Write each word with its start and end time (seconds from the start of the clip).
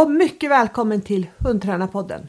och 0.00 0.10
mycket 0.10 0.50
välkommen 0.50 1.02
till 1.02 1.26
Hundtränarpodden. 1.38 2.28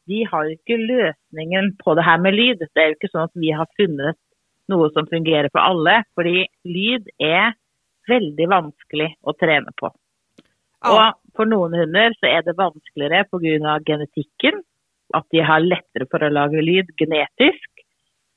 vi 0.06 0.22
har 0.30 0.46
jo 0.46 0.56
ikke 0.56 0.78
løsningen 0.78 1.72
på 1.82 1.94
det 1.98 2.04
her 2.06 2.22
med 2.22 2.36
lyd. 2.36 2.62
Det 2.62 2.82
er 2.82 2.92
jo 2.92 2.96
ikke 2.98 3.12
sånn 3.12 3.26
at 3.28 3.38
vi 3.38 3.52
har 3.54 3.68
funnet 3.78 4.18
noe 4.70 4.88
som 4.94 5.06
fungerer 5.10 5.50
for 5.52 5.62
alle, 5.62 6.00
fordi 6.18 6.46
lyd 6.66 7.06
er 7.22 7.54
veldig 8.10 8.48
vanskelig 8.50 9.12
å 9.26 9.34
trene 9.38 9.72
på. 9.78 9.90
Ja, 10.84 10.90
Og 10.92 11.36
for 11.38 11.48
noen 11.50 11.74
hunder 11.74 12.14
så 12.18 12.30
er 12.30 12.44
det 12.46 12.58
vanskeligere 12.58 13.26
pga. 13.30 13.78
genetikken, 13.86 14.62
at 15.14 15.24
de 15.30 15.42
har 15.42 15.60
lettere 15.62 16.06
for 16.10 16.22
å 16.22 16.30
lage 16.30 16.62
lyd 16.62 16.90
genetisk. 16.98 17.70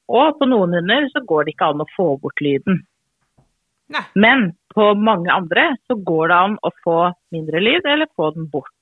Og 0.09 0.37
på 0.39 0.45
noen 0.49 0.73
hunder 0.73 1.09
så 1.13 1.21
går 1.21 1.45
det 1.45 1.53
ikke 1.53 1.69
an 1.69 1.81
å 1.81 1.89
få 1.95 2.17
bort 2.17 2.41
nej, 2.41 4.05
Men 4.15 4.53
på 4.73 4.93
mange 4.95 5.31
andre 5.31 5.75
så 5.87 5.95
går 5.95 6.27
det 6.27 6.35
an 6.35 6.57
å 6.61 6.71
få 6.83 7.13
mindre 7.31 7.59
lyd 7.59 7.85
eller 7.85 8.07
få 8.15 8.31
den 8.31 8.49
bort. 8.49 8.73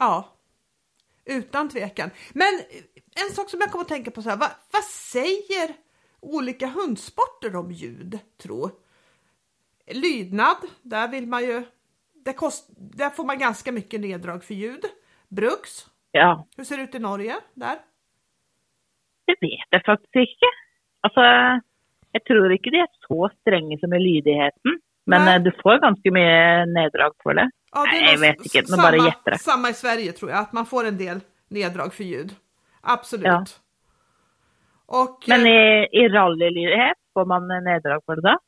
ja. 0.00 0.24
Utan 1.24 1.68
tvekan. 1.68 2.10
Men 2.34 2.60
en 3.24 3.34
sak 3.34 3.50
som 3.50 3.60
jag 3.60 3.70
kommer 3.70 3.84
att 3.84 3.88
tänka 3.88 4.10
på 4.10 4.22
så 4.22 4.30
här, 4.30 4.36
vad, 4.36 4.50
vad 4.72 4.84
säger 4.84 5.74
olika 6.20 6.66
hundsporter 6.66 7.56
om 7.56 7.70
ljud, 7.70 8.18
tro? 8.42 8.70
Lydnad, 9.86 10.56
där 10.82 11.08
vill 11.08 11.26
man 11.26 11.42
ju, 11.42 11.62
det 12.24 12.32
kost, 12.32 12.70
där 12.76 13.10
får 13.10 13.24
man 13.24 13.38
ganska 13.38 13.72
mycket 13.72 14.00
neddrag 14.00 14.44
för 14.44 14.54
ljud. 14.54 14.84
Bruks, 15.28 15.86
Ja, 16.16 16.46
hur 16.56 16.64
ser 16.64 16.76
det 16.76 16.82
ut 16.82 16.94
i 16.94 16.98
Norge 16.98 17.36
där? 17.54 17.78
det 19.26 19.34
vet 19.40 19.68
jeg 19.72 19.82
faktisk 19.86 20.16
ikke. 20.20 20.50
Altså, 21.06 21.22
jeg 22.14 22.22
tror 22.28 22.52
ikke 22.54 22.70
de 22.70 22.82
er 22.84 22.90
så 23.06 23.28
strenge 23.40 23.78
som 23.80 23.94
i 23.96 24.00
lydigheten. 24.02 24.78
Men 25.06 25.24
Nei. 25.24 25.34
eh, 25.36 25.42
du 25.42 25.50
får 25.62 25.78
ganske 25.78 26.10
mye 26.10 26.66
neddrag 26.66 27.12
for 27.22 27.34
det. 27.34 27.50
Ja, 27.72 27.84
Nej, 27.84 28.00
nog 28.02 28.12
jag 28.12 28.18
vet 28.18 28.54
inte, 28.54 28.70
men 28.70 28.82
bara 28.82 28.96
gätter 28.96 29.30
det. 29.30 29.38
Samma 29.38 29.68
i 29.68 29.74
Sverige 29.74 30.12
tror 30.12 30.30
jag, 30.30 30.40
att 30.40 30.52
man 30.52 30.66
får 30.66 30.84
en 30.86 30.98
del 30.98 31.20
neddrag 31.48 31.94
för 31.94 32.04
ljud. 32.04 32.34
Absolut. 32.82 33.26
Ja. 33.26 33.44
Och 34.86 35.24
Men 35.28 35.40
eh, 35.46 35.52
i, 35.52 35.88
i 35.92 36.08
rallylydighet, 36.08 36.96
får 37.14 37.24
man 37.24 37.50
eh, 37.50 37.60
neddrag 37.62 38.02
for 38.06 38.16
det 38.16 38.22
da? 38.22 38.38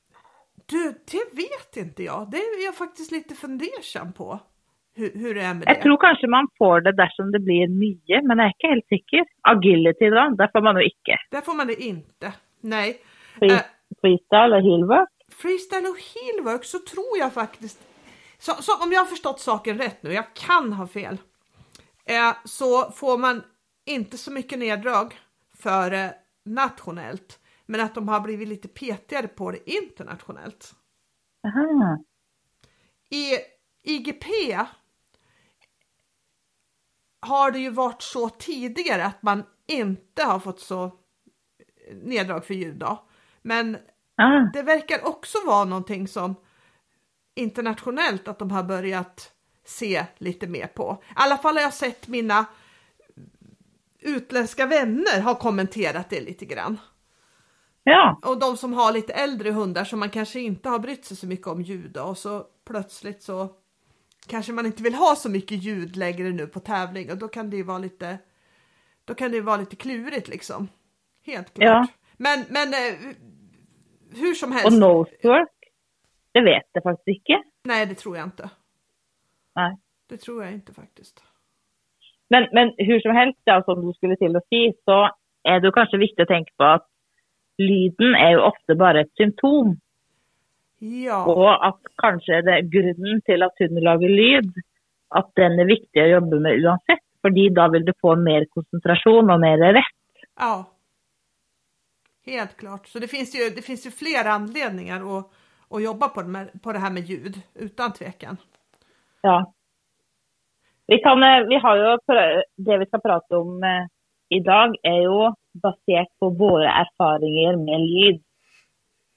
du, 0.68 0.82
det 1.12 1.24
vet 1.42 1.76
inte 1.76 2.02
jag. 2.02 2.30
Det 2.30 2.36
är 2.36 2.64
jag 2.64 2.74
faktiskt 2.76 3.12
lite 3.12 3.34
fundersam 3.34 4.12
på. 4.12 4.38
Hur, 4.96 5.10
hur 5.14 5.34
det 5.34 5.40
är 5.42 5.54
med 5.54 5.62
det. 5.66 5.72
Jeg 5.72 5.82
tror 5.82 5.96
kanskje 5.96 6.28
man 6.28 6.48
får 6.58 6.80
det 6.80 6.92
dersom 6.92 7.32
det 7.32 7.40
blir 7.44 7.68
mye, 7.68 8.22
men 8.28 8.38
jeg 8.38 8.46
er 8.48 8.54
ikke 8.54 8.70
helt 8.74 8.88
sikker. 8.94 9.26
Agility, 9.52 10.08
da? 10.14 10.24
Der 10.38 10.48
får 10.52 10.62
man 10.64 10.76
jo 10.80 10.86
ikke. 10.88 11.18
Där 11.30 11.40
får 11.40 11.54
man 11.54 11.66
det 11.66 11.76
inte. 11.82 12.32
Nej. 12.60 12.96
Free, 13.38 13.52
Eh, 13.52 13.60
freestyle 14.00 14.56
og 14.56 14.62
heelwork. 14.62 15.12
Freestyle 15.36 15.88
och 15.88 15.98
heelwork 15.98 16.64
så 16.64 16.78
tror 16.78 17.18
jag 17.18 17.32
faktiskt, 17.32 17.78
så, 18.38 18.62
så 18.62 18.82
om 18.82 18.92
jag 18.92 19.00
har 19.00 19.06
förstått 19.06 19.40
saken 19.40 19.78
rätt 19.78 20.02
nu, 20.02 20.12
jag 20.12 20.34
kan 20.34 20.72
ha 20.72 20.86
fel, 20.86 21.18
eh, 22.04 22.36
så 22.44 22.90
får 22.90 23.18
man 23.18 23.42
inte 23.84 24.18
så 24.18 24.30
mycket 24.30 24.58
neddrag 24.58 25.20
för 25.54 25.92
eh, 25.92 26.10
nationellt, 26.44 27.40
men 27.66 27.80
att 27.80 27.94
de 27.94 28.08
har 28.08 28.20
blivit 28.20 28.48
lite 28.48 28.68
petigare 28.68 29.28
på 29.28 29.50
det 29.50 29.70
internationellt. 29.70 30.74
Aha. 31.46 31.98
I 33.10 33.32
IGP 33.82 34.24
har 37.20 37.50
det 37.50 37.58
ju 37.58 37.70
varit 37.70 38.02
så 38.02 38.28
tidigare 38.28 39.04
att 39.04 39.22
man 39.22 39.42
inte 39.66 40.22
har 40.22 40.38
fått 40.38 40.60
så 40.60 40.98
neddrag 41.92 42.44
för 42.44 42.54
ljud 42.54 42.76
då. 42.76 43.08
Men 43.42 43.78
Ah. 44.16 44.50
det 44.52 44.62
verkar 44.62 45.06
också 45.06 45.38
vara 45.46 45.64
någonting 45.64 46.08
som 46.08 46.34
internationellt 47.34 48.28
att 48.28 48.38
de 48.38 48.50
har 48.50 48.62
börjat 48.62 49.32
se 49.64 50.06
lite 50.18 50.46
mer 50.46 50.66
på. 50.66 51.02
I 51.02 51.12
alla 51.14 51.38
fall 51.38 51.56
har 51.56 51.62
jag 51.62 51.74
sett 51.74 52.08
mina 52.08 52.46
utländska 54.00 54.66
vänner 54.66 55.20
har 55.20 55.34
kommenterat 55.34 56.10
det 56.10 56.20
lite 56.20 56.44
grann. 56.44 56.78
Ja. 57.82 58.20
Och 58.22 58.38
de 58.38 58.56
som 58.56 58.72
har 58.72 58.92
lite 58.92 59.12
äldre 59.12 59.50
hundar 59.50 59.84
som 59.84 59.98
man 59.98 60.10
kanske 60.10 60.40
inte 60.40 60.68
har 60.68 60.78
brytt 60.78 61.04
sig 61.04 61.16
så 61.16 61.26
mycket 61.26 61.46
om 61.46 61.62
ljud 61.62 61.96
och 61.96 62.18
så 62.18 62.46
plötsligt 62.64 63.22
så 63.22 63.48
kanske 64.26 64.52
man 64.52 64.66
inte 64.66 64.82
vill 64.82 64.94
ha 64.94 65.16
så 65.16 65.28
mycket 65.28 65.62
ljud 65.62 65.96
längre 65.96 66.30
nu 66.30 66.46
på 66.46 66.60
tävling 66.60 67.10
och 67.10 67.18
då 67.18 67.28
kan 67.28 67.50
det 67.50 67.56
ju 67.56 67.62
vara 67.62 67.78
lite 67.78 68.18
då 69.04 69.14
kan 69.14 69.30
det 69.30 69.36
ju 69.36 69.42
vara 69.42 69.56
lite 69.56 69.76
klurigt 69.76 70.28
liksom. 70.28 70.68
Helt 71.24 71.54
klart. 71.54 71.64
Ja. 71.64 71.86
Men, 72.16 72.44
men 72.48 72.74
eh, 72.74 72.94
hur 74.20 74.34
som 74.34 74.52
helst. 74.52 74.78
nosework, 74.78 75.70
det 76.34 76.42
vet 76.44 76.68
jeg 76.74 76.82
faktisk 76.82 77.08
ikke. 77.18 77.38
Nej, 77.68 77.86
det 77.86 77.98
tror 77.98 78.16
jag 78.16 78.26
inte. 78.26 78.50
Nei. 79.56 79.72
Det 80.08 80.16
tror 80.22 80.44
jag 80.44 80.52
inte 80.52 80.72
faktiskt. 80.74 81.22
Men, 82.30 82.48
men 82.52 82.72
hur 82.78 83.00
som 83.00 83.16
helst, 83.16 83.40
ja, 83.44 83.62
som 83.64 83.80
du 83.86 83.92
skulle 83.94 84.16
til 84.16 84.36
å 84.36 84.42
si, 84.50 84.60
så 84.84 85.08
er 85.46 85.60
det 85.60 85.70
jo 85.70 85.74
kanskje 85.76 86.02
viktig 86.02 86.26
å 86.26 86.30
tenke 86.30 86.52
på 86.58 86.68
at 86.76 86.86
lyden 87.58 88.14
er 88.18 88.36
jo 88.36 88.46
ofte 88.50 88.76
bare 88.78 89.04
et 89.06 89.12
symptom. 89.18 89.76
Ja, 90.78 91.22
Og 91.24 91.48
at 91.66 91.78
kanskje 92.02 92.42
det 92.44 92.54
er 92.54 92.70
grunnen 92.72 93.22
til 93.24 93.42
at 93.46 93.62
hunden 93.62 93.84
lager 93.86 94.12
lyd, 94.12 94.50
at 95.16 95.30
den 95.38 95.56
er 95.62 95.70
viktig 95.70 96.02
å 96.02 96.10
jobbe 96.16 96.40
med 96.44 96.64
uansett. 96.66 97.02
Fordi 97.24 97.48
da 97.54 97.66
vil 97.72 97.86
du 97.86 97.94
få 98.02 98.12
mer 98.20 98.44
konsentrasjon 98.54 99.30
og 99.32 99.40
mer 99.42 99.62
rett. 99.78 99.96
ja. 100.38 100.64
Helt 102.26 102.56
klart. 102.56 102.86
Så 102.88 102.98
det 102.98 103.08
finns 103.08 103.34
ju, 103.36 103.50
det 103.50 103.62
finns 103.62 103.86
ju 103.86 103.90
flera 103.90 104.30
anledningar 104.32 105.18
att, 105.18 105.30
att 105.70 105.82
jobba 105.82 106.08
på 106.08 106.22
det, 106.22 106.28
med, 106.28 106.62
på 106.62 106.72
det 106.72 106.78
här 106.78 106.90
med 106.90 107.02
ljud, 107.02 107.40
utan 107.54 107.92
tvekan. 107.92 108.36
Ja. 109.20 109.52
Vi, 110.86 110.98
kan, 110.98 111.22
eh, 111.22 111.40
vi 111.48 111.54
har 111.58 111.98
prø- 112.06 112.42
Det 112.56 112.78
vi 112.78 112.86
skal 112.86 113.00
prate 113.00 113.36
om 113.36 113.62
eh, 113.64 113.86
i 114.28 114.40
dag, 114.40 114.74
er 114.82 115.02
jo 115.02 115.34
basert 115.62 116.10
på 116.20 116.30
våre 116.30 116.68
erfaringer 116.68 117.56
med 117.56 117.80
lyd. 117.80 118.22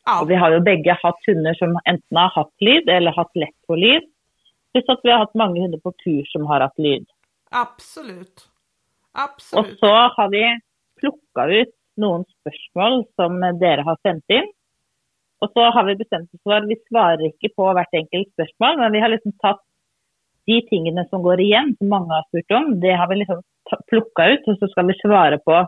Ja, 0.05 0.21
Og 0.21 0.27
vi 0.29 0.35
har 0.35 0.51
jo 0.51 0.59
begge 0.65 0.93
hatt 1.03 1.25
hunder 1.27 1.53
som 1.53 1.75
enten 1.85 2.17
har 2.17 2.29
hatt 2.35 2.53
lyd 2.61 2.89
eller 2.89 3.11
hatt 3.17 3.35
lett 3.35 3.57
på 3.67 3.75
lyd. 3.75 4.05
Pluss 4.73 4.89
at 4.89 5.01
vi 5.03 5.11
har 5.11 5.19
hatt 5.25 5.33
mange 5.37 5.61
hunder 5.61 5.79
på 5.83 5.91
kurs 6.03 6.31
som 6.31 6.45
har 6.45 6.61
hatt 6.61 6.77
lyd. 6.77 7.05
absolut. 7.51 8.45
Absolut. 9.11 9.79
så 9.79 9.89
har 10.15 10.29
vi 10.29 10.43
plukka 11.01 11.45
ut 11.61 11.73
noen 12.01 12.25
spørsmål 12.39 13.03
som 13.19 13.39
dere 13.61 13.85
har 13.87 13.99
sendt 14.05 14.35
inn. 14.35 14.47
Og 15.39 15.51
så 15.55 15.69
har 15.71 15.87
vi 15.87 15.97
bestemt 15.99 16.27
oss 16.35 16.43
for 16.43 16.67
vi 16.67 16.77
svarer 16.89 17.29
ikke 17.29 17.51
på 17.55 17.67
hvert 17.75 17.95
enkelt 17.95 18.31
spørsmål, 18.33 18.79
men 18.81 18.95
vi 18.95 19.03
har 19.03 19.11
liksom 19.13 19.35
tatt 19.43 19.61
de 20.49 20.57
tingene 20.67 21.05
som 21.09 21.23
går 21.23 21.43
igjen, 21.43 21.75
som 21.77 21.91
mange 21.93 22.11
har 22.11 22.25
spurt 22.27 22.55
om, 22.57 22.73
det 22.81 22.95
har 22.97 23.09
vi 23.11 23.21
liksom 23.21 23.43
plukka 23.91 24.25
ut, 24.33 24.47
og 24.49 24.57
så 24.57 24.69
skal 24.71 24.89
vi 24.89 24.97
svare 24.97 25.37
på 25.45 25.59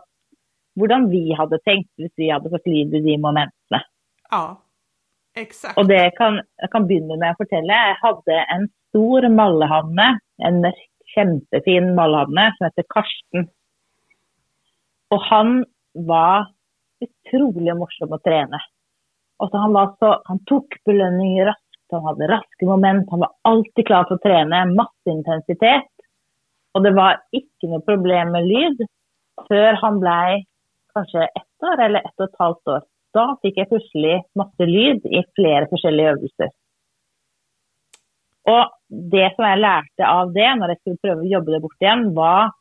hvordan 0.80 1.08
vi 1.12 1.22
hadde 1.38 1.60
tenkt 1.68 1.90
hvis 2.00 2.12
vi 2.18 2.30
hadde 2.32 2.50
fått 2.52 2.68
lyd 2.68 2.94
i 2.96 3.02
de 3.04 3.16
momentene. 3.20 3.82
Ja, 4.32 4.44
exakt. 5.38 5.76
Og 5.78 5.88
det 5.90 6.02
kan, 6.18 6.40
jeg 6.60 6.72
kan 6.72 6.88
begynne 6.88 7.18
med 7.20 7.34
å 7.34 7.40
fortelle. 7.40 7.82
Jeg 7.88 8.00
hadde 8.00 8.38
en 8.56 8.68
stor 8.90 9.28
mallehavne, 9.32 10.08
en 10.48 10.62
mørk, 10.64 10.88
kjempefin 11.12 11.92
mallehavne 11.96 12.48
som 12.56 12.68
heter 12.68 12.88
Karsten. 12.92 13.50
Og 15.12 15.20
han 15.28 15.62
var 15.94 16.48
utrolig 17.02 17.74
morsom 17.76 18.14
å 18.14 18.20
trene. 18.24 18.60
Og 19.42 19.50
så 19.50 19.58
han, 19.58 19.74
var 19.74 19.92
så, 19.98 20.14
han 20.28 20.38
tok 20.48 20.78
belønninger 20.86 21.48
raskt, 21.50 21.68
han 21.92 22.06
hadde 22.06 22.30
raske 22.30 22.68
moment, 22.68 23.08
han 23.10 23.24
var 23.24 23.34
alltid 23.48 23.86
klar 23.88 24.06
for 24.08 24.16
å 24.16 24.22
trene, 24.22 24.62
masse 24.72 25.12
intensitet. 25.12 25.90
Og 26.72 26.86
det 26.86 26.94
var 26.96 27.20
ikke 27.36 27.68
noe 27.68 27.84
problem 27.84 28.32
med 28.32 28.48
lyd 28.48 28.80
før 29.48 29.76
han 29.82 29.98
blev 30.00 30.46
kanskje 30.96 31.26
ett 31.26 31.66
år 31.68 31.84
eller 31.84 32.06
ett 32.06 32.16
og 32.16 32.28
et 32.28 32.40
halvt 32.40 32.72
år. 32.76 32.82
Da 33.12 33.26
fikk 33.44 33.60
jeg 33.60 33.68
plutselig 33.68 34.16
masse 34.40 34.68
lyd 34.68 35.04
i 35.10 35.20
flere 35.36 35.68
forskjellige 35.68 36.14
øvelser. 36.14 36.52
Og 38.52 38.72
det 39.12 39.28
som 39.34 39.46
jeg 39.46 39.60
lærte 39.60 40.08
av 40.08 40.32
det, 40.34 40.48
når 40.58 40.72
jeg 40.72 40.80
skulle 40.80 41.02
prøve 41.04 41.26
å 41.26 41.32
jobbe 41.34 41.54
det 41.54 41.60
bort 41.62 41.84
igjen, 41.84 42.08
var 42.16 42.54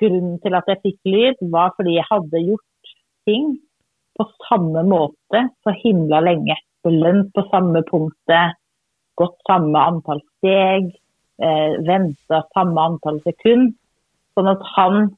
grunnen 0.00 0.38
til 0.42 0.56
at 0.58 0.68
jeg 0.70 0.82
fikk 0.82 1.10
lyd, 1.12 1.42
var 1.52 1.74
fordi 1.76 1.96
jeg 1.96 2.08
hadde 2.10 2.44
gjort 2.48 2.94
ting 3.28 3.56
på 4.16 4.26
samme 4.46 4.82
måte 4.88 5.42
så 5.64 5.74
himla 5.82 6.22
lenge. 6.24 6.56
Belønt 6.86 7.32
på 7.34 7.44
samme 7.50 7.82
punktet, 7.88 8.56
gått 9.18 9.36
samme 9.48 9.82
antall 9.90 10.22
steg, 10.38 10.92
eh, 11.42 11.76
venta 11.86 12.42
samme 12.54 12.80
antall 12.90 13.20
sekund. 13.24 13.74
Sånn 14.34 14.52
at 14.52 14.62
han 14.76 15.16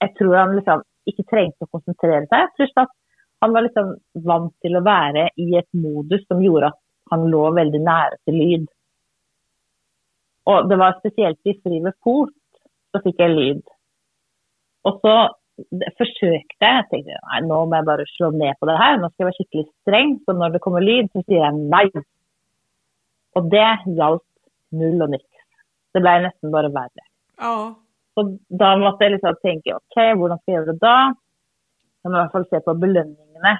Jeg 0.00 0.14
tror 0.16 0.34
han 0.34 0.54
liksom 0.56 0.82
ikke 1.04 1.26
trengte 1.28 1.66
å 1.66 1.68
konsentrere 1.76 2.24
seg. 2.30 2.52
Pluss 2.56 2.70
at 2.80 2.88
han 3.44 3.52
var 3.52 3.66
liksom 3.66 3.90
vant 4.24 4.54
til 4.64 4.78
å 4.78 4.80
være 4.80 5.26
i 5.36 5.58
et 5.58 5.68
modus 5.76 6.22
som 6.24 6.40
gjorde 6.40 6.70
at 6.72 6.78
han 7.12 7.26
lå 7.28 7.42
veldig 7.52 7.80
nære 7.84 8.16
til 8.24 8.38
lyd. 8.40 8.64
Og 10.48 10.70
det 10.70 10.78
var 10.80 10.96
spesielt 10.96 11.38
i 11.44 11.52
fri 11.60 11.82
ved 11.84 11.98
fot 12.00 12.32
så 12.90 13.02
fikk 13.04 13.20
jeg 13.22 13.34
lyd. 13.36 13.60
Og 14.88 14.98
så 15.04 15.14
forsøkte 15.98 16.30
jeg, 16.30 16.46
jeg 16.64 16.86
tenkte 16.90 17.18
nei, 17.18 17.40
nå 17.44 17.58
må 17.68 17.78
jeg 17.78 17.88
bare 17.88 18.06
slå 18.14 18.30
ned 18.32 18.56
på 18.60 18.68
det 18.70 18.78
her, 18.80 18.96
nå 18.96 19.10
skal 19.10 19.24
jeg 19.24 19.28
være 19.28 19.38
skikkelig 19.38 19.66
streng. 19.68 20.14
Så 20.24 20.36
når 20.36 20.54
det 20.54 20.62
kommer 20.64 20.84
lyd, 20.84 21.10
så 21.12 21.22
sier 21.26 21.44
jeg 21.44 21.60
nei. 21.60 21.86
Og 23.38 23.50
det 23.52 23.68
hjalp 23.98 24.24
null 24.80 25.04
og 25.04 25.14
niks. 25.14 25.44
Det 25.94 26.02
ble 26.02 26.16
nesten 26.24 26.54
bare 26.54 26.70
verre. 26.74 27.06
Ja. 27.40 27.54
Så 28.14 28.26
da 28.62 28.74
måtte 28.80 29.06
jeg 29.06 29.16
liksom 29.16 29.38
tenke 29.44 29.74
OK, 29.76 29.96
hvordan 30.18 30.40
skal 30.40 30.52
jeg 30.52 30.58
gjøre 30.58 30.72
det 30.72 30.82
da? 30.82 30.96
Jeg 32.00 32.10
må 32.10 32.16
i 32.16 32.20
hvert 32.20 32.34
fall 32.34 32.48
se 32.48 32.62
på 32.64 32.76
belønningene. 32.84 33.56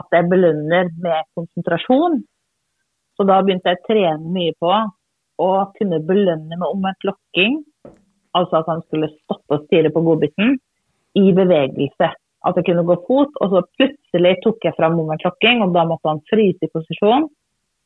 At 0.00 0.16
jeg 0.16 0.26
belønner 0.30 0.90
med 1.02 1.28
konsentrasjon. 1.38 2.22
Så 3.14 3.26
da 3.28 3.38
begynte 3.44 3.70
jeg 3.70 3.78
å 3.78 3.86
trene 3.86 4.32
mye 4.34 4.54
på 4.58 4.72
å 5.44 5.50
kunne 5.76 6.00
belønne 6.08 6.56
med 6.56 6.66
omvendt 6.66 7.06
lokking. 7.06 7.60
Altså 8.38 8.60
at 8.60 8.70
han 8.70 8.82
skulle 8.88 9.12
stoppe 9.14 9.56
og 9.56 9.66
stirre 9.66 9.92
på 9.94 10.02
godbiten 10.04 10.56
i 11.18 11.32
bevegelse. 11.36 12.10
At 12.44 12.58
jeg 12.58 12.66
kunne 12.68 12.84
gå 12.84 12.96
fot, 13.06 13.36
og 13.40 13.52
så 13.52 13.62
plutselig 13.78 14.34
tok 14.44 14.66
jeg 14.66 14.76
fram 14.76 14.98
lokking, 14.98 15.62
og 15.64 15.74
da 15.76 15.84
måtte 15.88 16.10
han 16.10 16.22
fryse 16.28 16.66
i 16.66 16.72
posisjon 16.72 17.28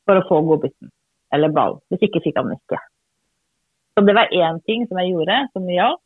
for 0.08 0.18
å 0.18 0.26
få 0.28 0.40
godbiten. 0.48 0.90
Eller 1.32 1.52
ball. 1.52 1.78
Hvis 1.88 2.08
ikke 2.08 2.24
fikk 2.24 2.40
han 2.40 2.54
ikke. 2.56 2.80
Så 3.94 4.04
det 4.06 4.14
var 4.16 4.32
én 4.32 4.60
ting 4.64 4.86
som 4.88 4.98
jeg 5.02 5.12
gjorde, 5.12 5.36
som 5.52 5.68
hjalp. 5.68 6.00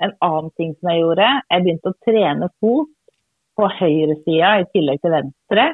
En 0.00 0.12
annen 0.24 0.50
ting 0.56 0.72
som 0.78 0.88
jeg 0.90 1.02
gjorde, 1.02 1.28
begynte 1.52 1.92
å 1.92 1.98
trene 2.06 2.48
fot 2.62 2.92
på 3.58 3.68
høyresida 3.76 4.52
i 4.62 4.68
tillegg 4.72 5.02
til 5.02 5.12
venstre 5.12 5.66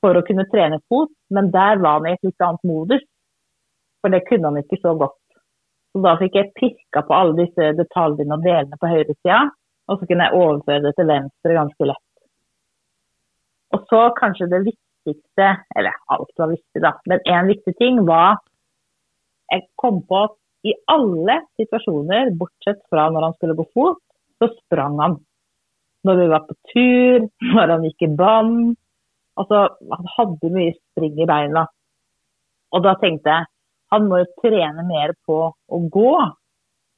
for 0.00 0.16
å 0.16 0.22
kunne 0.24 0.46
trene 0.52 0.78
fot, 0.88 1.12
men 1.32 1.50
der 1.52 1.82
var 1.82 1.98
han 1.98 2.08
i 2.08 2.14
et 2.16 2.24
litt 2.26 2.44
annet 2.44 2.64
modus. 2.68 3.04
For 4.00 4.12
det 4.12 4.24
kunne 4.28 4.50
han 4.50 4.60
ikke 4.60 4.80
så 4.80 4.94
godt. 5.00 5.18
Så 5.94 6.00
da 6.02 6.16
fikk 6.18 6.34
jeg 6.34 6.50
pirka 6.58 7.04
på 7.06 7.14
alle 7.14 7.36
disse 7.38 7.68
detaljene 7.78 8.34
og 8.34 8.42
delene 8.42 8.78
på 8.80 8.90
høyresida, 8.90 9.44
og 9.86 10.00
så 10.00 10.08
kunne 10.08 10.26
jeg 10.26 10.40
overføre 10.40 10.82
det 10.82 10.92
til 10.98 11.06
venstre 11.06 11.54
ganske 11.54 11.86
lett. 11.86 12.08
Og 13.74 13.84
så 13.90 14.00
kanskje 14.18 14.50
det 14.50 14.64
viktigste, 14.66 15.50
eller 15.76 15.94
alt 16.14 16.42
var 16.42 16.50
viktig 16.50 16.82
da, 16.82 16.96
men 17.10 17.22
én 17.30 17.50
viktig 17.52 17.76
ting 17.78 18.02
var 18.08 18.42
Jeg 19.52 19.68
kom 19.78 20.00
på 20.08 20.22
at 20.24 20.34
i 20.64 20.72
alle 20.88 21.36
situasjoner, 21.60 22.32
bortsett 22.40 22.80
fra 22.90 23.10
når 23.12 23.26
han 23.26 23.34
skulle 23.36 23.56
gå 23.58 23.66
fot, 23.76 24.00
så 24.40 24.48
sprang 24.56 24.96
han. 24.98 25.18
Når 26.08 26.20
vi 26.20 26.28
var 26.32 26.46
på 26.48 26.56
tur, 26.72 27.26
når 27.54 27.72
han 27.74 27.84
gikk 27.84 28.06
i 28.06 28.10
vann. 28.18 28.56
Altså, 29.36 29.66
han 29.92 30.08
hadde 30.16 30.50
mye 30.54 30.72
spring 30.78 31.20
i 31.20 31.28
beina. 31.28 31.66
Og 32.72 32.82
da 32.86 32.94
tenkte 33.02 33.36
jeg 33.36 33.53
han 33.92 34.08
må 34.08 34.22
jo 34.22 34.30
trene 34.42 34.86
mer 34.88 35.14
på 35.26 35.38
å 35.52 35.78
gå. 35.92 36.14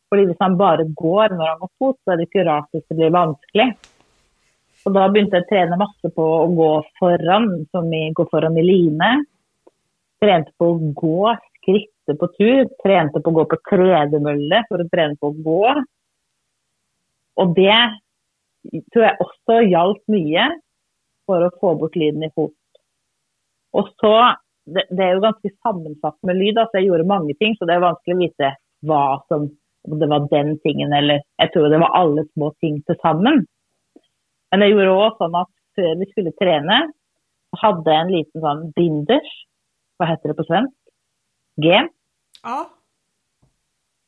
Fordi 0.07 0.29
hvis 0.29 0.43
han 0.43 0.57
bare 0.59 0.87
går 0.97 1.35
når 1.35 1.51
han 1.51 1.61
går 1.65 1.73
fot, 1.83 1.99
så 2.03 2.13
er 2.13 2.21
det 2.21 2.29
ikke 2.29 2.47
rart 2.47 2.69
hvis 2.75 2.87
det 2.87 2.99
blir 3.01 3.15
vanskelig. 3.15 3.69
Og 4.87 4.95
da 4.95 5.09
begynte 5.11 5.41
jeg 5.41 5.47
å 5.47 5.51
trene 5.51 5.81
masse 5.81 6.11
på 6.15 6.25
å 6.37 6.47
gå 6.55 6.71
foran, 7.01 7.49
som 7.75 7.91
i 7.91 8.05
gå 8.15 8.27
foran 8.31 8.59
i 8.61 8.63
line. 8.63 9.11
Trente 10.23 10.55
på 10.57 10.71
å 10.71 10.93
gå, 11.01 11.33
skritte 11.59 12.15
på 12.21 12.29
tur. 12.37 12.69
Trente 12.85 13.21
på 13.21 13.33
å 13.33 13.39
gå 13.41 13.47
på 13.51 13.59
tredemølle 13.67 14.63
for 14.69 14.85
å 14.85 14.89
trene 14.93 15.19
på 15.19 15.33
å 15.33 15.39
gå. 15.49 15.75
Og 17.43 17.57
det 17.59 17.81
tror 18.95 19.09
jeg 19.09 19.27
også 19.27 19.59
hjalp 19.67 20.01
mye 20.13 20.47
for 21.27 21.43
å 21.43 21.53
få 21.61 21.75
bort 21.81 21.99
lyden 21.99 22.25
i 22.25 22.31
fot. 22.33 22.55
Og 23.77 23.91
så 24.01 24.15
det, 24.67 24.85
det, 24.91 25.03
er 25.05 25.15
jo 25.15 25.25
ganske 25.25 25.51
sammensatt 25.63 26.17
med 26.27 26.39
lyd. 26.41 26.59
altså 26.59 26.81
Jeg 26.81 26.91
gjorde 26.91 27.11
mange 27.11 27.35
ting, 27.41 27.55
så 27.57 27.69
det 27.69 27.77
er 27.77 27.85
vanskelig 27.87 28.17
å 28.17 28.23
vite 28.25 28.53
hva 28.87 29.03
som 29.31 29.49
om 29.87 30.01
det 30.01 30.09
var 30.11 30.25
den 30.33 30.57
tingen 30.65 30.93
eller 30.93 31.23
Jeg 31.39 31.53
tror 31.55 31.69
det 31.71 31.79
var 31.79 31.95
alle 31.95 32.25
små 32.33 32.51
ting 32.61 32.81
til 32.87 32.99
sammen. 33.03 33.45
Men 34.51 34.65
jeg 34.65 34.75
gjorde 34.75 34.97
òg 34.97 35.21
sånn 35.21 35.37
at 35.39 35.53
før 35.79 35.93
vi 36.01 36.09
skulle 36.11 36.33
trene, 36.41 36.79
hadde 37.61 37.93
jeg 37.93 38.05
en 38.05 38.15
liten 38.15 38.43
sånn 38.43 38.65
binders. 38.77 39.31
Hva 39.97 40.11
heter 40.11 40.33
det 40.33 40.39
på 40.39 40.47
svensk? 40.49 40.75
G. 41.63 41.73
Ja. 42.43 42.59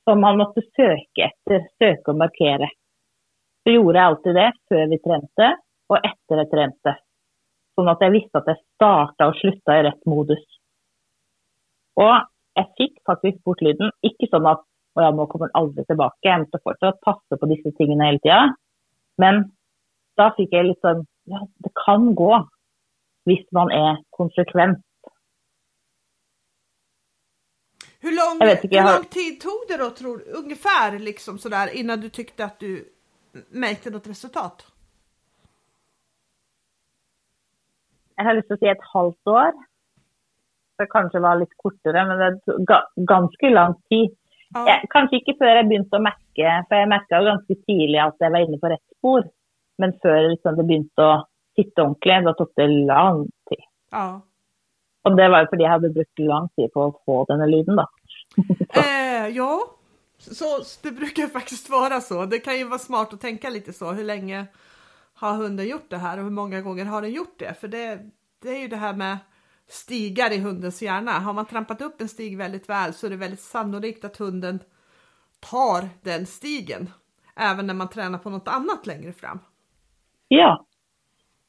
Som 0.08 0.22
man 0.24 0.40
måtte 0.40 0.64
søke 0.66 1.28
etter. 1.28 1.68
Søke 1.80 2.12
og 2.12 2.20
markere. 2.24 2.70
Så 3.62 3.76
gjorde 3.76 4.00
jeg 4.00 4.10
alltid 4.10 4.38
det 4.40 4.48
før 4.70 4.84
vi 4.90 4.98
trente, 5.04 5.48
og 5.92 5.98
etter 6.00 6.42
jeg 6.42 6.50
trente. 6.52 6.94
Sånn 7.78 7.90
at 7.92 8.00
jeg 8.02 8.10
visste 8.10 8.40
at 8.40 8.48
jeg 8.50 8.58
starta 8.74 9.28
og 9.30 9.36
slutta 9.38 9.76
i 9.78 9.82
rett 9.86 10.08
modus. 10.10 10.42
Og 12.02 12.14
jeg 12.58 12.66
fikk 12.80 12.96
faktisk 13.06 13.38
bort 13.46 13.62
lyden. 13.62 13.92
Ikke 14.02 14.26
sånn 14.32 14.48
at 14.50 14.64
å 14.98 15.04
ja, 15.04 15.12
nå 15.14 15.28
kommer 15.30 15.46
den 15.46 15.60
aldri 15.60 15.84
tilbake, 15.86 16.26
jeg 16.26 16.42
måtte 16.42 16.58
fortsatt 16.64 16.98
passe 17.06 17.38
på 17.38 17.48
disse 17.52 17.70
tingene 17.78 18.08
hele 18.08 18.22
tida. 18.24 18.40
Men 19.22 19.44
da 20.18 20.32
fikk 20.34 20.56
jeg 20.56 20.72
litt 20.72 20.82
sånn 20.82 21.06
Ja, 21.28 21.42
det 21.60 21.68
kan 21.76 22.14
gå 22.16 22.38
hvis 23.28 23.42
man 23.52 23.68
er 23.68 23.98
konsekvent. 24.16 24.80
Hur 28.00 28.14
lång, 28.16 28.40
inte, 28.48 28.68
hur 28.70 28.94
lång 28.94 29.04
tid 29.04 29.40
tog 29.40 29.66
det 29.68 29.76
då 29.76 29.90
tror 29.90 30.18
du? 30.18 30.24
Ungefär 30.24 30.98
liksom 30.98 31.38
sådär 31.38 31.68
innan 31.74 32.00
du 32.00 32.08
tyckte 32.08 32.44
att 32.44 32.58
du 32.58 32.88
märkte 33.50 33.90
något 33.90 34.06
resultat? 34.06 34.66
Jeg 38.18 38.26
har 38.26 38.36
lyst 38.36 38.48
til 38.50 38.58
å 38.58 38.60
si 38.60 38.70
et 38.70 38.86
halvt 38.92 39.32
år. 39.32 39.58
Det 40.78 40.86
kanskje 40.90 41.22
var 41.22 41.38
litt 41.40 41.54
kortere, 41.58 42.04
men 42.06 42.20
det 42.22 42.56
ga 42.66 42.82
ganske 43.06 43.50
lang 43.50 43.74
tid. 43.90 44.14
Jeg, 44.54 44.88
kanskje 44.92 45.20
ikke 45.20 45.36
før 45.40 45.58
jeg 45.58 45.66
begynte 45.68 45.98
å 45.98 46.02
merke, 46.02 46.52
for 46.68 46.80
jeg 46.80 46.90
merka 46.90 47.20
ganske 47.26 47.56
tidlig 47.66 48.00
at 48.02 48.24
jeg 48.24 48.34
var 48.34 48.46
inne 48.46 48.60
på 48.62 48.70
rett 48.72 48.84
spor. 48.96 49.26
Men 49.78 49.94
før 50.02 50.30
liksom, 50.32 50.58
det 50.58 50.66
begynte 50.66 51.04
å 51.04 51.18
sitte 51.58 51.84
ordentlig, 51.84 52.18
da 52.26 52.34
tok 52.38 52.54
det 52.58 52.68
lang 52.90 53.22
tid. 53.50 53.68
ja. 53.94 54.08
Og 55.06 55.14
det 55.16 55.28
var 55.30 55.40
jo 55.40 55.48
fordi 55.52 55.64
jeg 55.64 55.72
hadde 55.72 55.94
brukt 55.94 56.20
lang 56.20 56.48
tid 56.58 56.72
på 56.74 56.82
å 56.84 56.94
få 57.06 57.22
denne 57.30 57.46
lyden, 57.48 57.78
da. 57.78 57.86
Eh, 58.82 59.28
ja, 59.34 59.52
så 60.18 60.48
det 60.82 60.90
brukar 60.92 61.26
faktiskt 61.26 61.70
vara 61.70 62.00
så. 62.00 62.24
Det 62.24 62.38
kan 62.38 62.58
ju 62.58 62.64
vara 62.64 62.78
smart 62.78 63.12
att 63.12 63.20
tänka 63.20 63.50
lite 63.50 63.72
så. 63.72 63.92
Hur 63.92 64.04
länge 64.04 64.46
har 65.20 65.36
hunden 65.36 65.68
gjort 65.68 65.90
det 65.90 65.96
här 65.96 66.18
och 66.18 66.24
hur 66.24 66.30
många 66.30 66.60
gånger 66.60 66.84
har 66.84 67.02
den 67.02 67.12
gjort 67.12 67.38
det? 67.38 67.54
För 67.60 67.68
det, 67.68 67.98
det 68.42 68.48
är 68.48 68.60
ju 68.62 68.68
det 68.68 68.76
här 68.76 68.94
med 68.94 69.18
stigar 69.66 70.32
i 70.32 70.38
hundens 70.38 70.82
hjärna. 70.82 71.10
Har 71.10 71.32
man 71.32 71.46
trampat 71.46 71.82
upp 71.82 72.00
en 72.00 72.08
stig 72.08 72.38
väldigt 72.38 72.68
väl 72.68 72.92
så 72.92 73.06
är 73.06 73.10
det 73.10 73.16
väldigt 73.16 73.40
sannolikt 73.40 74.04
att 74.04 74.16
hunden 74.16 74.58
tar 75.50 75.88
den 76.02 76.26
stigen. 76.26 76.90
Även 77.36 77.66
när 77.66 77.74
man 77.74 77.88
tränar 77.88 78.18
på 78.18 78.30
något 78.30 78.48
annat 78.48 78.86
längre 78.86 79.12
fram. 79.12 79.38
Ja. 80.28 80.64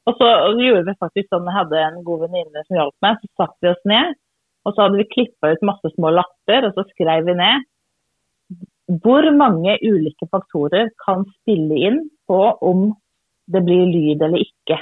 Och 0.04 0.16
så 0.16 0.24
gjorde 0.62 0.84
vi 0.84 0.94
faktiskt 0.94 1.28
som 1.28 1.44
jag 1.44 1.52
hade 1.52 1.80
en 1.80 2.04
god 2.04 2.20
väninna 2.20 2.64
som 2.66 2.76
hjälpte 2.76 2.98
mig, 3.00 3.16
så 3.20 3.28
satte 3.36 3.58
vi 3.60 3.68
oss 3.68 3.84
ner 3.84 4.14
och 4.62 4.74
så 4.74 4.82
hade 4.82 4.96
vi 4.96 5.04
klippt 5.04 5.44
ut 5.44 5.62
massa 5.62 5.90
små 5.90 6.10
lappar 6.10 6.62
och 6.62 6.74
så 6.74 6.84
skrev 6.84 7.24
vi 7.24 7.34
ner 7.34 7.64
hur 9.04 9.30
många 9.36 9.78
olika 9.82 10.26
faktorer 10.30 10.90
kan 11.06 11.24
spela 11.24 11.74
in 11.74 12.10
på 12.26 12.42
om 12.44 12.96
det 13.52 13.62
blir 13.66 13.86
lyd 13.90 14.22
eller 14.22 14.42
ikke. 14.42 14.78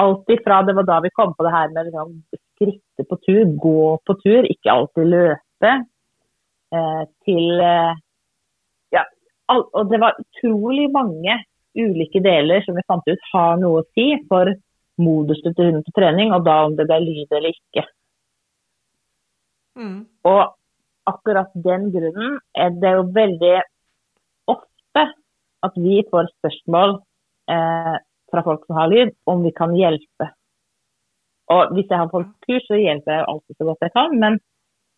Alt 0.00 0.32
ifra 0.32 0.62
det 0.66 0.76
var 0.78 0.86
da 0.88 1.00
vi 1.04 1.12
kom 1.16 1.34
på 1.36 1.44
det 1.46 1.52
her 1.54 1.72
med 1.74 1.88
liksom, 1.88 2.14
skritte 2.54 3.06
på 3.08 3.18
tur, 3.26 3.44
gå 3.64 3.84
på 4.06 4.16
tur, 4.22 4.48
ikke 4.48 4.72
alltid 4.72 5.12
løpe, 5.14 5.74
eh, 6.76 7.02
til 7.26 7.64
eh, 7.66 7.92
Ja, 8.94 9.04
all, 9.52 9.64
og 9.74 9.90
det 9.92 10.00
var 10.02 10.18
utrolig 10.18 10.88
mange 10.92 11.36
ulike 11.78 12.22
deler 12.24 12.64
som 12.64 12.74
vi 12.74 12.86
fant 12.88 13.06
ut 13.06 13.28
har 13.32 13.60
noe 13.60 13.82
å 13.82 13.88
si 13.94 14.08
for 14.30 14.50
moduset 15.00 15.54
til 15.54 15.70
hunden 15.70 15.84
på 15.86 15.94
trening, 15.96 16.32
og 16.34 16.44
da 16.44 16.56
om 16.66 16.74
det 16.76 16.88
ble 16.88 16.98
lyd 17.04 17.36
eller 17.36 17.54
ikke. 17.54 17.84
Mm. 19.78 20.00
Og 20.28 20.42
akkurat 21.08 21.52
den 21.54 21.88
grunnen 21.94 22.40
er 22.54 22.74
det 22.82 22.92
jo 22.96 23.06
veldig 23.14 23.54
ofte 24.50 25.06
at 25.66 25.78
vi 25.78 26.00
får 26.10 26.28
spørsmål 26.38 26.98
eh, 27.54 27.96
fra 28.30 28.44
folk 28.46 28.66
som 28.66 28.78
har 28.78 28.90
lyd, 28.92 29.14
om 29.30 29.42
vi 29.44 29.52
kan 29.56 29.74
hjelpe. 29.76 30.30
Og 31.50 31.74
hvis 31.74 31.88
jeg 31.90 31.98
har 31.98 32.10
fått 32.12 32.30
kurs, 32.46 32.66
så 32.68 32.78
hjelper 32.78 33.16
jeg 33.16 33.28
alltid 33.32 33.56
så 33.58 33.66
godt 33.66 33.86
jeg 33.86 33.94
kan. 33.96 34.16
Men 34.22 34.38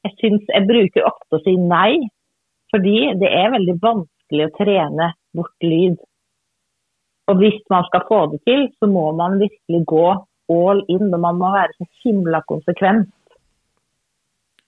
jeg 0.05 0.17
syns 0.21 0.51
jeg 0.53 0.69
bruker 0.69 1.09
ofte 1.09 1.39
å 1.39 1.45
si 1.45 1.55
nei, 1.57 1.97
fordi 2.73 2.97
det 3.21 3.31
er 3.33 3.55
veldig 3.55 3.77
vanskelig 3.83 4.49
å 4.49 4.55
trene 4.59 5.13
bort 5.37 5.65
lyd. 5.65 5.97
Og 7.31 7.39
hvis 7.41 7.61
man 7.73 7.87
skal 7.89 8.05
få 8.09 8.21
det 8.33 8.43
til, 8.49 8.67
så 8.79 8.89
må 8.91 9.07
man 9.17 9.39
virkelig 9.41 9.85
gå 9.89 10.07
all 10.53 10.83
in, 10.93 11.09
og 11.15 11.21
man 11.23 11.39
må 11.41 11.53
være 11.55 11.73
så 11.79 11.87
himla 12.03 12.43
konsekvent. 12.51 13.13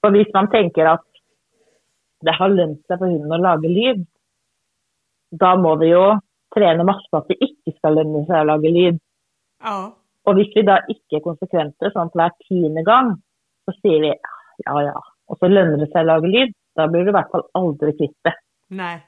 Og 0.04 0.14
hvis 0.14 0.30
man 0.36 0.48
tenker 0.52 0.88
at 0.94 1.04
det 2.24 2.34
har 2.38 2.52
lønt 2.52 2.80
seg 2.88 3.00
for 3.00 3.10
hunden 3.10 3.34
å 3.34 3.42
lage 3.42 3.68
lyd, 3.68 4.04
da 5.34 5.54
må 5.60 5.74
vi 5.80 5.90
jo 5.90 6.04
trene 6.54 6.86
masse 6.86 7.10
på 7.10 7.20
at 7.20 7.30
det 7.30 7.38
ikke 7.42 7.74
skal 7.76 7.98
lønne 7.98 8.24
seg 8.28 8.40
å 8.40 8.48
lage 8.52 8.72
lyd. 8.72 9.00
Ja. 9.64 9.78
Og 10.24 10.38
hvis 10.38 10.52
vi 10.56 10.64
da 10.66 10.78
ikke 10.88 11.18
er 11.18 11.24
konsekvente, 11.24 11.90
sånn 11.92 12.10
at 12.10 12.18
hver 12.18 12.36
tiende 12.46 12.84
gang, 12.86 13.14
så 13.64 13.74
sier 13.80 14.00
vi 14.04 14.12
ja 14.64 14.76
ja, 14.86 14.94
og 15.28 15.40
så 15.40 15.50
lønner 15.50 15.80
det 15.80 15.90
seg 15.90 16.04
å 16.04 16.10
lage 16.12 16.30
lyd, 16.30 16.54
da 16.78 16.86
blir 16.90 17.04
du 17.04 17.12
i 17.12 17.16
hvert 17.16 17.32
fall 17.32 17.46
aldri 17.58 17.94
kvitt 17.98 18.16
det. 18.26 18.34
Nej. 18.74 19.02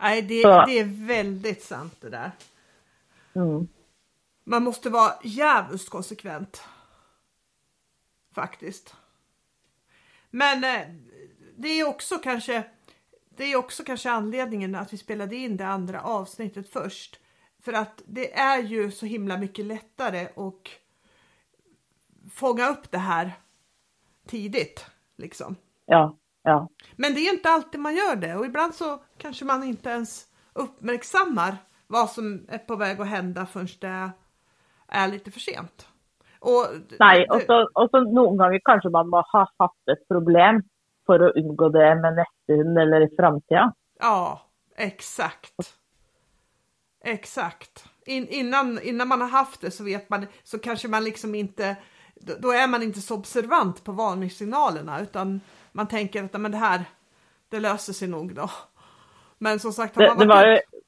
Nej, 0.00 0.22
det, 0.22 0.42
det 0.42 0.78
är 0.78 1.06
väldigt 1.06 1.62
sant 1.62 1.96
det 2.00 2.10
där. 2.10 2.30
Mm. 3.34 3.68
Man 4.44 4.62
måste 4.62 4.90
vara 4.90 5.12
jävligt 5.22 5.90
konsekvent. 5.90 6.64
Faktiskt. 8.34 8.96
Men 10.30 10.64
eh, 10.64 10.86
det 11.56 11.68
är 11.68 11.88
också 11.88 12.18
kanske 12.18 12.64
det 13.36 13.52
är 13.52 13.56
också 13.56 13.84
kanske 13.84 14.10
anledningen 14.10 14.74
att 14.74 14.92
vi 14.92 14.96
spelade 14.96 15.36
in 15.36 15.56
det 15.56 15.66
andra 15.66 16.00
avsnittet 16.02 16.68
först. 16.68 17.20
För 17.62 17.72
att 17.72 18.02
det 18.06 18.38
är 18.38 18.62
ju 18.62 18.90
så 18.90 19.06
himla 19.06 19.36
mycket 19.38 19.64
lättare 19.64 20.28
att 20.36 20.68
fånga 22.32 22.68
upp 22.68 22.90
det 22.90 22.98
här 22.98 23.32
tidigt. 24.26 24.86
Liksom. 25.16 25.56
Ja, 25.86 26.16
ja. 26.42 26.68
Men 26.96 27.14
det 27.14 27.20
är 27.20 27.34
inte 27.34 27.48
alltid 27.48 27.80
man 27.80 27.94
gör 27.94 28.16
det 28.16 28.34
och 28.34 28.46
ibland 28.46 28.74
så 28.74 29.02
kanske 29.18 29.44
man 29.44 29.64
inte 29.64 29.88
ens 29.90 30.26
uppmärksammar 30.52 31.56
vad 31.86 32.10
som 32.10 32.46
är 32.48 32.58
på 32.58 32.76
väg 32.76 33.00
att 33.00 33.08
hända 33.08 33.46
förrän 33.46 33.68
det 33.80 34.10
är 34.88 35.08
lite 35.08 35.30
för 35.30 35.40
sent. 35.40 35.88
Och 36.44 36.66
Nei, 37.00 37.24
og 37.32 37.40
så, 37.48 37.56
og 37.72 37.88
så 37.88 38.02
noen 38.04 38.36
ganger 38.36 38.60
kanskje 38.68 38.90
man 38.92 39.08
må 39.08 39.22
ha 39.30 39.46
hatt 39.62 39.92
et 39.92 40.02
problem 40.12 40.60
for 41.08 41.22
å 41.24 41.30
unngå 41.40 41.70
det 41.72 41.88
med 42.02 42.18
hund 42.48 42.78
eller 42.78 43.00
i 43.00 43.16
framtida. 43.16 43.72
Ja, 44.00 44.40
exakt. 44.76 45.74
Exakt. 47.04 47.84
In, 48.06 48.28
innan, 48.28 48.78
innan 48.82 49.08
man 49.08 49.20
har 49.20 49.28
haft 49.28 49.60
det 49.60 49.70
så 49.70 49.84
vet 49.84 50.10
man, 50.10 50.26
så 50.44 50.58
kanske 50.58 50.88
man 50.88 51.04
liksom 51.04 51.34
inte, 51.34 51.76
då, 52.14 52.34
då 52.38 52.50
är 52.52 52.68
man 52.68 52.82
inte 52.82 53.00
så 53.00 53.14
observant 53.14 53.84
på 53.84 53.92
varningssignalerna 53.92 55.00
utan 55.00 55.40
man 55.72 55.88
tänker 55.88 56.24
att 56.24 56.40
men 56.40 56.52
det 56.52 56.58
här, 56.58 56.84
det 57.48 57.60
löser 57.60 57.92
sig 57.92 58.08
nog 58.08 58.34
då. 58.34 58.50
Men 59.38 59.58
som 59.58 59.72
sagt, 59.72 59.96
har 59.96 60.02
Det, 60.02 60.08
man 60.08 60.18
det 60.18 60.26
var 60.26 60.46
jo 60.46 60.56
ut- 60.56 60.84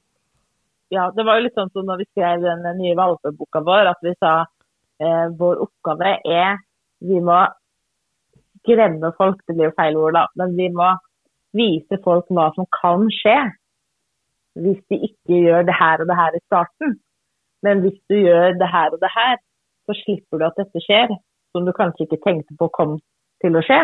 ja, 0.88 1.10
det 1.16 1.24
var 1.24 1.40
litt 1.40 1.54
sånn 1.54 1.70
som 1.70 1.86
når 1.86 1.98
vi 1.98 2.04
skrev 2.10 2.42
den 2.42 2.78
nye 2.78 2.94
valpeboka 2.96 3.60
vår, 3.60 3.86
at 3.92 3.98
vi 4.02 4.14
sa 4.20 4.32
eh, 5.02 5.28
vår 5.38 5.62
oppgave 5.66 6.12
er 6.24 6.58
Vi 7.00 7.20
må 7.20 7.46
skremme 8.62 9.12
folk, 9.18 9.42
det 9.46 9.54
blir 9.54 9.68
jo 9.70 9.74
feil 9.76 9.96
ord, 9.96 10.14
da, 10.14 10.26
men 10.34 10.56
vi 10.56 10.68
må 10.72 10.88
vise 11.56 11.98
folk 12.04 12.28
hva 12.30 12.50
som 12.56 12.68
kan 12.80 13.08
skje 13.20 13.38
hvis 14.56 14.80
de 14.90 14.96
ikke 15.08 15.42
gjør 15.44 15.66
det 15.68 15.76
her 15.76 16.00
og 16.00 16.08
det 16.08 16.16
her 16.16 16.36
i 16.36 16.44
starten. 16.46 16.96
Men 17.64 17.82
hvis 17.84 17.98
du 18.08 18.16
gjør 18.16 18.56
det 18.60 18.68
her 18.72 18.94
og 18.94 19.00
det 19.02 19.12
her, 19.12 19.36
så 19.86 19.96
slipper 20.02 20.40
du 20.40 20.46
at 20.46 20.56
dette 20.60 20.82
skjer, 20.84 21.12
som 21.52 21.66
du 21.66 21.72
kanskje 21.76 22.06
ikke 22.06 22.22
tenkte 22.24 22.56
på 22.58 22.70
kom 22.78 22.96
til 23.44 23.58
å 23.58 23.64
skje. 23.66 23.82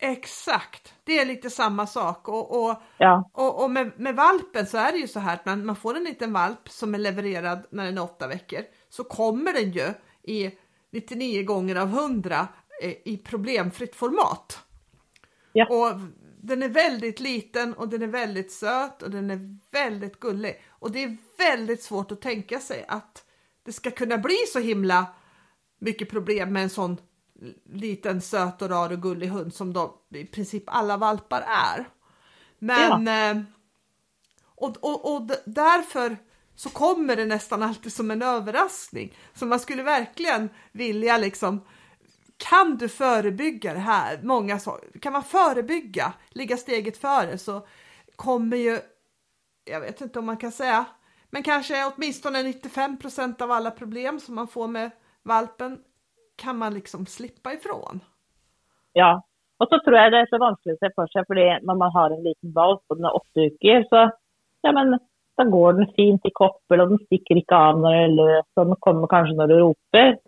Exakt, 0.00 0.94
det 1.04 1.18
är 1.18 1.26
lite 1.26 1.50
samma 1.50 1.86
sak 1.86 2.28
och, 2.28 2.60
och 2.60 2.76
Ja, 2.98 3.30
Och, 3.32 3.64
och 3.64 3.70
med, 3.70 3.92
med 3.96 4.16
valpen 4.16 4.66
så 4.66 4.78
är 4.78 4.92
det 4.92 4.98
ju 4.98 5.06
så 5.06 5.20
här 5.20 5.34
att 5.34 5.46
man, 5.46 5.66
man 5.66 5.76
får 5.76 5.96
en 5.96 6.04
liten 6.04 6.32
valp 6.32 6.68
som 6.68 6.94
är 6.94 6.98
levererad 6.98 7.66
när 7.70 7.84
den 7.84 7.98
är 7.98 8.02
åtta 8.02 8.28
veckor 8.28 8.60
så 8.88 9.04
kommer 9.04 9.52
den 9.52 9.70
ju 9.70 9.86
i 10.22 10.50
99 10.92 11.44
gånger 11.44 11.76
av 11.76 11.88
100 11.88 12.34
eh, 12.82 12.90
i 13.04 13.22
problemfritt 13.30 13.94
format. 13.96 14.66
Ja. 15.52 15.66
Och 15.70 16.00
den 16.40 16.62
är 16.62 16.68
väldigt 16.68 17.20
liten 17.20 17.74
och 17.74 17.88
den 17.88 18.02
är 18.02 18.06
väldigt 18.06 18.52
söt 18.52 19.02
och 19.02 19.10
den 19.10 19.30
är 19.30 19.56
väldigt 19.70 20.20
gullig. 20.20 20.62
Och 20.68 20.92
det 20.92 21.02
är 21.02 21.16
väldigt 21.38 21.82
svårt 21.82 22.12
att 22.12 22.20
tänka 22.20 22.60
sig 22.60 22.84
att 22.88 23.24
det 23.62 23.72
ska 23.72 23.90
kunna 23.90 24.18
bli 24.18 24.36
så 24.52 24.58
himla 24.58 25.06
mycket 25.78 26.10
problem 26.10 26.52
med 26.52 26.62
en 26.62 26.70
sån 26.70 26.96
liten 27.72 28.20
söt 28.20 28.62
och 28.62 28.68
rar 28.68 28.92
och 28.92 29.02
gullig 29.02 29.28
hund 29.28 29.54
som 29.54 29.72
då 29.72 30.02
i 30.14 30.24
princip 30.24 30.64
alla 30.66 30.96
valpar 30.96 31.44
är. 31.48 31.88
Men 32.58 33.08
eh, 33.08 33.44
och, 34.44 34.76
och, 34.80 35.14
och 35.14 35.30
därför 35.44 36.16
så 36.54 36.70
kommer 36.70 37.16
det 37.16 37.26
nästan 37.26 37.62
alltid 37.62 37.92
som 37.92 38.10
en 38.10 38.22
överraskning. 38.22 39.16
Så 39.34 39.46
man 39.46 39.60
skulle 39.60 39.82
verkligen 39.82 40.48
vilja 40.72 41.18
liksom 41.18 41.60
kan 42.38 42.76
du 42.76 42.88
förebygga 42.88 43.72
det 43.72 43.78
här? 43.78 44.18
Många 44.22 44.58
sa, 44.58 44.78
kan 45.02 45.12
man 45.12 45.22
förebygga, 45.22 46.12
ligga 46.30 46.56
steget 46.56 46.96
före 46.96 47.38
så 47.38 47.60
kommer 48.16 48.56
ju, 48.56 48.78
jag 49.70 49.80
vet 49.80 50.00
inte 50.00 50.18
om 50.18 50.26
man 50.26 50.36
kan 50.36 50.52
säga, 50.52 50.84
men 51.30 51.42
kanske 51.42 51.74
åtminstone 51.94 52.42
95 52.42 52.98
procent 52.98 53.42
av 53.42 53.50
alla 53.50 53.70
problem 53.70 54.18
som 54.18 54.34
man 54.34 54.48
får 54.48 54.68
med 54.68 54.90
valpen 55.22 55.78
kan 56.42 56.58
man 56.58 56.74
liksom 56.74 57.06
slippa 57.06 57.52
ifrån. 57.52 58.00
Ja. 58.92 59.22
och 59.58 59.68
så 59.68 59.80
tror 59.84 59.96
jag 59.96 60.12
det 60.12 60.18
är 60.18 60.26
så 60.26 60.38
vanskligt 60.38 60.74
att 60.74 60.78
se 60.78 60.94
för 60.94 61.06
sig, 61.06 61.26
för 61.26 61.34
när 61.34 61.74
man 61.74 61.92
har 61.92 62.10
en 62.10 62.22
liten 62.22 62.52
valp 62.52 62.82
och 62.86 62.96
den 62.96 63.04
är 63.04 63.16
åtta 63.16 63.40
veckor, 63.40 63.84
så 63.88 64.10
ja, 64.60 64.72
men 64.72 64.98
då 65.36 65.44
går 65.44 65.72
den 65.72 65.92
fint 65.96 66.26
i 66.26 66.30
koppel, 66.30 66.80
och 66.80 66.88
den 66.88 66.98
sticker 66.98 67.34
inte 67.36 67.56
av 67.56 67.80
när 67.80 67.92
den 67.92 68.02
är 68.02 68.08
lös. 68.08 68.46
den 68.54 68.76
kommer 68.76 69.06
kanske 69.06 69.34
när 69.34 69.46
du 69.46 69.58
ropar 69.58 70.18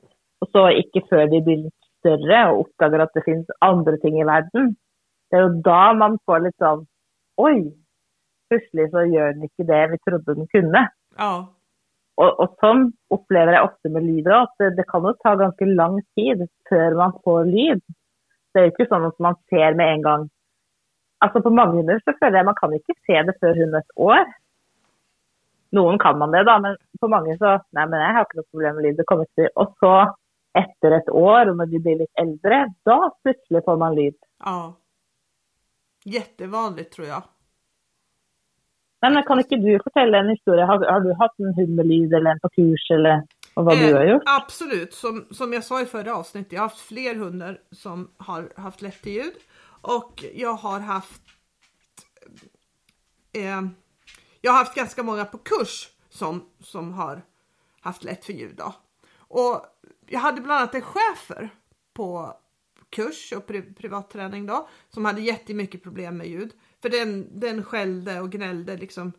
och 0.40 0.48
så 0.52 0.70
inte 0.70 1.00
för 1.08 1.26
de 1.26 1.40
blir 1.40 1.70
større 2.00 2.40
og 2.50 2.64
oppdager 2.64 3.04
at 3.04 3.14
det 3.16 3.24
finnes 3.26 3.60
andre 3.64 3.96
ting 4.02 4.18
i 4.20 4.26
verden. 4.26 4.74
Det 5.30 5.38
er 5.38 5.46
jo 5.46 5.60
da 5.64 5.92
man 5.96 6.18
får 6.26 6.46
litt 6.48 6.58
sånn 6.62 6.84
Oi, 7.40 7.70
plutselig 8.50 8.90
så 8.92 9.06
gjør 9.08 9.30
den 9.36 9.46
ikke 9.46 9.64
det 9.68 9.80
vi 9.92 9.98
trodde 10.04 10.34
den 10.36 10.48
kunne. 10.52 10.82
Ja, 11.16 11.30
Og, 12.20 12.40
og 12.42 12.58
sånn 12.60 12.82
opplever 13.14 13.56
jeg 13.56 13.64
ofte 13.64 13.92
med 13.94 14.04
lyd 14.04 14.26
òg, 14.28 14.50
at 14.50 14.60
det, 14.60 14.74
det 14.76 14.84
kan 14.90 15.06
jo 15.08 15.14
ta 15.22 15.32
ganske 15.40 15.68
lang 15.70 15.94
tid 16.18 16.42
før 16.68 16.98
man 16.98 17.14
får 17.24 17.48
lyd. 17.48 17.80
Det 18.52 18.60
er 18.60 18.66
jo 18.66 18.72
ikke 18.74 18.88
sånn 18.90 19.06
at 19.08 19.16
man 19.24 19.38
ser 19.48 19.78
med 19.78 19.94
en 19.94 20.04
gang. 20.04 20.26
Altså 21.24 21.40
På 21.44 21.52
mange 21.54 21.78
hunder 21.78 22.02
så 22.02 22.12
føler 22.18 22.40
jeg 22.40 22.48
man 22.50 22.58
kan 22.58 22.76
ikke 22.76 22.96
se 23.06 23.24
det 23.28 23.36
før 23.40 23.56
hun 23.62 23.78
et 23.80 23.96
år. 24.10 24.28
Noen 25.78 26.00
kan 26.02 26.18
man 26.18 26.32
det, 26.34 26.42
da, 26.48 26.58
men 26.60 26.76
på 27.00 27.08
mange 27.08 27.36
så 27.40 27.56
Nei, 27.76 27.86
men 27.86 28.02
jeg 28.02 28.16
har 28.16 28.26
ikke 28.26 28.40
noe 28.40 28.50
problem 28.50 28.76
med 28.76 28.86
lyd. 28.88 28.98
det 29.00 29.08
kommer 29.08 29.28
til. 29.38 29.48
Og 29.56 29.72
så, 29.80 29.94
etter 30.58 30.96
et 30.96 31.08
år, 31.08 31.52
når 31.54 31.70
de 31.70 31.80
blir 31.82 31.98
litt 32.02 32.22
eldre, 32.22 32.64
da 32.86 32.98
plutselig 33.22 33.64
får 33.64 33.82
man 33.82 33.98
lyd. 33.98 34.16
ja. 34.44 34.76
Jättevanligt 36.04 36.92
tror 36.92 37.06
jag. 37.06 37.22
Men 39.00 39.22
kan 39.22 39.40
ikke 39.40 39.56
du 39.60 39.74
fortelle 39.84 40.18
en 40.18 40.30
historie? 40.32 40.64
Har, 40.64 40.80
har 40.92 41.00
du 41.00 41.12
hatt 41.12 41.34
en 41.38 41.54
hund 41.54 41.74
med 41.76 41.86
lyd, 41.86 42.14
eller 42.14 42.30
en 42.30 42.40
på 42.40 42.48
kurs, 42.56 42.86
eller 42.90 43.20
og 43.56 43.66
hva 43.66 43.76
du 43.76 43.86
har 43.94 44.04
gjort? 44.06 44.28
Eh, 44.28 44.36
absolut, 44.36 44.94
som, 44.94 45.26
som 45.30 45.52
jag 45.52 45.64
sa 45.64 45.80
i 45.82 45.86
förra 45.86 46.14
avsnittet, 46.14 46.52
jag 46.52 46.60
har 46.60 46.68
haft 46.68 46.80
fler 46.80 47.14
hundar 47.14 47.58
som 47.72 48.10
har 48.16 48.52
haft 48.56 48.82
lätt 48.82 49.02
till 49.02 49.12
ljud 49.12 49.34
och 49.82 50.24
jag 50.34 50.54
har 50.54 50.80
haft 50.80 51.22
eh, 53.32 53.60
jag 54.40 54.52
har 54.52 54.58
haft 54.58 54.74
ganska 54.74 55.02
många 55.02 55.24
på 55.24 55.38
kurs 55.38 55.88
som, 56.08 56.44
som 56.60 56.92
har 56.92 57.22
haft 57.80 58.04
lätt 58.04 58.24
för 58.24 58.32
ljud. 58.32 58.54
Då. 58.56 58.74
Och 59.18 59.66
jag 60.12 60.20
hade 60.20 60.40
bland 60.40 60.60
annat 60.60 60.74
en 60.74 60.82
chefer 60.82 61.50
på 61.92 62.36
kurs 62.90 63.32
och 63.32 63.46
pri 63.46 63.62
privatträning 63.62 64.46
då 64.46 64.68
som 64.88 65.04
hade 65.04 65.20
jättemycket 65.20 65.82
problem 65.82 66.16
med 66.16 66.26
ljud. 66.26 66.52
För 66.82 66.88
den, 66.88 67.40
den 67.40 67.64
skällde 67.64 68.20
och 68.20 68.30
gnällde 68.30 68.76
liksom 68.76 69.12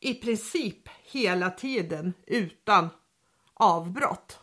i 0.00 0.14
princip 0.14 0.88
hela 1.02 1.50
tiden 1.50 2.12
utan 2.26 2.88
avbrott. 3.54 4.38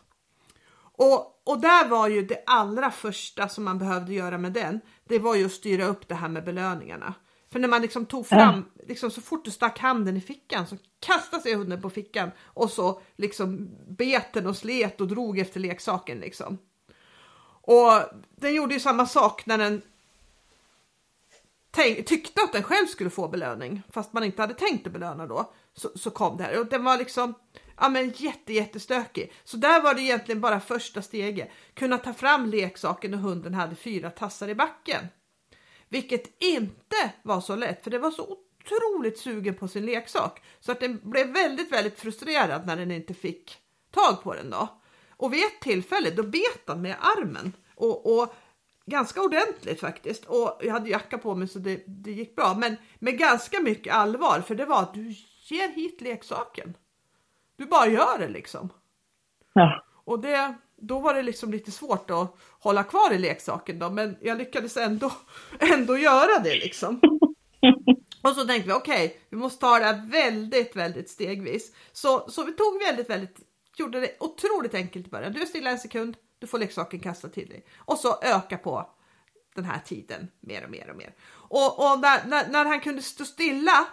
Och, 0.74 1.42
och 1.44 1.60
där 1.60 1.88
var 1.88 2.08
ju 2.08 2.22
det 2.22 2.42
allra 2.46 2.90
första 2.90 3.48
som 3.48 3.64
man 3.64 3.78
behövde 3.78 4.14
göra 4.14 4.38
med 4.38 4.52
den, 4.52 4.80
det 5.04 5.18
var 5.18 5.34
ju 5.34 5.46
att 5.46 5.52
styra 5.52 5.84
upp 5.84 6.08
det 6.08 6.14
här 6.14 6.28
med 6.28 6.44
belöningarna. 6.44 7.14
För 7.52 7.58
när 7.58 7.68
man 7.68 7.82
liksom 7.82 8.06
tog 8.06 8.26
fram, 8.26 8.64
ja. 8.76 8.84
liksom 8.88 9.10
så 9.10 9.20
fort 9.20 9.44
du 9.44 9.50
stack 9.50 9.78
handen 9.78 10.16
i 10.16 10.20
fickan 10.20 10.66
så 10.66 10.76
kastade 11.00 11.42
sig 11.42 11.54
hunden 11.54 11.82
på 11.82 11.90
fickan 11.90 12.30
och 12.40 12.70
så 12.70 13.00
liksom 13.16 13.70
bet 13.88 14.32
den 14.32 14.46
och 14.46 14.56
slet 14.56 15.00
och 15.00 15.08
drog 15.08 15.38
efter 15.38 15.60
leksaken 15.60 16.18
liksom. 16.18 16.58
Och 17.64 17.92
den 18.36 18.54
gjorde 18.54 18.74
ju 18.74 18.80
samma 18.80 19.06
sak 19.06 19.46
när 19.46 19.58
den 19.58 19.82
tyckte 22.06 22.42
att 22.42 22.52
den 22.52 22.62
själv 22.62 22.86
skulle 22.86 23.10
få 23.10 23.28
belöning, 23.28 23.82
fast 23.90 24.12
man 24.12 24.24
inte 24.24 24.42
hade 24.42 24.54
tänkt 24.54 24.86
att 24.86 24.92
belöna 24.92 25.26
då, 25.26 25.52
så, 25.74 25.90
så 25.94 26.10
kom 26.10 26.36
det 26.36 26.44
här. 26.44 26.60
Och 26.60 26.66
den 26.66 26.84
var 26.84 26.98
liksom 26.98 27.34
ja, 27.80 27.88
men 27.88 28.12
jätte, 28.16 28.52
jättestökig. 28.52 29.32
Så 29.44 29.56
där 29.56 29.82
var 29.82 29.94
det 29.94 30.02
egentligen 30.02 30.40
bara 30.40 30.60
första 30.60 31.02
steget. 31.02 31.50
Kunna 31.74 31.98
ta 31.98 32.14
fram 32.14 32.46
leksaken 32.46 33.14
och 33.14 33.20
hunden 33.20 33.54
hade 33.54 33.76
fyra 33.76 34.10
tassar 34.10 34.48
i 34.48 34.54
backen. 34.54 35.06
Vilket 35.92 36.42
inte 36.42 37.12
var 37.22 37.40
så 37.40 37.56
lätt, 37.56 37.84
för 37.84 37.90
det 37.90 37.98
var 37.98 38.10
så 38.10 38.22
otroligt 38.22 39.18
sugen 39.18 39.54
på 39.54 39.68
sin 39.68 39.86
leksak. 39.86 40.42
Så 40.60 40.72
att 40.72 40.80
den 40.80 41.00
blev 41.02 41.32
väldigt, 41.32 41.72
väldigt 41.72 42.00
frustrerad 42.00 42.66
när 42.66 42.76
den 42.76 42.90
inte 42.90 43.14
fick 43.14 43.58
tag 43.90 44.22
på 44.22 44.34
den 44.34 44.50
då. 44.50 44.68
Och 45.10 45.32
vid 45.32 45.44
ett 45.44 45.60
tillfälle 45.60 46.10
då 46.10 46.22
bet 46.22 46.62
han 46.66 46.82
med 46.82 46.96
armen. 47.00 47.52
Och, 47.74 48.18
och 48.18 48.34
ganska 48.86 49.22
ordentligt 49.22 49.80
faktiskt. 49.80 50.24
Och 50.24 50.60
jag 50.62 50.72
hade 50.72 50.90
jacka 50.90 51.18
på 51.18 51.34
mig 51.34 51.48
så 51.48 51.58
det, 51.58 51.82
det 51.86 52.12
gick 52.12 52.36
bra. 52.36 52.54
Men 52.54 52.76
med 52.98 53.18
ganska 53.18 53.60
mycket 53.60 53.94
allvar, 53.94 54.40
för 54.40 54.54
det 54.54 54.64
var 54.64 54.82
att 54.82 54.94
du 54.94 55.14
ger 55.48 55.68
hit 55.68 56.00
leksaken. 56.00 56.74
Du 57.56 57.66
bara 57.66 57.86
gör 57.86 58.18
det 58.18 58.28
liksom. 58.28 58.68
Ja. 59.52 59.84
Och 60.04 60.20
det, 60.20 60.54
då 60.82 61.00
var 61.00 61.14
det 61.14 61.22
liksom 61.22 61.50
lite 61.50 61.70
svårt 61.70 62.10
att 62.10 62.36
hålla 62.60 62.84
kvar 62.84 63.12
i 63.12 63.18
leksaken 63.18 63.78
då, 63.78 63.90
men 63.90 64.16
jag 64.20 64.38
lyckades 64.38 64.76
ändå, 64.76 65.12
ändå 65.58 65.98
göra 65.98 66.38
det 66.44 66.54
liksom. 66.54 67.00
Och 68.22 68.30
så 68.30 68.44
tänkte 68.44 68.68
vi 68.68 68.74
okej, 68.74 69.06
okay, 69.06 69.18
vi 69.30 69.36
måste 69.36 69.60
ta 69.60 69.78
det 69.78 69.84
här 69.84 70.06
väldigt, 70.10 70.76
väldigt 70.76 71.10
stegvis. 71.10 71.72
Så, 71.92 72.30
så 72.30 72.44
vi 72.44 72.52
tog 72.52 72.78
väldigt, 72.86 73.10
väldigt, 73.10 73.40
gjorde 73.76 74.00
det 74.00 74.16
otroligt 74.20 74.74
enkelt 74.74 75.06
i 75.06 75.10
början. 75.10 75.32
Du 75.32 75.42
är 75.42 75.46
stilla 75.46 75.70
en 75.70 75.78
sekund, 75.78 76.16
du 76.38 76.46
får 76.46 76.58
leksaken 76.58 77.00
kastad 77.00 77.28
till 77.28 77.48
dig 77.48 77.66
och 77.78 77.98
så 77.98 78.18
öka 78.22 78.58
på 78.58 78.90
den 79.54 79.64
här 79.64 79.78
tiden 79.78 80.28
mer 80.40 80.64
och 80.64 80.70
mer 80.70 80.90
och 80.90 80.96
mer. 80.96 81.14
Och, 81.32 81.78
och 81.78 82.00
när, 82.00 82.26
när, 82.26 82.48
när 82.48 82.64
han 82.64 82.80
kunde 82.80 83.02
stå 83.02 83.24
stilla 83.24 83.86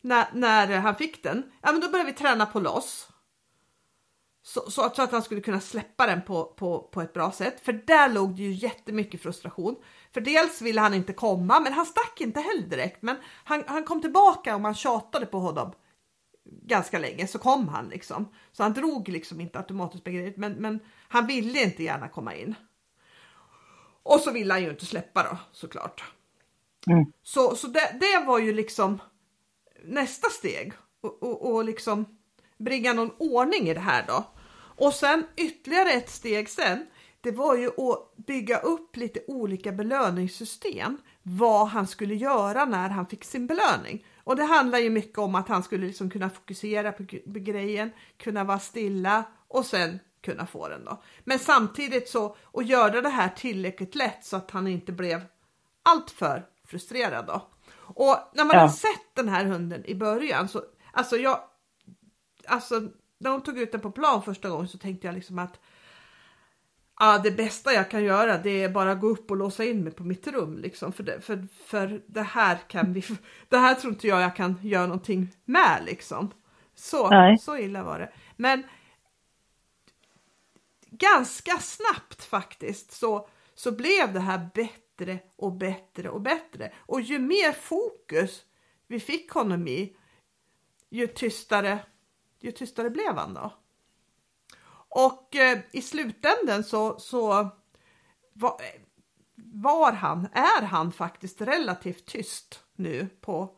när, 0.00 0.26
när 0.32 0.66
han 0.66 0.94
fick 0.94 1.22
den, 1.22 1.52
ja 1.62 1.72
men 1.72 1.80
då 1.80 1.88
började 1.88 2.10
vi 2.10 2.16
träna 2.16 2.46
på 2.46 2.60
loss. 2.60 3.08
Så, 4.46 4.70
så, 4.70 4.90
så, 4.94 5.02
att 5.02 5.12
han 5.12 5.22
skulle 5.22 5.40
kunna 5.40 5.60
släppa 5.60 6.06
den 6.06 6.22
på, 6.22 6.44
på, 6.44 6.78
på 6.92 7.02
ett 7.02 7.12
bra 7.12 7.32
sätt. 7.32 7.60
För 7.60 7.72
där 7.72 8.08
låg 8.08 8.36
det 8.36 8.42
ju 8.42 8.52
jättemycket 8.52 9.22
frustration. 9.22 9.76
För 10.14 10.20
dels 10.20 10.62
ville 10.62 10.80
han 10.80 10.94
inte 10.94 11.12
komma, 11.12 11.60
men 11.60 11.72
han 11.72 11.86
stack 11.86 12.20
inte 12.20 12.40
heller 12.40 12.66
direkt. 12.66 13.02
Men 13.02 13.16
han, 13.44 13.64
han 13.66 13.84
kom 13.84 14.00
tillbaka 14.00 14.54
och 14.54 14.60
man 14.60 14.74
tjatade 14.74 15.26
på 15.26 15.38
honom 15.38 15.72
ganska 16.62 16.98
länge 16.98 17.26
så 17.26 17.38
kom 17.38 17.68
han 17.68 17.88
liksom. 17.88 18.28
Så 18.52 18.62
han 18.62 18.72
drog 18.72 19.08
liksom 19.08 19.40
inte 19.40 19.58
automatiskt 19.58 20.04
begreppet, 20.04 20.36
men, 20.36 20.52
men 20.52 20.80
han 21.08 21.26
ville 21.26 21.62
inte 21.62 21.82
gärna 21.82 22.08
komma 22.08 22.34
in. 22.34 22.54
Och 24.02 24.20
så 24.20 24.30
ville 24.30 24.54
han 24.54 24.62
ju 24.62 24.70
inte 24.70 24.86
släppa 24.86 25.22
då 25.22 25.38
såklart. 25.52 26.04
Mm. 26.86 27.12
Så, 27.22 27.56
så 27.56 27.66
det, 27.66 27.96
det 28.00 28.24
var 28.26 28.38
ju 28.38 28.52
liksom 28.52 28.98
nästa 29.84 30.28
steg 30.28 30.72
och, 31.00 31.22
och, 31.22 31.52
och 31.54 31.64
liksom 31.64 32.18
bringa 32.58 32.92
någon 32.92 33.10
ordning 33.18 33.68
i 33.68 33.74
det 33.74 33.80
här 33.80 34.04
då. 34.08 34.24
Och 34.76 34.92
sen 34.92 35.26
ytterligare 35.36 35.90
ett 35.90 36.10
steg 36.10 36.48
sen, 36.48 36.86
det 37.20 37.30
var 37.30 37.56
ju 37.56 37.66
att 37.66 38.16
bygga 38.16 38.58
upp 38.58 38.96
lite 38.96 39.20
olika 39.26 39.72
belöningssystem. 39.72 40.98
Vad 41.22 41.68
han 41.68 41.86
skulle 41.86 42.14
göra 42.14 42.64
när 42.64 42.88
han 42.88 43.06
fick 43.06 43.24
sin 43.24 43.46
belöning. 43.46 44.06
Och 44.24 44.36
det 44.36 44.44
handlar 44.44 44.78
ju 44.78 44.90
mycket 44.90 45.18
om 45.18 45.34
att 45.34 45.48
han 45.48 45.62
skulle 45.62 45.86
liksom 45.86 46.10
kunna 46.10 46.30
fokusera 46.30 46.92
på, 46.92 47.04
grejen, 47.24 47.90
kunna 48.16 48.44
vara 48.44 48.58
stilla 48.58 49.24
och 49.48 49.66
sen 49.66 49.98
kunna 50.20 50.46
få 50.46 50.68
den 50.68 50.84
då. 50.84 51.02
Men 51.24 51.38
samtidigt 51.38 52.08
så 52.08 52.36
att 52.52 52.66
göra 52.66 53.00
det 53.00 53.08
här 53.08 53.28
tillräckligt 53.28 53.94
lätt 53.94 54.24
så 54.24 54.36
att 54.36 54.50
han 54.50 54.66
inte 54.66 54.92
blev 54.92 55.20
alltför 55.82 56.46
frustrerad 56.66 57.26
då. 57.26 57.48
Och 57.76 58.16
när 58.34 58.44
man 58.44 58.56
ja. 58.56 58.60
har 58.60 58.68
sett 58.68 59.14
den 59.14 59.28
här 59.28 59.44
hunden 59.44 59.84
i 59.84 59.94
början 59.94 60.48
så, 60.48 60.62
alltså 60.92 61.16
jag, 61.16 61.40
alltså 62.46 62.88
när 63.18 63.30
hon 63.30 63.42
tog 63.42 63.58
ut 63.58 63.72
den 63.72 63.80
på 63.80 63.90
plan 63.90 64.22
första 64.22 64.48
gången 64.48 64.68
så 64.68 64.78
tänkte 64.78 65.06
jag 65.06 65.14
liksom 65.14 65.38
att 65.38 65.60
ja, 67.00 67.18
det 67.18 67.30
bästa 67.30 67.72
jag 67.72 67.90
kan 67.90 68.04
göra 68.04 68.38
det 68.38 68.62
är 68.62 68.68
bara 68.68 68.94
gå 68.94 69.06
upp 69.06 69.30
och 69.30 69.36
låsa 69.36 69.64
in 69.64 69.84
mig 69.84 69.92
på 69.92 70.04
mitt 70.04 70.26
rum 70.26 70.58
liksom 70.58 70.92
för 70.92 71.02
det, 71.02 71.20
för, 71.20 71.48
för 71.66 72.02
det 72.06 72.22
här 72.22 72.58
kan 72.68 72.92
vi, 72.92 73.04
det 73.48 73.58
här 73.58 73.74
tror 73.74 73.92
inte 73.92 74.08
jag 74.08 74.22
jag 74.22 74.36
kan 74.36 74.58
göra 74.62 74.86
någonting 74.86 75.28
med 75.44 75.82
liksom. 75.84 76.30
Så, 76.74 77.10
så 77.40 77.56
illa 77.56 77.82
var 77.82 77.98
det. 77.98 78.12
Men 78.36 78.62
ganska 80.90 81.58
snabbt 81.58 82.24
faktiskt 82.24 82.92
så, 82.92 83.28
så 83.54 83.72
blev 83.72 84.12
det 84.12 84.20
här 84.20 84.50
bättre 84.54 85.18
och 85.36 85.52
bättre 85.52 86.08
och 86.08 86.20
bättre. 86.20 86.72
Och 86.78 87.00
ju 87.00 87.18
mer 87.18 87.52
fokus 87.52 88.44
vi 88.86 89.00
fick 89.00 89.30
honom 89.30 89.68
i, 89.68 89.96
ju 90.90 91.06
tystare, 91.06 91.78
ju 92.40 92.52
tystare 92.52 92.90
blev 92.90 93.16
han 93.16 93.34
då. 93.34 93.52
Och 94.88 95.36
eh, 95.36 95.58
i 95.72 95.82
slutändan 95.82 96.64
så, 96.64 96.98
så 96.98 97.48
var, 98.32 98.60
var, 99.34 99.92
han, 99.92 100.28
är 100.32 100.62
han 100.62 100.92
faktiskt 100.92 101.40
relativt 101.40 102.06
tyst 102.06 102.64
nu 102.74 103.08
på 103.20 103.56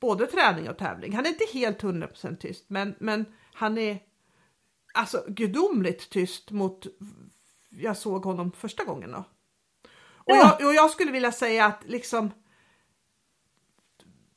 både 0.00 0.26
träning 0.26 0.70
och 0.70 0.78
tävling. 0.78 1.12
Han 1.12 1.26
är 1.26 1.30
inte 1.30 1.46
helt 1.52 1.82
100% 1.82 2.36
tyst, 2.36 2.64
men, 2.68 2.94
men 2.98 3.24
han 3.54 3.78
är 3.78 4.02
alltså 4.94 5.24
gudomligt 5.28 6.10
tyst 6.10 6.50
mot 6.50 6.86
jag 7.70 7.96
såg 7.96 8.24
honom 8.24 8.52
första 8.52 8.84
gången 8.84 9.12
då. 9.12 9.24
Och, 10.14 10.36
ja. 10.36 10.56
jag, 10.58 10.68
och 10.68 10.74
jag 10.74 10.90
skulle 10.90 11.12
vilja 11.12 11.32
säga 11.32 11.66
att 11.66 11.84
liksom 11.86 12.30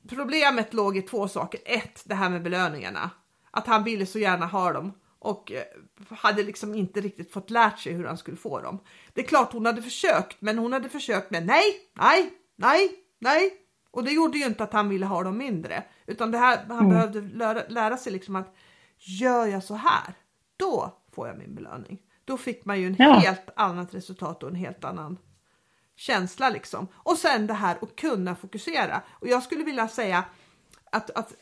problemet 0.10 0.74
låg 0.74 0.98
i 0.98 1.02
två 1.02 1.28
saker. 1.28 1.62
Ett, 1.66 2.04
det 2.06 2.16
här 2.16 2.30
med 2.30 2.44
belöningarna. 2.44 3.10
Att 3.52 3.68
han 3.68 3.84
ville 3.84 4.06
så 4.06 4.20
gärna 4.20 4.46
ha 4.46 4.74
dem 4.74 4.94
och 5.20 5.52
eh, 5.52 5.64
hade 6.10 6.44
liksom 6.44 6.76
inte 6.76 7.02
riktigt 7.02 7.34
fått 7.34 7.50
lärt 7.50 7.80
sig 7.80 7.94
hur 7.94 8.06
han 8.06 8.18
skulle 8.18 8.38
få 8.38 8.62
dem. 8.62 8.80
Det 9.14 9.22
är 9.22 9.28
klart 9.28 9.54
hon 9.54 9.66
hade 9.66 9.82
försökt, 9.82 10.42
men 10.42 10.58
hon 10.58 10.74
hade 10.74 10.90
försökt 10.90 11.32
med 11.32 11.46
nej, 11.46 11.64
nej, 11.94 12.34
nej, 12.56 12.90
nej. 13.20 13.52
Och 13.92 14.04
det 14.04 14.12
gjorde 14.12 14.38
ju 14.38 14.46
inte 14.46 14.64
att 14.64 14.74
han 14.74 14.90
ville 14.90 15.06
ha 15.06 15.24
dem 15.24 15.38
mindre, 15.38 15.84
utan 16.06 16.32
det 16.32 16.38
här, 16.38 16.66
han 16.68 16.78
mm. 16.78 16.90
behövde 16.90 17.22
lära, 17.22 17.64
lära 17.70 17.98
sig 17.98 18.14
liksom 18.14 18.36
att 18.36 18.56
gör 18.98 19.46
jag 19.46 19.64
så 19.64 19.76
här, 19.76 20.14
då 20.58 21.02
får 21.12 21.28
jag 21.28 21.38
min 21.38 21.56
belöning. 21.56 22.02
Då 22.26 22.38
fick 22.38 22.66
man 22.66 22.82
ju 22.82 22.88
en 22.88 22.96
ja. 23.00 23.14
helt 23.14 23.50
annat 23.56 23.94
resultat 23.94 24.44
och 24.44 24.50
en 24.50 24.56
helt 24.56 24.84
annan 24.84 25.18
känsla 25.96 26.50
liksom. 26.50 26.88
Och 26.94 27.18
sen 27.18 27.48
det 27.48 27.54
här 27.54 27.78
att 27.82 27.96
kunna 27.96 28.36
fokusera. 28.36 29.02
Och 29.10 29.28
jag 29.28 29.44
skulle 29.44 29.64
vilja 29.64 29.88
säga 29.88 30.24
att, 30.92 31.10
att 31.10 31.34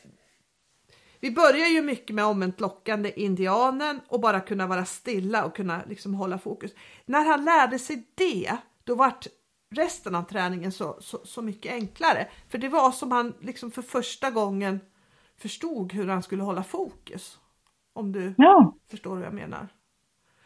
vi 1.20 1.30
börjar 1.30 1.66
ju 1.66 1.82
mycket 1.82 2.16
med 2.16 2.24
omvänt 2.24 2.60
lockande 2.60 3.20
indianen 3.20 4.00
och 4.08 4.20
bara 4.20 4.40
kunna 4.40 4.66
vara 4.66 4.84
stilla 4.84 5.44
och 5.44 5.56
kunna 5.56 5.82
liksom 5.88 6.14
hålla 6.14 6.38
fokus. 6.38 6.74
När 7.06 7.24
han 7.24 7.44
lärde 7.44 7.78
sig 7.78 8.08
det, 8.14 8.56
då 8.84 8.94
vart 8.94 9.26
resten 9.70 10.14
av 10.14 10.22
träningen 10.22 10.72
så, 10.72 10.96
så, 11.00 11.18
så 11.24 11.42
mycket 11.42 11.72
enklare. 11.72 12.28
För 12.48 12.58
det 12.58 12.68
var 12.68 12.90
som 12.90 13.12
han 13.12 13.34
liksom 13.40 13.70
för 13.70 13.82
första 13.82 14.30
gången 14.30 14.80
förstod 15.36 15.92
hur 15.92 16.08
han 16.08 16.22
skulle 16.22 16.42
hålla 16.42 16.62
fokus. 16.62 17.38
Om 17.92 18.12
du 18.12 18.34
ja. 18.36 18.74
förstår 18.90 19.16
vad 19.16 19.24
jag 19.24 19.34
menar. 19.34 19.68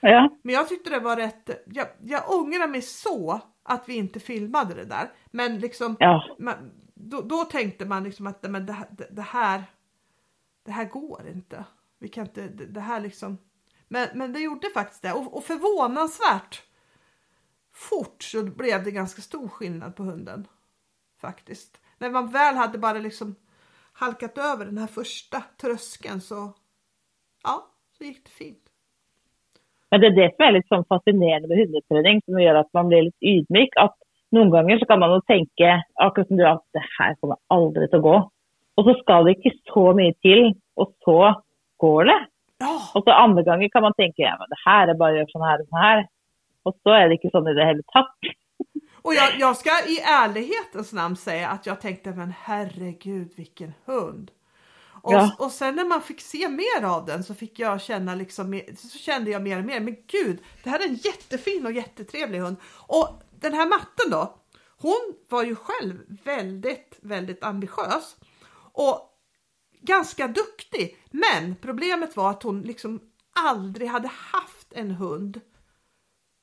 Ja. 0.01 0.39
Men 0.43 0.55
jag 0.55 0.69
tyckte 0.69 0.91
det 0.91 1.01
var 1.01 1.17
rätt, 1.17 1.51
jag, 1.67 1.87
jag 2.01 2.31
ångrar 2.31 2.69
mig 2.69 2.83
så 2.83 3.41
att 3.63 3.89
vi 3.89 3.95
inte 3.95 4.21
filmade 4.21 4.75
det 4.75 4.85
där. 4.85 5.11
Men 5.31 5.59
liksom, 5.59 5.97
ja. 5.99 6.37
man, 6.39 6.55
då, 6.95 7.21
då, 7.21 7.45
tänkte 7.45 7.87
man 7.87 8.05
liksom 8.05 8.27
att 8.27 8.51
men 8.51 8.67
det, 8.67 8.77
det, 8.91 9.09
det, 9.11 9.23
här, 9.23 9.65
det 10.64 10.70
här 10.70 10.85
går 10.85 11.29
inte. 11.29 11.64
Vi 11.98 12.09
kan 12.09 12.27
inte, 12.27 12.48
det, 12.48 12.66
det 12.66 12.81
här 12.81 13.01
liksom. 13.01 13.38
Men, 13.88 14.09
men 14.14 14.33
det 14.33 14.40
gjorde 14.40 14.70
faktiskt 14.75 15.03
det 15.03 15.12
och, 15.12 15.37
och 15.37 15.44
förvånansvärt 15.44 16.62
fort 17.72 18.22
så 18.22 18.44
blev 18.44 18.85
det 18.85 18.90
ganska 18.90 19.22
stor 19.22 19.48
skillnad 19.48 19.96
på 19.96 20.03
hunden. 20.03 20.46
Faktiskt. 21.20 21.81
När 21.98 22.11
man 22.11 22.31
väl 22.31 22.55
hade 22.55 22.79
bara 22.79 22.98
liksom 22.98 23.35
halkat 23.92 24.38
över 24.38 24.64
den 24.64 24.79
här 24.79 24.87
första 24.87 25.42
tröskeln 25.61 26.20
så 26.20 26.53
ja, 27.42 27.66
så 27.98 28.05
gick 28.05 28.25
det 28.25 28.31
fint. 28.31 28.68
Men 29.90 30.01
det 30.01 30.07
är 30.07 30.11
det 30.11 30.37
som 30.37 30.44
är 30.44 30.53
liksom 30.53 30.85
fascinerande 30.85 31.48
med 31.48 31.59
hundträning, 31.59 32.22
som 32.25 32.40
gör 32.40 32.55
att 32.55 32.72
man 32.72 32.88
blir 32.88 33.03
lite 33.03 33.27
ydmyk. 33.27 33.70
Att 33.77 33.96
någon 34.31 34.51
gånger 34.51 34.79
så 34.79 34.87
kan 34.87 34.98
man 34.98 35.11
nog 35.11 35.27
tänka, 35.27 35.85
akkurat 35.94 36.29
som 36.29 36.37
du, 36.37 36.46
att 36.46 36.66
det 36.72 36.85
här 36.98 37.14
kommer 37.14 37.37
aldrig 37.46 37.94
att 37.94 38.03
gå. 38.03 38.31
Og 38.77 38.85
så 38.89 38.95
skal 39.03 39.27
det 39.27 39.37
ikke 39.37 39.53
så 39.69 39.85
mye 39.97 40.15
til, 40.25 40.53
og 40.81 40.93
så 41.05 41.19
går 41.83 42.05
det. 42.11 42.21
Og 42.95 43.03
så 43.05 43.11
andre 43.25 43.43
ganger 43.45 43.69
kan 43.73 43.83
man 43.83 43.95
tenke 43.99 44.23
ja, 44.23 44.37
men 44.39 44.49
det 44.53 44.59
her 44.65 44.89
er 44.93 44.99
bare 45.01 45.17
å 45.17 45.19
gjøre 45.21 45.33
sånn 45.35 45.49
her 45.49 45.63
og 45.65 45.69
sånn 45.73 45.83
her. 45.83 46.05
Og 46.65 46.77
så 46.83 46.91
är 46.95 47.09
det 47.09 47.15
inte 47.19 47.31
sånn 47.35 47.49
i 47.51 47.55
det 47.59 47.65
hele 47.67 47.83
tatt. 47.93 48.15
och 49.03 49.15
jag, 49.15 49.31
jag 49.39 49.57
ska 49.57 49.71
i 49.89 49.99
ärlighetens 50.01 50.93
namn 50.93 51.17
säga 51.17 51.49
att 51.49 51.67
jag 51.67 51.81
tänkte 51.81 52.11
men 52.13 52.33
herregud 52.43 53.33
vilken 53.37 53.73
hund. 53.85 54.31
Och, 55.03 55.13
Ja. 55.13 55.37
och 55.39 55.51
sen 55.51 55.77
när 55.77 55.85
man 55.85 56.03
fick 56.03 56.21
se 56.21 56.49
mer 56.49 56.85
av 56.85 57.07
den 57.07 57.25
så 57.25 57.35
fick 57.35 57.59
jag 57.59 57.81
känna 57.81 58.15
liksom, 58.15 58.61
så 58.77 58.99
kände 58.99 59.31
jag 59.31 59.43
mer 59.43 59.59
och 59.59 59.65
mer, 59.65 59.81
men 59.81 59.97
gud, 60.07 60.39
det 60.65 60.71
här 60.71 60.79
är 60.79 60.89
en 60.89 60.95
jättefin 60.95 61.67
och 61.67 61.73
jättetrevlig 61.73 62.39
hund. 62.39 62.57
Och 62.87 63.09
den 63.41 63.53
här 63.55 63.69
matten 63.69 64.11
då, 64.11 64.35
hon 64.83 65.15
var 65.29 65.43
ju 65.45 65.57
själv 65.57 65.95
väldigt, 66.25 66.99
väldigt 67.03 67.45
ambitiös 67.45 68.17
och 68.73 69.13
ganska 69.81 70.29
duktig. 70.29 70.97
Men 71.11 71.57
problemet 71.57 72.17
var 72.17 72.31
att 72.31 72.43
hon 72.43 72.63
liksom 72.63 73.01
aldrig 73.33 73.89
hade 73.89 74.09
haft 74.09 74.73
en 74.73 74.91
hund 74.91 75.41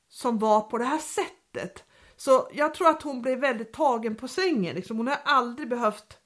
som 0.09 0.39
var 0.39 0.61
på 0.61 0.77
det 0.77 0.85
här 0.85 0.97
sättet. 0.97 1.83
Så 2.15 2.49
jag 2.53 2.73
tror 2.73 2.89
att 2.89 3.01
hon 3.01 3.21
blev 3.21 3.39
väldigt 3.39 3.73
tagen 3.73 4.15
på 4.15 4.27
sängen. 4.27 4.75
Liksom. 4.75 4.97
Hon 4.97 5.07
har 5.07 5.19
aldrig 5.23 5.69
behövt 5.69 6.17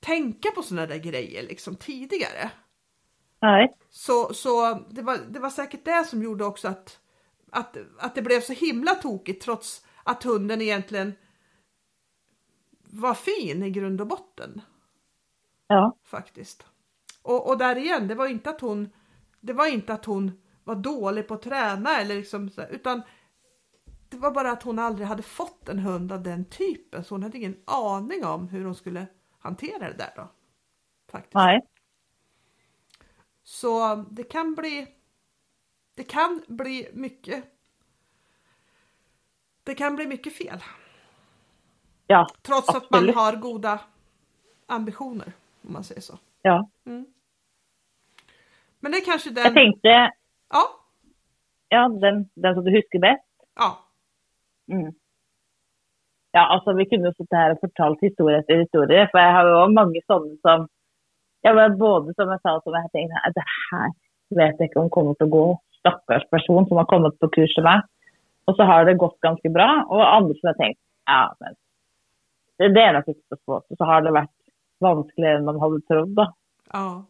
tänka 0.00 0.50
på 0.50 0.62
sådana 0.62 0.86
där 0.86 0.98
grejer 0.98 1.42
liksom, 1.42 1.76
tidigare. 1.76 2.50
Nej. 3.40 3.72
Så, 3.90 4.34
så 4.34 4.74
det, 4.90 5.02
var, 5.02 5.18
det 5.28 5.38
var 5.40 5.50
säkert 5.50 5.84
det 5.84 6.04
som 6.04 6.22
gjorde 6.22 6.44
också 6.44 6.68
att, 6.68 6.98
att, 7.52 7.76
att 7.98 8.14
det 8.14 8.22
blev 8.22 8.40
så 8.40 8.52
himla 8.52 8.94
tokigt 8.94 9.44
trots 9.44 9.86
att 10.04 10.22
hunden 10.22 10.60
egentligen 10.60 11.14
var 12.80 13.14
fin 13.14 13.62
i 13.62 13.70
grund 13.70 14.00
och 14.00 14.06
botten 14.06 14.60
Ja. 15.66 15.96
faktiskt. 16.04 16.66
Och, 17.22 17.48
och 17.48 17.58
där 17.58 17.76
igen, 17.76 18.08
det 18.08 18.14
var 18.14 18.26
inte 18.26 18.50
att 18.50 18.60
hon 18.60 18.90
det 19.40 19.52
var 19.52 19.66
inte 19.66 19.92
att 19.94 20.04
hon 20.04 20.40
var 20.64 20.74
dålig 20.74 21.28
på 21.28 21.34
att 21.34 21.42
träna 21.42 22.00
eller 22.00 22.14
liksom 22.14 22.50
utan 22.70 23.02
det 24.08 24.16
var 24.16 24.30
bara 24.30 24.50
att 24.52 24.62
hon 24.62 24.78
aldrig 24.78 25.08
hade 25.08 25.22
fått 25.22 25.68
en 25.68 25.78
hund 25.78 26.12
av 26.12 26.22
den 26.22 26.44
typen 26.44 27.04
så 27.04 27.14
hon 27.14 27.22
hade 27.22 27.38
ingen 27.38 27.62
aning 27.64 28.24
om 28.24 28.48
hur 28.48 28.64
hon 28.64 28.74
skulle 28.74 29.06
hantera 29.38 29.78
det 29.78 29.96
där 29.96 30.12
då. 30.16 30.28
Faktiskt. 31.10 31.34
Nej. 31.34 31.60
Så 33.42 33.96
det 33.96 34.24
kan 34.24 34.54
bli 34.54 34.86
det 35.94 36.04
kan 36.04 36.42
bli 36.48 36.88
mycket 36.92 37.44
det 39.64 39.74
kan 39.74 39.96
bli 39.96 40.06
mycket 40.06 40.36
fel 40.36 40.64
Ja. 42.06 42.26
trots 42.42 42.68
att 42.68 42.74
man 42.90 42.98
Absolut. 42.98 43.14
har 43.14 43.36
goda 43.36 43.80
ambitioner 44.66 45.32
om 45.66 45.72
man 45.72 45.84
säger 45.84 46.00
så. 46.00 46.18
Ja. 46.42 46.68
Men 48.80 48.92
det 48.92 48.98
är 48.98 49.04
kanske 49.04 49.30
den. 49.30 49.44
Jag 49.44 49.54
tänkte, 49.54 49.88
Ja, 50.52 50.64
ja, 51.68 51.88
den, 51.88 52.28
den 52.34 52.54
som 52.54 52.64
du 52.64 52.70
husker 52.70 52.98
best. 52.98 53.24
ja, 53.56 53.78
Mm. 54.68 54.92
Ja, 56.32 56.40
altså 56.54 56.72
vi 56.72 56.84
kunne 56.88 57.06
jo 57.08 57.12
sittet 57.12 57.38
her 57.38 57.50
og 57.54 57.58
fortalt 57.60 58.00
historie 58.02 58.38
etter 58.40 58.56
historie, 58.62 59.04
for 59.10 59.18
jeg 59.22 59.32
har 59.36 59.46
også 59.46 59.74
mange 59.76 60.00
sånne 60.10 60.36
som 60.42 60.64
ja, 61.44 61.52
men 61.54 61.76
Både 61.78 62.14
som 62.16 62.30
jeg 62.32 62.40
sa, 62.42 62.54
som 62.64 62.72
jeg 62.74 62.88
tenkte 62.94 63.14
"Nei, 63.14 63.32
det 63.36 63.44
her 63.70 63.90
vet 64.38 64.58
jeg 64.58 64.70
ikke 64.70 64.80
om 64.80 64.88
kommer 64.90 65.14
å 65.20 65.28
gå. 65.30 65.44
Stakkars 65.78 66.24
person 66.30 66.66
som 66.68 66.76
har 66.80 66.86
kommet 66.88 67.18
på 67.20 67.28
kurs 67.28 67.54
til 67.54 67.62
meg. 67.64 67.82
Og 68.48 68.56
så 68.56 68.64
har 68.64 68.84
det 68.84 68.96
gått 68.98 69.20
ganske 69.20 69.52
bra. 69.52 69.84
Og 69.88 70.00
andre 70.16 70.34
som 70.40 70.48
har 70.48 70.54
tenkt 70.58 70.80
ja, 71.06 71.28
men 71.40 71.52
det, 72.58 72.74
det 72.74 72.82
er 72.82 72.92
nok 72.92 73.08
ikke 73.08 73.28
så 73.28 73.36
svårt. 73.44 73.66
Og 73.70 73.76
så 73.76 73.84
har 73.84 74.00
det 74.02 74.12
vært 74.16 74.32
vanskeligere 74.80 75.36
enn 75.38 75.44
man 75.44 75.60
hadde 75.60 75.80
trodd, 75.88 76.14
da. 76.16 76.34
ja. 76.72 77.04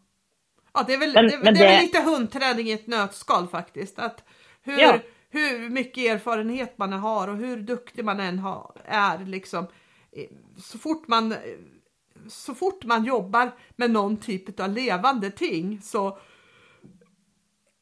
Ja, 0.76 0.82
det 0.86 0.94
är 0.94 0.98
väl, 0.98 1.12
Men- 1.14 1.26
det, 1.28 1.38
men 1.42 1.54
det 1.54 1.60
är 1.60 1.68
väl 1.76 1.82
lite 1.82 2.02
hundträning 2.02 2.66
i 2.66 2.72
ett 2.72 2.86
nötskal 2.86 3.46
faktiskt. 3.48 3.98
Att 3.98 4.24
hur, 4.62 4.78
Ja. 4.78 4.98
hur 5.30 5.68
mycket 5.70 6.04
erfarenhet 6.14 6.78
man 6.78 6.92
har 6.92 7.28
och 7.28 7.36
hur 7.36 7.56
duktig 7.62 8.04
man 8.04 8.20
än 8.20 8.38
har, 8.38 8.72
är 8.84 9.18
liksom. 9.24 9.66
Så 10.58 10.78
fort 10.78 11.08
man 11.08 11.34
så 12.28 12.54
fort 12.54 12.84
man 12.84 13.04
jobbar 13.04 13.50
med 13.76 13.90
någon 13.90 14.16
typ 14.16 14.60
av 14.60 14.68
levande 14.70 15.30
ting 15.30 15.80
så 15.82 16.18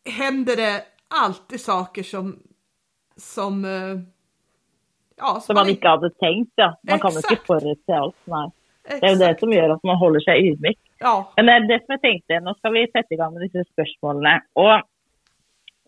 händer 0.05 0.57
det 0.57 0.85
alltid 1.09 1.61
saker 1.61 2.03
som 2.03 2.39
som 3.17 3.65
eh, 3.65 3.99
ja, 5.17 5.41
Som 5.41 5.55
man 5.55 5.69
ikke 5.69 5.89
hadde 5.89 6.11
tenkt. 6.11 6.53
ja. 6.57 6.79
Man 6.83 6.99
kan 6.99 7.13
jo 7.13 7.19
ikke 7.19 7.33
Exakt. 7.35 7.47
forutse 7.47 7.93
alt. 7.95 8.17
Nei. 8.83 8.99
Det 8.99 9.07
er 9.07 9.13
jo 9.13 9.19
det 9.21 9.29
Exakt. 9.29 9.43
som 9.45 9.53
gjør 9.55 9.75
at 9.77 9.85
man 9.87 10.01
holder 10.01 10.25
seg 10.25 10.47
ydmyk. 10.49 10.79
Ja, 11.03 11.15
Men 11.37 11.47
det, 11.49 11.55
er 11.55 11.67
det 11.69 11.79
som 11.83 11.95
jeg 11.95 12.03
tenkte, 12.03 12.41
nå 12.43 12.55
skal 12.59 12.75
vi 12.75 12.87
sette 12.91 13.15
i 13.15 13.19
gang 13.21 13.35
med 13.35 13.45
disse 13.47 13.65
spørsmålene. 13.73 14.35
Og 14.59 14.73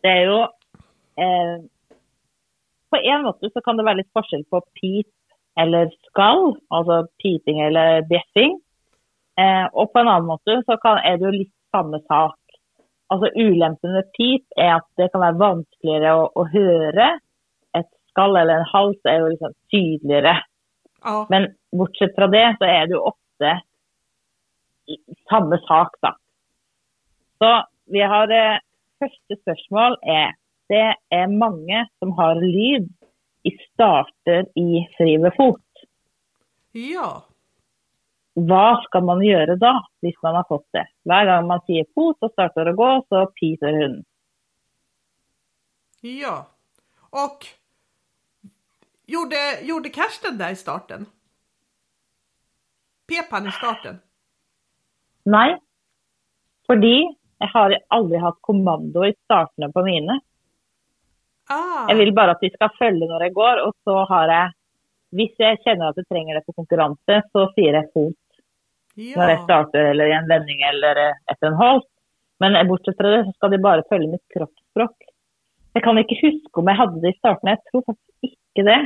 det 0.05 0.13
er 0.13 0.23
jo 0.29 0.39
eh, 1.23 1.57
På 2.93 3.01
en 3.01 3.27
måte 3.27 3.51
så 3.51 3.63
kan 3.65 3.79
det 3.79 3.87
være 3.89 4.03
litt 4.03 4.15
forskjell 4.15 4.45
på 4.51 4.61
pip 4.79 5.11
eller 5.59 5.91
skall, 6.09 6.57
altså 6.75 7.05
piping 7.23 7.61
eller 7.63 8.07
bjeffing. 8.11 8.57
Eh, 9.39 9.67
og 9.73 9.91
på 9.91 10.03
en 10.03 10.11
annen 10.11 10.31
måte 10.31 10.61
så 10.67 10.79
kan, 10.83 10.99
er 11.03 11.19
det 11.19 11.27
jo 11.29 11.35
litt 11.35 11.55
samme 11.75 12.01
sak. 12.07 12.39
Altså 13.11 13.31
Ulempen 13.35 13.95
med 13.95 14.11
pip 14.17 14.59
er 14.59 14.77
at 14.79 14.87
det 14.99 15.11
kan 15.13 15.23
være 15.23 15.41
vanskeligere 15.43 16.15
å, 16.19 16.27
å 16.35 16.47
høre. 16.55 17.09
Et 17.79 17.91
skall 18.11 18.39
eller 18.41 18.63
en 18.63 18.71
hals 18.73 19.11
er 19.11 19.21
jo 19.23 19.31
liksom 19.35 19.55
tydeligere. 19.75 20.37
Ja, 21.05 21.27
Men 21.31 21.51
bortsett 21.73 22.15
fra 22.17 22.29
det, 22.33 22.47
så 22.59 22.69
er 22.69 22.89
det 22.89 22.97
jo 22.97 23.05
ofte 23.13 23.53
samme 25.31 25.59
sak, 25.65 25.97
da. 26.05 26.15
Så 27.41 27.53
vi 27.93 28.01
har 28.01 28.33
eh, 28.33 28.63
Første 29.03 29.37
spørsmål 29.43 29.97
er 30.07 30.37
Det 30.71 30.95
er 31.13 31.27
mange 31.29 31.81
som 31.99 32.13
har 32.17 32.39
lyd 32.41 32.87
i 33.45 33.51
starter 33.59 34.47
i 34.57 34.85
fri 34.97 35.17
ved 35.21 35.35
fot. 35.37 35.85
ja. 36.73 37.11
Hva 38.35 38.81
skal 38.83 39.05
man 39.07 39.21
gjøre 39.23 39.55
da, 39.61 39.77
hvis 40.03 40.17
man 40.25 40.35
har 40.35 40.47
fått 40.49 40.65
det? 40.75 40.89
Hver 41.07 41.29
gang 41.29 41.45
man 41.47 41.61
sier 41.69 41.87
fot 41.95 42.17
og 42.25 42.33
starter 42.33 42.73
å 42.73 42.75
gå, 42.75 42.89
så 43.07 43.21
piser 43.37 43.77
hunden. 43.77 44.01
Ja. 46.03 46.47
Och 47.11 47.47
gjorde, 49.07 49.61
gjorde 49.63 49.89
Karsten 49.89 50.39
där 50.39 50.51
i 50.51 50.57
starten? 50.57 51.07
Pep 53.09 53.31
han 53.31 53.47
i 53.49 53.53
starten? 53.53 53.99
Nei, 55.25 55.57
fordi 56.67 56.97
jeg 57.41 57.51
har 57.53 57.75
aldri 57.89 58.21
hatt 58.21 58.39
kommando 58.41 59.05
i 59.05 59.15
startene 59.25 59.71
på 59.73 59.85
mine. 59.85 60.19
Ah, 61.49 61.85
Jeg 61.89 61.99
vil 62.01 62.13
bare 62.17 62.33
at 62.33 62.41
de 62.41 62.49
skal 62.55 62.73
følge 62.79 63.09
når 63.09 63.27
jeg 63.27 63.35
går, 63.37 63.61
og 63.67 63.75
så 63.85 64.05
har 64.09 64.31
jeg 64.33 64.53
Hvis 65.15 65.35
jeg 65.39 65.61
kjenner 65.63 65.93
at 65.93 65.99
jeg 66.01 66.09
trenger 66.11 66.35
det 66.35 66.47
på 66.47 66.53
konkurranse, 66.57 67.17
så 67.31 67.43
sier 67.55 67.77
jeg 67.77 67.87
fot 67.95 68.17
når 68.97 69.31
jeg 69.31 69.39
ja. 69.39 69.45
starter 69.45 69.91
eller 69.93 70.11
i 70.11 70.15
en 70.17 70.27
vending 70.27 70.63
eller 70.67 70.99
etter 71.31 71.47
en 71.53 71.59
halt. 71.59 71.87
Men 72.43 72.57
bortsett 72.67 72.99
fra 72.99 73.13
det, 73.13 73.21
så 73.27 73.35
skal 73.37 73.53
de 73.55 73.61
bare 73.63 73.85
følge 73.91 74.11
mitt 74.11 74.25
kroppsspråk. 74.35 75.07
Jeg 75.75 75.85
kan 75.87 76.01
ikke 76.03 76.19
huske 76.19 76.59
om 76.59 76.71
jeg 76.71 76.81
hadde 76.81 77.03
det 77.03 77.13
i 77.15 77.19
starten, 77.21 77.53
jeg 77.53 77.63
tror 77.71 77.85
faktisk 77.87 78.35
ikke 78.55 78.67
det. 78.71 78.81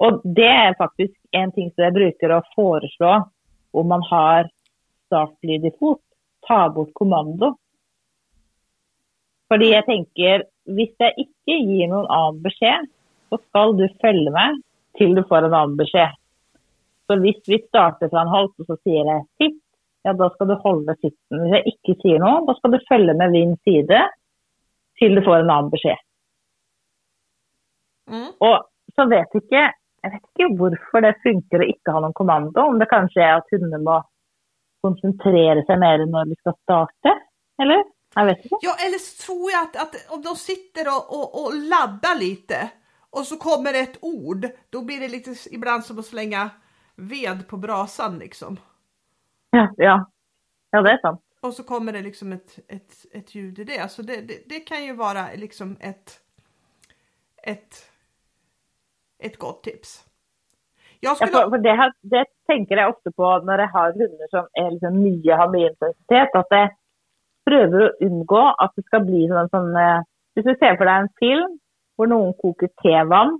Og 0.00 0.20
det 0.24 0.48
er 0.48 0.78
faktisk 0.78 1.14
en 1.36 1.52
ting 1.54 1.68
som 1.72 1.86
jeg 1.86 1.96
bruker 1.96 2.34
å 2.34 2.44
foreslå 2.54 3.16
om 3.76 3.90
man 3.90 4.02
har 4.08 4.48
startlyd 5.06 5.66
i 5.68 5.74
fot. 5.78 6.02
Ta 6.46 6.64
bort 6.72 6.92
kommando. 6.98 7.54
Fordi 9.50 9.72
jeg 9.72 9.86
tenker, 9.86 10.46
hvis 10.70 10.92
jeg 11.02 11.26
ikke 11.26 11.56
gir 11.58 11.90
noen 11.90 12.08
annen 12.08 12.40
beskjed, 12.44 12.88
så 13.30 13.38
skal 13.42 13.74
du 13.78 13.86
følge 14.02 14.32
meg 14.34 14.60
til 14.98 15.14
du 15.14 15.22
får 15.26 15.46
en 15.46 15.56
annen 15.56 15.76
beskjed. 15.78 16.16
Så 17.10 17.18
hvis 17.22 17.40
vi 17.50 17.58
starter 17.64 18.10
fra 18.10 18.22
en 18.22 18.30
hals, 18.30 18.54
og 18.62 18.70
så 18.70 18.78
sier 18.86 19.06
jeg 19.06 19.26
sitt, 19.42 19.58
ja, 20.06 20.14
da 20.16 20.30
skal 20.32 20.48
du 20.48 20.56
holde 20.62 20.94
sitten. 21.00 21.42
Hvis 21.42 21.56
jeg 21.58 21.74
ikke 21.74 21.96
sier 22.00 22.22
noe, 22.22 22.44
da 22.46 22.54
skal 22.56 22.72
du 22.72 22.78
følge 22.88 23.16
med 23.18 23.34
min 23.34 23.56
side 23.66 24.04
til 25.00 25.16
du 25.18 25.22
får 25.26 25.42
en 25.42 25.50
annen 25.50 25.72
beskjed. 25.72 26.06
Mm. 28.10 28.30
Og 28.46 28.54
så 29.00 29.08
vet 29.08 29.38
ikke, 29.40 29.62
jeg 30.02 30.12
vet 30.12 30.26
ikke 30.30 30.48
hvorfor 30.60 31.04
det 31.04 31.14
funker 31.24 31.62
å 31.62 31.70
ikke 31.72 31.94
ha 31.94 32.02
noen 32.04 32.16
kommando. 32.16 32.66
Om 32.66 32.80
det 32.80 32.90
kanskje 32.90 33.24
er 33.24 33.38
at 33.38 33.54
hundene 33.54 33.80
må 33.84 33.96
konsentrere 34.84 35.64
seg 35.68 35.80
mer 35.80 36.04
når 36.08 36.30
de 36.30 36.36
skal 36.40 36.56
starte, 36.62 37.16
eller? 37.62 37.82
Jag 38.14 38.26
vet 38.26 38.44
inte. 38.44 38.60
Ja, 38.62 38.74
eller 38.86 38.98
så 38.98 39.12
tror 39.26 39.50
jag 39.50 39.62
att, 39.62 39.76
att 39.76 39.94
om 40.14 40.22
de 40.22 40.36
sitter 40.36 40.88
och, 40.88 41.04
och, 41.16 41.28
och 41.40 41.54
laddar 41.54 42.18
lite 42.18 42.70
och 43.10 43.26
så 43.26 43.36
kommer 43.36 43.74
ett 43.74 43.98
ord, 44.02 44.46
då 44.70 44.82
blir 44.82 45.00
det 45.00 45.08
lite 45.08 45.34
ibland 45.50 45.84
som 45.84 45.98
att 45.98 46.06
slänga 46.06 46.50
ved 46.96 47.48
på 47.48 47.56
brasan 47.56 48.18
liksom. 48.18 48.56
Ja, 49.50 49.68
ja. 49.76 50.10
ja, 50.70 50.82
det 50.82 50.90
är 50.90 50.98
sant. 50.98 51.20
Och 51.40 51.54
så 51.54 51.62
kommer 51.62 51.92
det 51.92 52.02
liksom 52.02 52.32
ett, 52.32 52.58
ett, 52.68 53.06
ett 53.12 53.34
ljud 53.34 53.58
i 53.58 53.64
det. 53.64 53.90
Så 53.90 54.02
det, 54.02 54.20
det, 54.20 54.38
det 54.46 54.60
kan 54.60 54.84
ju 54.84 54.92
vara 54.92 55.26
liksom 55.36 55.76
ett, 55.80 56.20
ett, 57.42 57.89
ett 59.22 59.38
gott 59.38 59.62
tips. 59.64 60.04
Jag 61.00 61.10
Ja, 61.10 61.14
skulle... 61.14 61.32
for, 61.32 61.50
for 61.50 61.58
det, 61.64 61.74
har- 61.76 61.96
det 62.02 62.24
tenker 62.50 62.76
jeg 62.76 62.88
ofte 62.92 63.10
på 63.16 63.24
når 63.46 63.58
jeg 63.64 63.70
har 63.74 63.92
hunder 63.96 64.28
som 64.30 64.48
er 64.60 64.70
liksom 64.74 64.98
mye 65.02 65.36
har 65.40 65.48
mye 65.52 65.70
intensitet. 65.72 66.34
At 66.40 66.50
jeg 66.56 66.70
prøver 67.48 67.86
å 67.86 67.92
unngå 68.08 68.42
at 68.64 68.74
det 68.76 68.84
skal 68.88 69.04
bli 69.06 69.22
sånn, 69.30 69.48
sånn 69.54 69.70
eh, 69.76 70.02
Hvis 70.36 70.44
du 70.46 70.52
ser 70.60 70.76
for 70.78 70.86
deg 70.86 71.04
en 71.04 71.08
film 71.18 71.56
hvor 71.98 72.06
noen 72.08 72.34
koker 72.40 72.68
tevann 72.82 73.38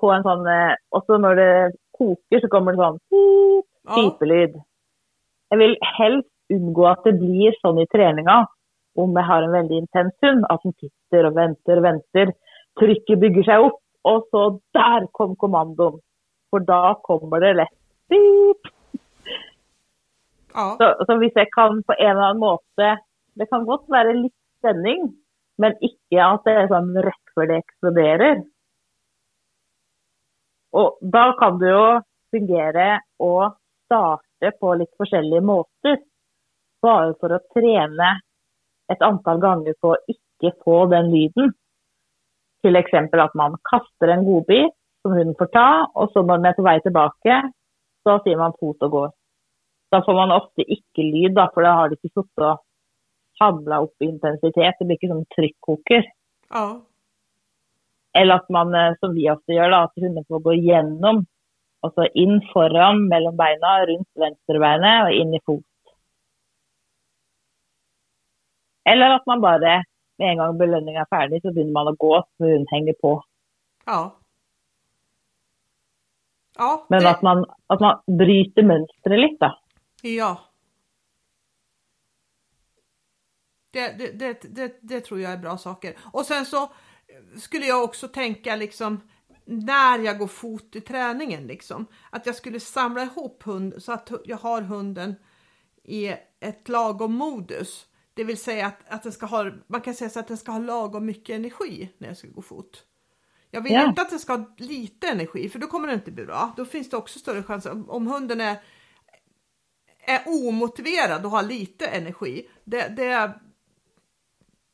på 0.00 0.08
en 0.12 0.24
sånn 0.26 0.46
eh, 0.50 0.74
Og 0.92 1.04
så 1.06 1.18
når 1.22 1.36
det 1.40 1.50
koker, 1.96 2.40
så 2.42 2.48
kommer 2.52 2.72
det 2.76 2.82
sånn 2.84 2.98
pip, 3.12 3.68
Ja. 3.86 3.94
pipelyd. 4.00 4.56
Jeg 5.52 5.58
vil 5.62 5.76
helst 5.98 6.32
unngå 6.52 6.84
at 6.90 7.04
det 7.06 7.14
blir 7.20 7.54
sånn 7.62 7.78
i 7.80 7.86
treninga 7.92 8.40
om 8.98 9.12
jeg 9.14 9.24
har 9.28 9.44
en 9.44 9.52
veldig 9.54 9.78
intens 9.84 10.12
hund. 10.24 10.44
At 10.50 10.64
den 10.64 10.72
sitter 10.80 11.28
og 11.28 11.34
venter 11.36 11.78
og 11.80 11.84
venter. 11.86 12.32
Trykket 12.80 13.20
bygger 13.22 13.44
seg 13.46 13.64
opp, 13.68 13.78
og 14.06 14.26
så 14.30 14.42
der 14.76 15.06
kom 15.16 15.34
kommandoen. 15.40 16.00
For 16.50 16.62
da 16.62 16.94
kommer 17.06 17.42
det 17.42 17.56
lett 17.58 17.76
pip. 18.10 18.70
Ja. 20.54 20.66
Så, 20.78 20.86
så 21.06 21.16
hvis 21.20 21.36
jeg 21.36 21.50
kan 21.52 21.82
på 21.84 21.96
en 21.98 22.10
eller 22.10 22.30
annen 22.30 22.40
måte 22.40 22.92
Det 23.36 23.44
kan 23.50 23.66
godt 23.68 23.90
være 23.92 24.14
litt 24.16 24.32
spenning, 24.62 25.10
men 25.60 25.74
ikke 25.84 26.22
at 26.24 26.46
det 26.46 26.54
er 26.56 26.70
sånn 26.70 26.94
rett 27.04 27.32
før 27.36 27.50
det 27.50 27.58
eksploderer. 27.60 28.38
Og 30.80 30.96
da 31.14 31.24
kan 31.36 31.58
det 31.60 31.74
jo 31.74 31.84
fungere 32.32 32.86
å 33.20 33.32
starte 33.84 34.52
på 34.60 34.72
litt 34.80 34.92
forskjellige 34.96 35.44
måter. 35.44 36.00
Bare 36.80 37.12
for 37.20 37.36
å 37.36 37.42
trene 37.52 38.14
et 38.92 39.04
antall 39.04 39.42
ganger 39.44 39.76
på 39.84 39.92
å 39.92 40.00
ikke 40.08 40.54
få 40.64 40.78
den 40.92 41.12
lyden. 41.12 41.52
F.eks. 42.66 43.14
at 43.26 43.38
man 43.38 43.54
kaster 43.70 44.12
en 44.12 44.24
godbit 44.26 44.74
som 45.02 45.14
hunden 45.14 45.36
får 45.38 45.52
ta, 45.54 45.68
og 45.94 46.10
så 46.12 46.22
når 46.22 46.40
den 46.40 46.50
er 46.50 46.56
på 46.56 46.66
vei 46.66 46.76
tilbake, 46.82 47.38
så 48.02 48.18
sier 48.24 48.40
man 48.40 48.56
fot 48.58 48.82
og 48.86 48.90
går. 48.96 49.08
Da 49.94 50.02
får 50.02 50.18
man 50.18 50.34
ofte 50.34 50.66
ikke 50.66 51.04
lyd, 51.04 51.36
da, 51.38 51.46
for 51.54 51.62
da 51.62 51.76
har 51.78 51.90
de 51.90 51.98
ikke 51.98 52.10
sittet 52.10 52.42
og 52.42 52.62
samla 53.38 53.80
opp 53.84 54.02
i 54.02 54.10
intensitet. 54.10 54.78
Det 54.78 54.86
blir 54.86 54.98
ikke 54.98 55.12
sånn 55.14 55.32
trykkoker. 55.36 56.12
ja. 56.54 56.68
Eller 58.16 58.40
at 58.40 58.46
man, 58.48 58.74
eh, 58.74 58.94
som 59.00 59.12
vi 59.12 59.26
ofte 59.28 59.52
gjør, 59.52 59.70
da, 59.74 59.82
at 59.84 60.00
hundene 60.00 60.24
får 60.24 60.40
gå 60.46 60.54
gjennom. 60.56 61.26
Altså 61.84 62.06
inn 62.16 62.38
foran, 62.48 63.02
mellom 63.10 63.36
beina, 63.36 63.72
rundt 63.90 64.22
venstrebeinet 64.22 65.08
og 65.10 65.18
inn 65.20 65.34
i 65.36 65.40
fot. 65.44 65.64
Eller 68.88 69.18
at 69.18 69.26
man 69.28 69.42
bare, 69.44 69.74
med 70.18 70.30
en 70.30 70.40
gang 70.42 70.58
belønninga 70.58 71.04
er 71.04 71.10
ferdig, 71.10 71.42
så 71.42 71.52
begynner 71.52 71.74
man 71.76 71.90
å 71.92 71.96
gå, 72.00 72.12
så 72.36 72.48
hunden 72.48 72.66
henger 72.72 72.96
på. 73.02 73.12
Ja. 73.86 74.00
Ja, 76.56 76.86
Men 76.88 77.02
det, 77.02 77.10
at 77.10 77.22
man, 77.22 77.44
at 77.68 77.80
man 77.84 78.18
bryter 78.18 78.64
mønsteret 78.64 79.20
litt, 79.20 79.40
da. 79.40 79.52
ja. 80.02 80.34
Det, 83.76 83.90
det, 83.98 84.12
det, 84.18 84.54
det, 84.56 84.78
det 84.80 85.00
tror 85.04 85.20
jag 85.20 85.32
är 85.32 85.38
bra 85.38 85.58
saker. 85.58 85.96
Och 86.12 86.24
sen 86.26 86.44
så 86.44 86.70
skulle 87.36 87.66
jag 87.66 87.84
också 87.84 88.08
tänka 88.08 88.56
liksom 88.56 89.00
när 89.44 89.98
jag 89.98 90.18
går 90.18 90.26
fot 90.26 90.76
i 90.76 90.80
träningen 90.80 91.46
liksom. 91.46 91.86
Att 92.10 92.26
jag 92.26 92.34
skulle 92.34 92.60
samla 92.60 93.02
ihop 93.02 93.42
hund 93.42 93.74
så 93.78 93.92
att 93.92 94.10
jag 94.24 94.36
har 94.36 94.62
hunden 94.62 95.14
i 95.84 96.08
ett 96.40 96.68
lagom 96.68 97.14
modus. 97.14 97.86
Det 98.16 98.24
vill 98.24 98.36
säga 98.38 98.66
att, 98.66 98.78
att 98.88 99.02
den 99.02 99.12
ska 99.12 99.26
ha, 99.26 99.50
man 99.66 99.80
kan 99.80 99.94
säga 99.94 100.10
så 100.10 100.20
att 100.20 100.28
den 100.28 100.36
ska 100.36 100.52
ha 100.52 100.58
lagom 100.58 101.06
mycket 101.06 101.36
energi 101.36 101.92
när 101.98 102.08
jag 102.08 102.16
ska 102.16 102.28
gå 102.28 102.42
fot. 102.42 102.84
Jag 103.50 103.60
vill 103.60 103.72
Ja. 103.72 103.88
inte 103.88 104.02
att 104.02 104.10
den 104.10 104.18
ska 104.18 104.36
ha 104.36 104.54
lite 104.58 105.08
energi 105.08 105.48
för 105.48 105.58
då 105.58 105.66
kommer 105.66 105.88
det 105.88 105.94
inte 105.94 106.10
bli 106.10 106.24
bra. 106.24 106.54
Då 106.56 106.64
finns 106.64 106.90
det 106.90 106.96
också 106.96 107.18
större 107.18 107.42
chans 107.42 107.66
om, 107.66 108.06
hunden 108.06 108.40
är, 108.40 108.56
är 109.98 110.22
omotiverad 110.26 111.24
och 111.24 111.30
har 111.30 111.42
lite 111.42 111.86
energi. 111.86 112.48
Det, 112.64 112.88
det, 112.88 113.40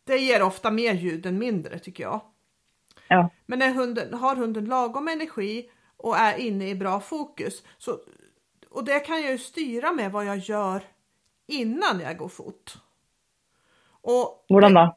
det 0.04 0.16
ger 0.16 0.42
ofta 0.42 0.70
mer 0.70 0.94
ljud 0.94 1.26
än 1.26 1.38
mindre 1.38 1.78
tycker 1.78 2.04
jag. 2.04 2.20
Ja. 3.08 3.30
Men 3.46 3.58
när 3.58 3.74
hunden, 3.74 4.14
har 4.14 4.36
hunden 4.36 4.64
lagom 4.64 5.08
energi 5.08 5.70
och 5.96 6.16
är 6.16 6.38
inne 6.38 6.68
i 6.68 6.74
bra 6.74 7.00
fokus 7.00 7.62
så, 7.78 7.98
och 8.70 8.84
det 8.84 9.00
kan 9.00 9.22
jag 9.22 9.32
ju 9.32 9.38
styra 9.38 9.92
med 9.92 10.12
vad 10.12 10.24
jag 10.24 10.38
gör 10.38 10.82
innan 11.46 12.00
jag 12.00 12.16
går 12.18 12.28
fot. 12.28 12.81
Och 14.02 14.44
Hvordan 14.48 14.74
da? 14.74 14.96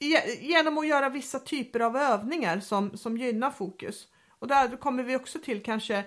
ge- 0.00 0.40
genom 0.40 0.78
att 0.78 0.86
göra 0.88 1.08
vissa 1.08 1.38
typer 1.38 1.80
av 1.80 1.96
övningar 1.96 2.60
som, 2.60 2.96
som 2.96 3.16
gynnar 3.16 3.50
fokus. 3.50 4.08
Och 4.38 4.48
där 4.48 4.76
kommer 4.76 5.02
vi 5.02 5.16
också 5.16 5.38
till 5.38 5.62
kanske 5.62 6.04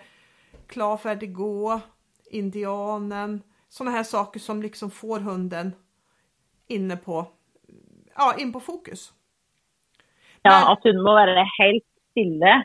klar, 0.68 0.98
färdig, 0.98 1.34
gå, 1.34 1.80
indianen, 2.32 3.42
sådana 3.70 3.92
här 3.98 4.04
saker 4.04 4.40
som 4.40 4.62
liksom 4.62 4.92
får 4.92 5.20
hunden 5.20 5.72
inne 6.68 6.98
på, 6.98 7.28
ja, 8.16 8.36
in 8.38 8.54
på 8.54 8.60
fokus. 8.60 9.14
Ja, 10.42 10.52
Men- 10.60 10.72
at 10.72 10.80
hun 10.84 11.04
må 11.04 11.16
være 11.16 11.46
helt 11.60 11.84
stille, 12.12 12.64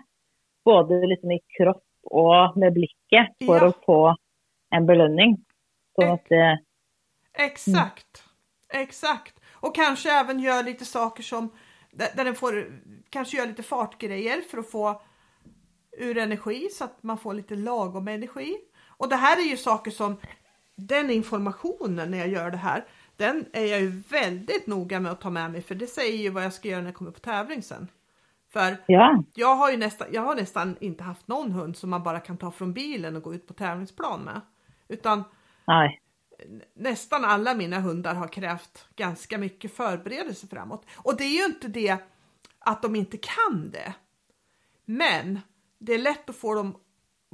både 0.64 1.06
liksom 1.06 1.30
i 1.32 1.38
kropp 1.58 1.84
og 2.10 2.56
med 2.58 2.72
blikket, 2.72 3.36
for 3.46 3.56
Ja. 3.56 3.68
å 3.68 3.72
få 3.86 4.16
en 4.70 4.86
belønning. 4.86 5.36
Sånn 5.94 6.12
at 6.14 6.24
det 6.28 6.58
Exakt, 7.34 8.24
exakt. 8.72 9.40
Och 9.52 9.74
kanske 9.74 10.12
även 10.12 10.40
gör 10.40 10.62
lite 10.62 10.84
saker 10.84 11.22
som 11.22 11.50
där, 11.90 12.08
där 12.16 12.24
den 12.24 12.34
får 12.34 12.80
kanske 13.10 13.36
gör 13.36 13.46
lite 13.46 13.62
fartgrejer 13.62 14.40
för 14.40 14.58
att 14.58 14.70
få 14.70 15.02
ur 15.98 16.18
energi 16.18 16.68
så 16.72 16.84
att 16.84 17.02
man 17.02 17.18
får 17.18 17.34
lite 17.34 17.56
lagom 17.56 18.08
energi. 18.08 18.58
Och 18.86 19.08
det 19.08 19.16
här 19.16 19.36
är 19.36 19.50
ju 19.50 19.56
saker 19.56 19.90
som 19.90 20.16
den 20.76 21.10
informationen 21.10 22.10
när 22.10 22.18
jag 22.18 22.28
gör 22.28 22.50
det 22.50 22.56
här, 22.56 22.84
den 23.16 23.46
är 23.52 23.64
jag 23.64 23.80
ju 23.80 24.02
väldigt 24.08 24.66
noga 24.66 25.00
med 25.00 25.12
att 25.12 25.20
ta 25.20 25.30
med 25.30 25.50
mig 25.50 25.62
för 25.62 25.74
det 25.74 25.86
säger 25.86 26.18
ju 26.18 26.30
vad 26.30 26.44
jag 26.44 26.52
ska 26.52 26.68
göra 26.68 26.80
när 26.80 26.88
jag 26.88 26.94
kommer 26.94 27.10
på 27.10 27.20
tävling 27.20 27.62
sen. 27.62 27.88
För 28.52 28.76
Ja. 28.86 29.24
jag 29.34 29.54
har 29.56 29.70
ju 29.70 29.76
nästan, 29.76 30.08
jag 30.12 30.22
har 30.22 30.34
nästan 30.34 30.76
inte 30.80 31.04
haft 31.04 31.28
någon 31.28 31.52
hund 31.52 31.76
som 31.76 31.90
man 31.90 32.02
bara 32.02 32.20
kan 32.20 32.36
ta 32.36 32.50
från 32.50 32.72
bilen 32.72 33.16
och 33.16 33.22
gå 33.22 33.34
ut 33.34 33.46
på 33.46 33.54
tävlingsplan 33.54 34.20
med. 34.20 34.40
Utan 34.88 35.24
Nei 35.66 35.98
nästan 36.74 37.24
alla 37.24 37.54
mina 37.54 37.80
hundar 37.80 38.14
har 38.14 38.28
krävt 38.28 38.86
ganska 38.96 39.38
mycket 39.38 39.72
förberedelse 39.72 40.46
framåt. 40.46 40.86
Och 40.96 41.16
det 41.16 41.24
är 41.24 41.38
ju 41.38 41.44
inte 41.44 41.68
det 41.68 41.96
att 42.58 42.82
de 42.82 42.96
inte 42.96 43.16
kan 43.16 43.70
det. 43.70 43.94
Men 44.84 45.40
det 45.78 45.94
är 45.94 45.98
lätt 45.98 46.30
att 46.30 46.36
få 46.36 46.54
dem, 46.54 46.76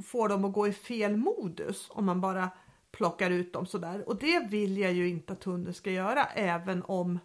få 0.03 0.27
dem 0.27 0.45
att 0.45 0.53
gå 0.53 0.67
i 0.67 0.73
fel 0.73 1.17
modus 1.17 1.87
om 1.89 2.05
man 2.05 2.21
bara 2.21 2.49
plockar 2.91 3.29
ut 3.31 3.53
dem 3.53 3.65
sådär. 3.65 4.09
Och 4.09 4.19
det 4.19 4.47
vill 4.49 4.77
jag 4.77 4.93
ju 4.93 5.09
inte 5.09 5.33
att 5.33 5.43
hunden 5.43 5.73
ska 5.73 5.91
göra 5.91 6.25
även 6.25 6.83
om 6.83 7.19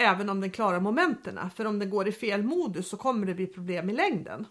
Även 0.00 0.28
om 0.28 0.40
den 0.40 0.50
klarar 0.50 0.80
momenterna. 0.80 1.50
För 1.50 1.64
om 1.64 1.78
den 1.78 1.90
går 1.90 2.08
i 2.08 2.12
fel 2.12 2.42
modus 2.42 2.88
så 2.88 2.96
kommer 2.96 3.26
det 3.26 3.34
bli 3.34 3.46
problem 3.46 3.90
i 3.90 3.92
längden. 3.92 4.46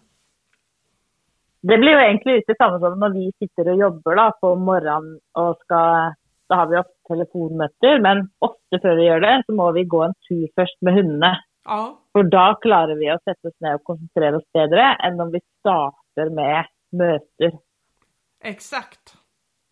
Det 1.60 1.78
blir 1.80 1.96
jo 1.96 2.02
egentlig 2.04 2.38
litt 2.38 2.50
det 2.50 2.56
samme 2.58 2.78
som 2.82 3.00
når 3.00 3.14
vi 3.16 3.26
sitter 3.42 3.72
og 3.72 3.82
jobber 3.82 4.18
da, 4.20 4.26
på 4.40 4.54
morgenen 4.62 5.18
og 5.38 5.58
skal 5.64 6.16
Da 6.48 6.62
har 6.62 6.68
vi 6.70 6.78
ofte 6.80 7.12
telefonmøter, 7.12 7.98
men 8.00 8.22
ofte 8.40 8.78
før 8.80 8.94
vi 8.96 9.04
gjør 9.04 9.20
det, 9.20 9.32
så 9.44 9.52
må 9.52 9.66
vi 9.76 9.82
gå 9.84 9.98
en 10.06 10.14
tur 10.24 10.46
først 10.56 10.78
med 10.80 10.94
hundene. 10.96 11.32
Ja, 11.68 11.80
For 12.16 12.24
da 12.32 12.44
klarer 12.62 12.96
vi 12.96 13.10
å 13.12 13.18
sette 13.20 13.50
oss 13.50 13.58
ned 13.60 13.76
og 13.76 13.82
konsentrere 13.90 14.38
oss 14.40 14.46
bedre 14.56 14.86
enn 15.04 15.20
om 15.20 15.28
vi 15.34 15.42
starter 15.60 16.30
med 16.32 16.70
møter. 16.96 17.58
Exakt. 18.40 19.18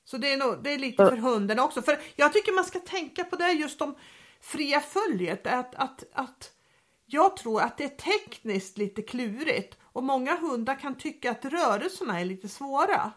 Så 0.04 0.16
det 0.16 0.32
är, 0.32 0.36
nog, 0.36 0.62
det 0.62 0.74
är 0.74 0.78
lite 0.78 1.06
för 1.06 1.16
hunden 1.16 1.58
också. 1.58 1.82
För 1.82 1.96
jag 2.16 2.32
tycker 2.32 2.52
man 2.52 2.64
ska 2.64 2.78
tänka 2.78 3.24
på 3.24 3.36
det 3.36 3.52
just 3.52 3.82
om 3.82 3.94
fria 4.40 4.80
följet. 4.80 5.46
Att, 5.46 5.74
att, 5.74 6.04
att 6.12 6.52
jag 7.06 7.36
tror 7.36 7.60
att 7.60 7.78
det 7.78 7.84
är 7.84 7.88
tekniskt 7.88 8.78
lite 8.78 9.02
klurigt 9.02 9.78
och 9.92 10.02
många 10.02 10.36
hundar 10.36 10.74
kan 10.74 10.94
tycka 10.94 11.30
att 11.30 11.44
rörelserna 11.44 12.20
är 12.20 12.24
lite 12.24 12.48
svåra. 12.48 13.12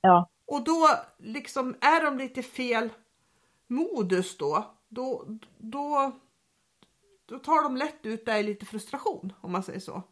Ja. 0.00 0.28
Och 0.46 0.64
då 0.64 0.88
liksom 1.18 1.74
är 1.80 2.04
de 2.04 2.18
lite 2.18 2.42
fel 2.42 2.88
modus 3.66 4.38
då. 4.38 4.64
Då, 4.88 5.24
då, 5.58 6.12
då 7.28 7.38
tar 7.38 7.62
de 7.62 7.76
lätt 7.76 8.06
ut 8.06 8.26
det 8.26 8.38
i 8.38 8.42
lite 8.42 8.66
frustration 8.66 9.32
om 9.40 9.52
man 9.52 9.62
säger 9.62 9.80
så. 9.80 10.02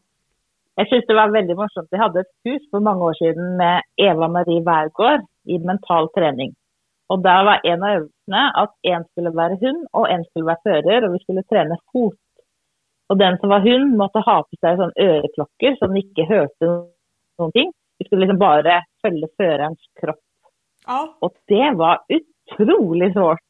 Jeg 0.78 0.86
syns 0.88 1.06
det 1.08 1.14
var 1.14 1.32
veldig 1.34 1.56
morsomt. 1.58 1.88
Vi 1.90 1.98
hadde 1.98 2.20
et 2.22 2.34
kurs 2.46 2.66
for 2.70 2.84
mange 2.86 3.02
år 3.02 3.16
siden 3.18 3.56
med 3.58 3.82
Eva 3.98 4.28
Marie 4.30 4.62
Wærgård 4.68 5.24
i 5.44 5.58
mental 5.58 6.06
trening. 6.14 6.52
Og 7.10 7.24
der 7.24 7.40
var 7.48 7.64
en 7.66 7.82
av 7.82 7.94
øvelsene 7.96 8.42
at 8.62 8.72
en 8.92 9.06
skulle 9.10 9.32
være 9.40 9.58
hund 9.62 9.80
og 9.92 10.06
en 10.12 10.22
skulle 10.28 10.46
være 10.50 10.64
fører, 10.68 11.06
og 11.06 11.16
vi 11.16 11.22
skulle 11.24 11.42
trene 11.50 11.78
fot. 11.90 12.18
Og 13.08 13.18
den 13.18 13.38
som 13.40 13.52
var 13.52 13.64
hund, 13.64 13.94
måtte 13.96 14.20
ha 14.24 14.38
på 14.44 14.58
sånn 14.60 14.92
øreklokker 15.00 15.76
så 15.78 15.88
den 15.88 16.02
ikke 16.02 16.26
hørte 16.28 16.68
noen 16.68 17.54
ting. 17.54 17.70
Vi 17.98 18.06
skulle 18.06 18.26
liksom 18.26 18.40
bare 18.40 18.82
følge 19.02 19.30
førerens 19.40 19.86
kropp. 20.00 20.20
Ja, 20.86 21.00
Og 21.24 21.32
det 21.50 21.70
var 21.76 22.04
utrolig 22.12 23.12
svårt. 23.14 23.42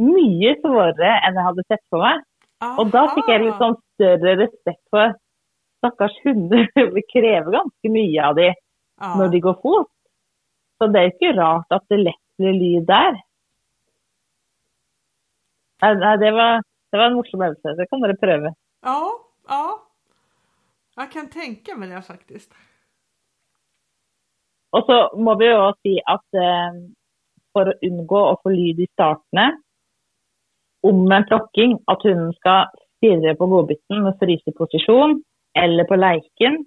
Mye 0.00 0.54
svårere 0.62 1.10
enn 1.26 1.36
jeg 1.38 1.46
hadde 1.48 1.66
sett 1.68 1.82
for 1.90 2.02
meg. 2.02 2.22
Og 2.64 2.88
da 2.94 3.04
fikk 3.12 3.28
jeg 3.28 3.44
litt 3.44 3.60
sånn 3.60 3.76
større 3.94 4.36
respekt 4.40 4.82
for 4.94 5.12
stakkars 5.82 6.16
hunder 6.24 6.64
vi 6.94 7.02
krever 7.12 7.50
ganske 7.58 7.92
mye 7.92 8.30
av 8.30 8.38
dem 8.40 8.54
Ja. 9.02 9.10
når 9.18 9.32
de 9.34 9.40
går 9.42 9.56
fot. 9.62 9.90
Så 10.78 10.86
det 10.94 11.00
er 11.00 11.12
ikke 11.12 11.34
rart 11.36 11.74
at 11.74 11.82
det 11.90 11.98
lett 11.98 12.22
blir 12.38 12.54
lyd 12.54 12.86
der. 12.88 13.18
Nei, 15.82 15.90
nei, 16.00 16.12
det, 16.22 16.30
var, 16.34 16.62
det 16.92 17.00
var 17.00 17.10
en 17.10 17.16
morsom 17.18 17.42
øvelse. 17.42 17.74
Det 17.78 17.86
kan 17.90 18.02
dere 18.04 18.16
prøve. 18.18 18.54
Ja, 18.84 19.00
ja. 19.48 19.82
Jag 20.96 21.12
kan 21.12 21.30
tänka 21.30 21.76
mig 21.76 21.88
det 21.88 22.02
faktiskt. 22.02 22.54
Og 24.70 24.84
så 24.86 24.96
må 25.18 25.34
vi 25.38 25.46
jo 25.46 25.70
si 25.82 25.94
at 26.02 26.38
eh, 26.38 26.78
for 27.54 27.70
å 27.70 27.78
unngå 27.86 28.20
å 28.30 28.38
få 28.42 28.52
lyd 28.54 28.80
i 28.82 28.90
startene, 28.90 29.46
omvendt 30.84 31.30
lokking, 31.32 31.78
at 31.90 32.02
hunden 32.04 32.32
skal 32.38 32.72
stirre 32.98 33.36
på 33.38 33.48
godbiten 33.48 34.02
med 34.04 34.18
fryseposisjon 34.20 35.20
eller 35.58 35.86
på 35.88 35.98
leiken, 35.98 36.58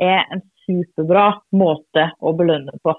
er 0.00 0.22
en 0.30 0.44
superbra 0.64 1.26
måte 1.58 2.06
å 2.22 2.32
belønne 2.38 2.78
på. 2.84 2.94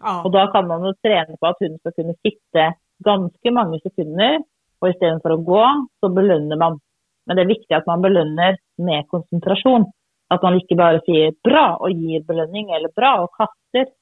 Ja, 0.00 0.20
Og 0.22 0.32
da 0.34 0.46
kan 0.52 0.68
man 0.70 0.86
jo 0.86 0.94
trene 1.04 1.36
på 1.40 1.50
at 1.50 1.60
hunden 1.62 1.80
skal 1.82 1.96
kunne 1.98 2.16
sitte 2.22 2.70
ganske 3.04 3.52
mange 3.54 3.80
sekunder, 3.82 4.38
og 4.80 4.90
istedenfor 4.90 5.34
å 5.34 5.42
gå, 5.44 5.64
så 6.00 6.10
belønner 6.12 6.60
man. 6.60 6.78
Men 7.26 7.36
det 7.36 7.44
er 7.44 7.52
viktig 7.54 7.76
at 7.76 7.86
man 7.88 8.02
belønner 8.04 8.58
med 8.78 9.08
konsentrasjon. 9.10 9.86
At 10.30 10.42
man 10.42 10.56
ikke 10.60 10.76
bare 10.76 11.00
sier 11.06 11.32
'bra' 11.44 11.80
og 11.80 11.90
gir 11.90 12.24
belønning, 12.24 12.72
eller 12.74 12.88
'bra' 12.88 13.20
og 13.24 13.30
kaster. 13.36 13.92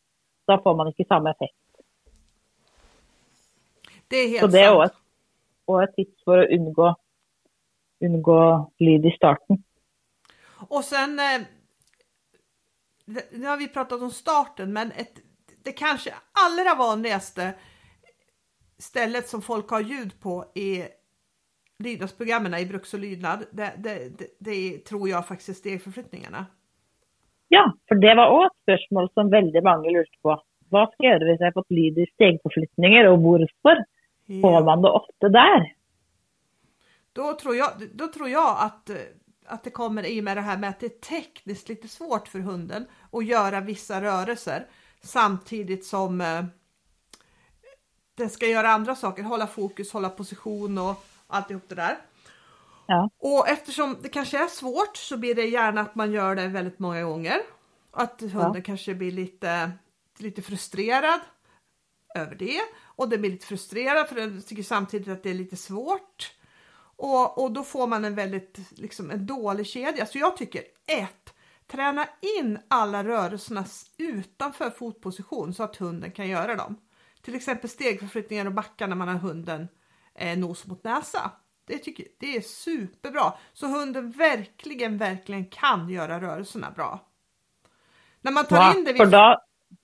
Da 0.48 0.56
får 0.62 0.76
man 0.76 0.88
ikke 0.88 1.08
samme 1.08 1.30
effekt. 1.30 1.56
det 4.12 4.16
är 4.16 4.28
helt 4.28 4.40
Så 4.40 4.46
det 4.46 4.60
er 4.60 4.68
sant. 4.68 4.80
også 4.82 4.94
et, 4.94 5.00
og 5.66 5.82
et 5.82 5.94
tips 5.96 6.24
for 6.26 6.42
å 6.42 6.48
unngå, 6.56 6.88
unngå 8.04 8.40
lyd 8.84 9.06
i 9.08 9.12
starten. 9.16 9.62
Och 10.68 10.84
sen, 10.84 11.18
eh, 11.18 11.40
nu 13.30 13.46
har 13.46 13.56
vi 13.56 13.68
pratat 13.68 14.02
om 14.02 14.10
starten, 14.10 14.72
men 14.72 14.92
ett, 14.92 15.20
det 15.64 15.72
kanske 15.72 16.14
allra 16.32 16.74
vanligaste 16.74 17.54
stället 18.78 19.28
som 19.28 19.42
folk 19.42 19.70
har 19.70 19.80
ljud 19.80 20.20
på 20.20 20.44
är 20.54 20.88
lydnadsprogrammen 21.82 22.54
i 22.54 22.66
Brux 22.66 22.94
och 22.94 23.00
lydnad. 23.00 23.44
Det, 23.50 23.72
det, 23.76 24.18
det, 24.18 24.26
det 24.38 24.84
tror 24.84 25.08
jag 25.08 25.26
faktiskt 25.26 25.48
är 25.48 25.54
stegförflyttningarna. 25.54 26.46
Ja, 27.48 27.72
for 27.88 28.00
det 28.00 28.14
var 28.16 28.32
òg 28.32 28.46
et 28.46 28.54
spørsmål 28.64 29.10
som 29.12 29.30
veldig 29.30 29.60
mange 29.64 29.90
lurte 29.92 30.18
på. 30.24 30.38
Skal 30.72 31.04
jeg 31.04 31.10
gjøre 31.10 31.26
hvis 31.28 31.42
jeg 31.42 31.50
har 31.50 31.56
fått 31.58 31.74
lyd 31.76 31.98
i 32.00 32.06
stegforflytninger, 32.14 33.08
og 33.10 33.18
hvorfor 33.24 33.82
får 34.40 34.64
man 34.64 34.84
det 34.84 34.92
ofte 35.00 35.28
der? 35.28 35.66
Då 37.12 37.32
tror 37.32 37.56
jag, 37.56 37.70
då 37.94 38.06
tror 38.08 38.28
jag 38.28 38.56
att, 38.58 38.90
att 39.46 39.64
det 39.64 39.70
kommer 39.70 40.06
i 40.06 40.20
och 40.20 40.24
med 40.24 40.36
det 40.36 40.40
här 40.40 40.58
med 40.58 40.70
att 40.70 40.80
det 40.80 40.86
är 40.86 41.00
tekniskt 41.20 41.68
lite 41.68 41.88
svårt 41.88 42.28
för 42.28 42.38
hunden 42.38 42.86
att 43.10 43.26
göra 43.26 43.60
vissa 43.60 44.00
rörelser 44.00 44.66
samtidigt 45.00 45.84
som 45.84 46.20
eh, 46.20 46.44
den 48.14 48.30
ska 48.30 48.46
göra 48.46 48.68
andra 48.68 48.94
saker, 48.94 49.22
hålla 49.22 49.46
fokus, 49.46 49.92
hålla 49.92 50.08
position 50.08 50.78
och 50.78 51.04
alltihop 51.32 51.68
det 51.68 51.74
där. 51.74 51.98
Ja. 52.86 53.10
Och 53.18 53.48
eftersom 53.48 53.96
det 54.02 54.08
kanske 54.08 54.38
är 54.38 54.48
svårt 54.48 54.96
så 54.96 55.16
blir 55.16 55.34
det 55.34 55.44
gärna 55.44 55.80
att 55.80 55.94
man 55.94 56.12
gör 56.12 56.34
det 56.34 56.48
väldigt 56.48 56.78
många 56.78 57.02
gånger. 57.02 57.40
Att 57.90 58.20
hunden 58.20 58.62
kanske 58.62 58.94
blir 58.94 59.12
lite, 59.12 59.72
lite 60.18 60.42
frustrerad 60.42 61.20
över 62.14 62.34
det 62.34 62.60
och 62.82 63.08
den 63.08 63.20
blir 63.20 63.30
lite 63.30 63.46
frustrerad 63.46 64.08
för 64.08 64.14
den 64.14 64.42
tycker 64.42 64.62
samtidigt 64.62 65.08
att 65.08 65.22
det 65.22 65.30
är 65.30 65.34
lite 65.34 65.56
svårt. 65.56 66.32
Och, 66.96 67.42
och 67.42 67.52
då 67.52 67.64
får 67.64 67.86
man 67.86 68.04
en 68.04 68.14
väldigt 68.14 68.58
liksom 68.78 69.10
en 69.10 69.26
dålig 69.26 69.66
kedja. 69.66 70.06
Så 70.06 70.18
jag 70.18 70.36
tycker 70.36 70.62
ett, 70.86 71.34
träna 71.66 72.08
in 72.38 72.58
alla 72.68 73.04
rörelserna 73.04 73.64
utanför 73.98 74.70
fotposition 74.70 75.54
så 75.54 75.62
att 75.62 75.76
hunden 75.76 76.12
kan 76.12 76.28
göra 76.28 76.54
dem. 76.54 76.76
Till 77.22 77.34
exempel 77.34 77.70
stegförflyttningar 77.70 78.46
och 78.46 78.52
backar 78.52 78.88
när 78.88 78.96
man 78.96 79.08
har 79.08 79.14
hunden 79.14 79.68
eh, 80.14 80.38
nos 80.38 80.66
mot 80.66 80.84
näsa. 80.84 81.30
Det 81.66 81.78
tycker 81.78 82.06
det 82.20 82.36
är 82.36 82.40
superbra. 82.40 83.32
Så 83.52 83.66
hunden 83.66 84.10
verkligen, 84.10 84.98
verkligen 84.98 85.44
kan 85.44 85.88
göra 85.90 86.20
rörelserna 86.20 86.70
bra. 86.70 87.00
När 88.20 88.32
man 88.32 88.46
tar 88.46 88.56
Ja, 88.56 88.74
in 88.76 88.84
det 88.84 88.92
vid... 88.92 89.08
da, 89.10 89.38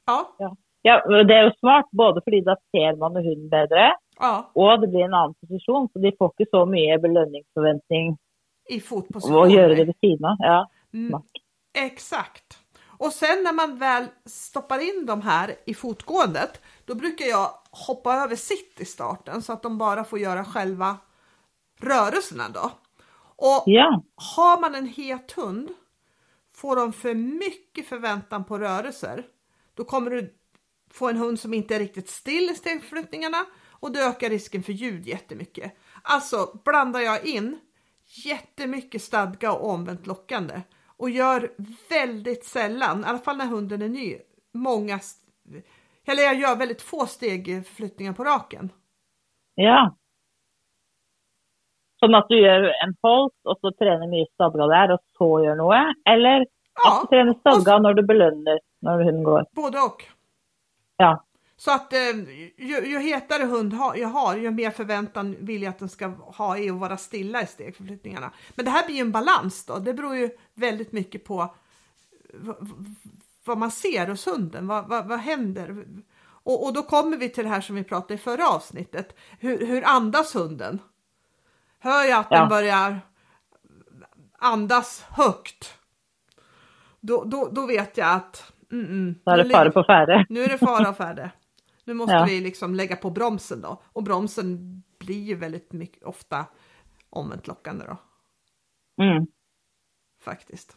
Ja, 0.06 0.36
ja, 0.82 1.24
det 1.24 1.34
er 1.34 1.44
jo 1.44 1.50
smart, 1.58 1.90
både 1.90 2.20
fordi 2.24 2.40
da 2.40 2.56
ser 2.70 2.96
man 2.96 3.16
hunden 3.16 3.48
bedre, 3.50 3.90
ja, 4.18 4.50
og 4.54 4.80
det 4.80 4.88
blir 4.88 5.04
en 5.04 5.14
annen 5.14 5.34
posisjon, 5.40 5.88
så 5.92 5.98
de 5.98 6.12
får 6.18 6.30
ikke 6.32 6.46
så 6.50 6.62
mye 6.66 6.98
belønningsforventning 7.02 8.16
i 8.70 8.80
fotposition. 8.80 9.36
å 9.36 9.46
gjøre 9.50 9.74
det 9.74 9.86
ved 9.90 9.98
siden 10.04 10.24
av. 10.24 10.36
Ja, 10.40 10.58
Mm. 10.92 11.22
Exakt. 11.74 12.58
Och 12.98 13.12
sen 13.12 13.42
när 13.44 13.52
man 13.52 13.78
väl 13.78 14.06
stoppar 14.26 14.78
in 14.78 15.06
de 15.06 15.22
här 15.22 15.56
i 15.66 15.74
fotgåendet, 15.74 16.60
då 16.84 16.94
brukar 16.94 17.26
jag 17.26 17.50
hoppa 17.70 18.14
över 18.14 18.36
sitt 18.36 18.80
i 18.80 18.84
starten 18.84 19.42
så 19.42 19.52
att 19.52 19.62
de 19.62 19.78
bara 19.78 20.04
får 20.04 20.18
göra 20.18 20.44
själva 20.44 20.96
rörelserna 21.80 22.48
då. 22.48 22.70
Och 23.36 23.62
Ja, 23.66 24.02
har 24.16 24.60
man 24.60 24.74
en 24.74 24.86
het 24.86 25.32
hund, 25.32 25.70
får 26.54 26.76
de 26.76 26.92
för 26.92 27.14
mycket 27.14 27.88
förväntan 27.88 28.44
på 28.44 28.58
rörelser, 28.58 29.26
då 29.74 29.84
kommer 29.84 30.10
du 30.10 30.34
få 30.90 31.08
en 31.08 31.16
hund 31.16 31.40
som 31.40 31.54
inte 31.54 31.74
är 31.74 31.78
riktigt 31.78 32.08
still 32.08 32.50
i 32.50 32.54
stegförflyttningarna 32.54 33.46
och 33.70 33.92
det 33.92 34.04
ökar 34.04 34.30
risken 34.30 34.62
för 34.62 34.72
ljud 34.72 35.06
jättemycket. 35.06 35.76
Alltså 36.02 36.60
blandar 36.64 37.00
jag 37.00 37.26
in 37.26 37.60
jättemycket 38.24 39.02
stadga 39.02 39.52
och 39.52 39.70
omvänt 39.70 40.06
lockande 40.06 40.62
och 40.98 41.10
gör 41.10 41.50
väldigt 41.90 42.44
sällan, 42.44 43.00
i 43.00 43.04
alla 43.04 43.18
fall 43.18 43.36
när 43.36 43.46
hunden 43.46 43.82
är 43.82 43.88
ny, 43.88 44.16
många, 44.54 45.00
eller 46.06 46.22
jag 46.22 46.34
gör 46.34 46.56
väldigt 46.56 46.82
få 46.82 47.06
stegförflyttningar 47.06 48.12
på 48.12 48.24
raken. 48.24 48.70
ja. 49.54 49.94
Sånn 52.00 52.14
at 52.14 52.28
du 52.30 52.36
gjør 52.38 52.68
en 52.84 52.92
holt, 53.02 53.34
og 53.44 53.56
så 53.60 53.72
trener 53.74 54.06
mye 54.06 54.26
stadga 54.30 54.66
der, 54.70 54.92
og 54.94 55.00
så 55.18 55.28
gjør 55.44 55.56
noe? 55.58 55.80
Eller 56.06 56.44
Ja, 56.78 57.00
du 57.02 57.08
trener 57.10 57.34
stadga 57.40 57.78
når 57.82 57.94
du 57.98 58.02
belønner 58.06 58.60
når 58.86 59.02
hunden 59.02 59.24
går? 59.24 59.44
både 59.52 59.78
och. 59.78 60.04
Ja. 60.96 61.24
Så 61.56 61.74
att 61.74 61.92
eh, 61.92 61.98
ju, 62.56 62.76
ju 62.86 62.98
hetare 62.98 63.44
hund 63.44 63.74
jag 63.96 64.08
har, 64.08 64.36
ju 64.36 64.50
mer 64.50 64.70
förväntan 64.70 65.36
vill 65.40 65.62
jag 65.62 65.70
att 65.70 65.78
den 65.78 65.88
ska 65.88 66.06
ha 66.38 66.58
i 66.58 66.70
att 66.70 66.76
vara 66.80 66.96
stilla 66.96 67.42
i 67.42 67.46
stegförflyttningarna. 67.46 68.30
Men 68.54 68.64
det 68.64 68.70
här 68.70 68.86
blir 68.86 68.96
ju 68.96 69.00
en 69.00 69.12
balans 69.12 69.66
då. 69.66 69.78
Det 69.78 69.94
beror 69.94 70.16
ju 70.16 70.30
väldigt 70.58 70.92
mycket 70.92 71.24
på 71.24 71.54
vad 73.44 73.58
man 73.58 73.70
ser 73.70 74.06
hos 74.06 74.26
hunden. 74.26 74.66
Vad, 74.66 74.88
vad, 74.88 75.08
vad 75.08 75.18
händer? 75.18 75.84
Och, 76.26 76.66
och 76.66 76.72
då 76.72 76.82
kommer 76.82 77.16
vi 77.16 77.28
till 77.28 77.44
det 77.44 77.50
här 77.50 77.60
som 77.60 77.76
vi 77.76 77.84
pratade 77.84 78.14
i 78.14 78.18
förra 78.18 78.48
avsnittet. 78.48 79.16
Hur, 79.40 79.66
hur 79.66 79.84
andas 79.86 80.34
hunden? 80.36 80.78
Hör 81.78 82.04
jag 82.04 82.18
att 82.20 82.26
Ja. 82.30 82.40
den 82.40 82.48
börjar 82.48 83.00
andas 84.38 85.02
högt? 85.10 85.78
Då, 87.00 87.24
då, 87.24 87.48
då 87.52 87.66
vet 87.66 87.96
jag 87.96 88.12
att 88.12 88.52
mm, 88.72 88.86
mm, 88.86 89.14
nu 89.26 89.42
det 89.42 89.50
fare 89.50 89.70
på 89.70 89.84
ferde. 89.84 90.26
nu 90.28 90.42
är 90.44 90.48
det 90.48 90.58
fara 90.58 90.88
och 90.90 90.96
färde. 90.96 91.30
Nu 91.84 91.94
måste 91.94 92.14
Ja. 92.14 92.24
vi 92.24 92.40
liksom 92.40 92.74
lägga 92.74 92.96
på 92.96 93.10
bromsen 93.10 93.60
då. 93.60 93.82
Och 93.92 94.02
bromsen 94.02 94.82
blir 94.98 95.22
ju 95.24 95.34
väldigt 95.34 95.72
mycket, 95.72 96.02
ofta 96.04 96.46
omvänt 97.10 97.46
lockande 97.46 97.84
då, 97.86 97.96
Mm. 99.04 99.26
Faktiskt. 100.28 100.76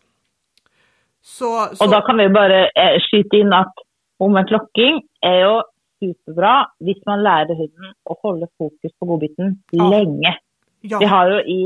Så, 1.22 1.50
så 1.76 1.84
Og 1.86 1.92
da 1.94 2.00
kan 2.06 2.18
vi 2.18 2.26
jo 2.26 2.34
bare 2.34 2.64
eh, 2.74 2.98
skyte 3.06 3.38
inn 3.44 3.54
at 3.54 3.84
omvendt 4.22 4.50
lokking 4.54 5.02
er 5.26 5.38
jo 5.44 5.54
superbra 6.02 6.54
hvis 6.82 7.02
man 7.06 7.22
lærer 7.26 7.54
hunden 7.60 7.92
å 8.10 8.16
holde 8.24 8.48
fokus 8.58 8.94
på 8.98 9.06
godbiten 9.12 9.60
Ja. 9.78 9.90
lenge. 9.94 10.32
ja, 10.84 10.98
Vi 10.98 11.06
har 11.06 11.30
jo 11.30 11.40
i 11.46 11.60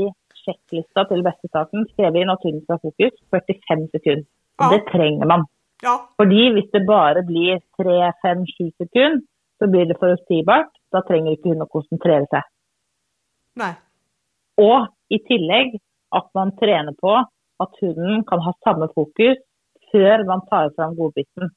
sjekklista 0.44 1.06
til 1.08 1.22
bestestarten 1.24 1.86
skrevet 1.92 2.20
inn 2.22 2.30
at 2.30 2.44
hunden 2.44 2.62
skal 2.64 2.76
ha 2.76 2.84
fokus 2.84 3.14
45 3.32 3.88
sekunder. 3.94 4.26
Ja. 4.60 4.68
Det 4.72 4.82
trenger 4.92 5.26
man. 5.26 5.46
ja, 5.82 5.96
Fordi 6.20 6.50
hvis 6.52 6.68
det 6.72 6.84
bare 6.88 7.22
blir 7.24 7.58
3-5-7 7.80 8.70
sekunder, 8.76 9.20
så 9.58 9.66
blir 9.72 9.86
det 9.88 9.96
forutsigbart. 10.00 10.68
Da 10.92 11.00
trenger 11.00 11.32
ikke 11.32 11.48
hunden 11.50 11.64
å 11.64 11.72
konsentrere 11.72 12.26
seg. 12.30 12.42
nej, 13.56 13.74
Og 14.58 14.86
i 15.10 15.18
tillegg 15.28 15.78
at 16.12 16.28
man 16.34 16.52
trener 16.60 16.92
på 17.00 17.12
at 17.62 17.78
hunden 17.80 18.24
kan 18.28 18.42
ha 18.44 18.52
samme 18.64 18.88
fokus 18.94 19.38
før 19.92 20.24
man 20.28 20.42
tar 20.50 20.72
fram 20.76 20.96
godbiten. 20.96 21.52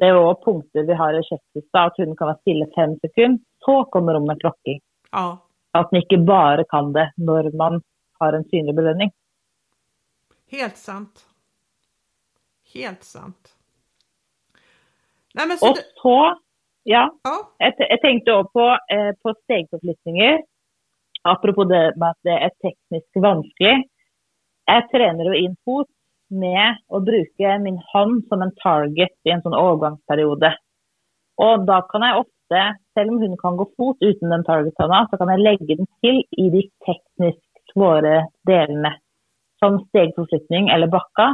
Det 0.00 0.08
er 0.08 0.16
jo 0.16 0.34
punkter 0.44 0.86
vi 0.88 0.96
har 0.96 1.16
i 1.16 1.22
sjekklista, 1.26 1.86
at 1.86 1.98
hunden 2.00 2.16
kan 2.16 2.30
være 2.30 2.42
stille 2.42 2.66
fem 2.76 2.96
sekunder, 3.04 3.40
så 3.64 3.76
kommer 3.92 4.18
omvendt 4.18 4.44
lokking. 4.46 4.80
ja, 5.12 5.38
At 5.74 5.90
den 5.90 6.02
ikke 6.02 6.20
bare 6.26 6.64
kan 6.72 6.92
det 6.92 7.10
når 7.16 7.50
man 7.56 7.82
har 8.20 8.32
en 8.32 8.44
synlig 8.50 8.74
belønning. 8.74 9.10
helt 10.50 10.76
sant. 10.76 11.26
Helt 12.74 13.04
sant. 13.04 13.56
Nej 15.34 15.46
men 15.46 15.58
så 15.58 15.66
Og 15.68 15.76
så, 16.02 16.18
ja, 16.86 17.04
ja, 17.28 17.36
jeg, 17.60 17.72
jeg 17.78 17.98
tenkte 18.04 18.34
også 18.34 18.50
på, 18.58 18.66
eh, 18.94 19.12
på 19.22 19.34
stegforflytninger. 19.42 20.38
Apropos 21.24 21.66
det 21.68 21.84
med 22.00 22.08
at 22.08 22.20
det 22.28 22.36
er 22.46 22.52
teknisk 22.64 23.10
vanskelig. 23.28 23.76
Jeg 24.70 24.86
trener 24.92 25.26
jo 25.26 25.34
inn 25.34 25.56
fot 25.66 25.88
med 26.30 26.78
å 26.94 27.00
bruke 27.02 27.54
min 27.64 27.80
hånd 27.90 28.22
som 28.30 28.44
en 28.44 28.52
target 28.62 29.16
i 29.26 29.32
en 29.34 29.42
sånn 29.42 29.56
overgangsperiode. 29.58 30.52
Og 31.42 31.64
da 31.66 31.80
kan 31.90 32.04
jeg 32.06 32.20
ofte, 32.20 32.60
selv 32.94 33.14
om 33.14 33.22
hun 33.22 33.36
kan 33.40 33.56
gå 33.58 33.66
fot 33.74 33.98
uten 34.04 34.30
den 34.30 34.44
target-hånda, 34.46 35.06
så 35.10 35.18
kan 35.18 35.32
jeg 35.34 35.42
legge 35.42 35.78
den 35.80 35.88
til 36.04 36.20
i 36.38 36.46
de 36.54 36.62
teknisk 36.86 37.42
svåre 37.72 38.28
delene, 38.46 38.92
som 39.58 39.80
stegforflytning 39.88 40.70
eller 40.74 40.92
bakka, 40.92 41.32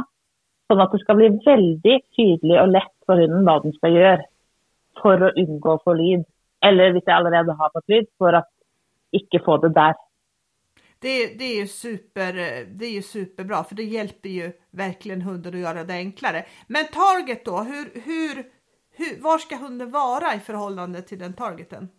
sånn 0.67 0.81
at 0.81 0.95
det 0.95 1.03
skal 1.03 1.19
bli 1.19 1.29
veldig 1.45 1.99
tydelig 2.17 2.57
og 2.63 2.73
lett 2.73 2.93
for 3.05 3.21
hunden 3.21 3.45
hva 3.45 3.59
den 3.63 3.77
skal 3.77 3.93
gjøre 3.95 4.25
for 5.01 5.27
å 5.27 5.33
unngå 5.43 5.77
å 5.77 5.83
få 5.85 5.93
lyd. 5.99 6.25
Eller 6.65 6.95
hvis 6.95 7.05
jeg 7.05 7.15
allerede 7.19 7.53
har 7.59 7.73
fått 7.73 7.93
lyd, 7.93 8.09
for 8.17 8.33
att 8.33 8.49
inte 9.11 9.39
få 9.45 9.57
det 9.57 9.69
där. 9.69 9.95
Det, 10.99 11.37
det, 11.39 11.43
är 11.43 11.59
ju 11.59 11.67
super, 11.67 12.33
det 12.77 12.85
är 12.85 12.91
ju 12.91 13.01
superbra 13.01 13.63
för 13.63 13.75
det 13.75 13.83
hjälper 13.83 14.29
ju 14.29 14.51
verkligen 14.71 15.21
hunden 15.21 15.53
att 15.53 15.59
göra 15.59 15.83
det 15.83 15.93
enklare. 15.93 16.45
Men 16.67 16.85
target 16.85 17.45
då, 17.45 17.57
hur, 17.57 18.01
hur, 18.05 18.43
hur, 18.97 19.23
var 19.23 19.37
ska 19.37 19.55
hunden 19.55 19.91
vara 19.91 20.33
i 20.35 20.39
förhållande 20.39 21.01
till 21.01 21.19
den 21.19 21.33
targeten? 21.33 21.89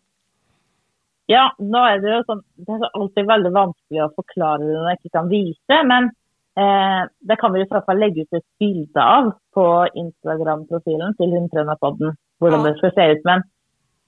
Ja, 1.28 1.50
nå 1.58 1.80
er 1.84 1.98
det 2.00 2.12
jo 2.14 2.22
sånn, 2.24 2.38
det 2.56 2.72
er 2.72 2.88
alltid 2.96 3.26
veldig 3.28 3.50
vanskelig 3.52 4.00
å 4.00 4.12
forklare 4.16 4.64
det 4.64 4.76
når 4.78 4.86
jeg 4.88 4.98
ikke 4.98 5.16
kan 5.18 5.26
vise. 5.28 5.80
Men 5.90 6.08
eh, 6.56 7.02
det 7.20 7.36
kan 7.36 7.52
vi 7.52 7.60
i 7.60 7.66
hvert 7.68 7.84
fall 7.84 8.00
legge 8.00 8.24
ut 8.24 8.38
et 8.38 8.46
bilde 8.62 9.04
av 9.04 9.34
på 9.54 9.66
Instagram-profilen 10.02 11.18
til 11.20 11.34
Hundtrenerpodden. 11.36 12.16
Hvordan 12.40 12.64
ja. 12.64 12.70
det 12.70 12.80
skal 12.80 12.94
se 12.96 13.06
ut. 13.12 13.28
Men 13.28 13.44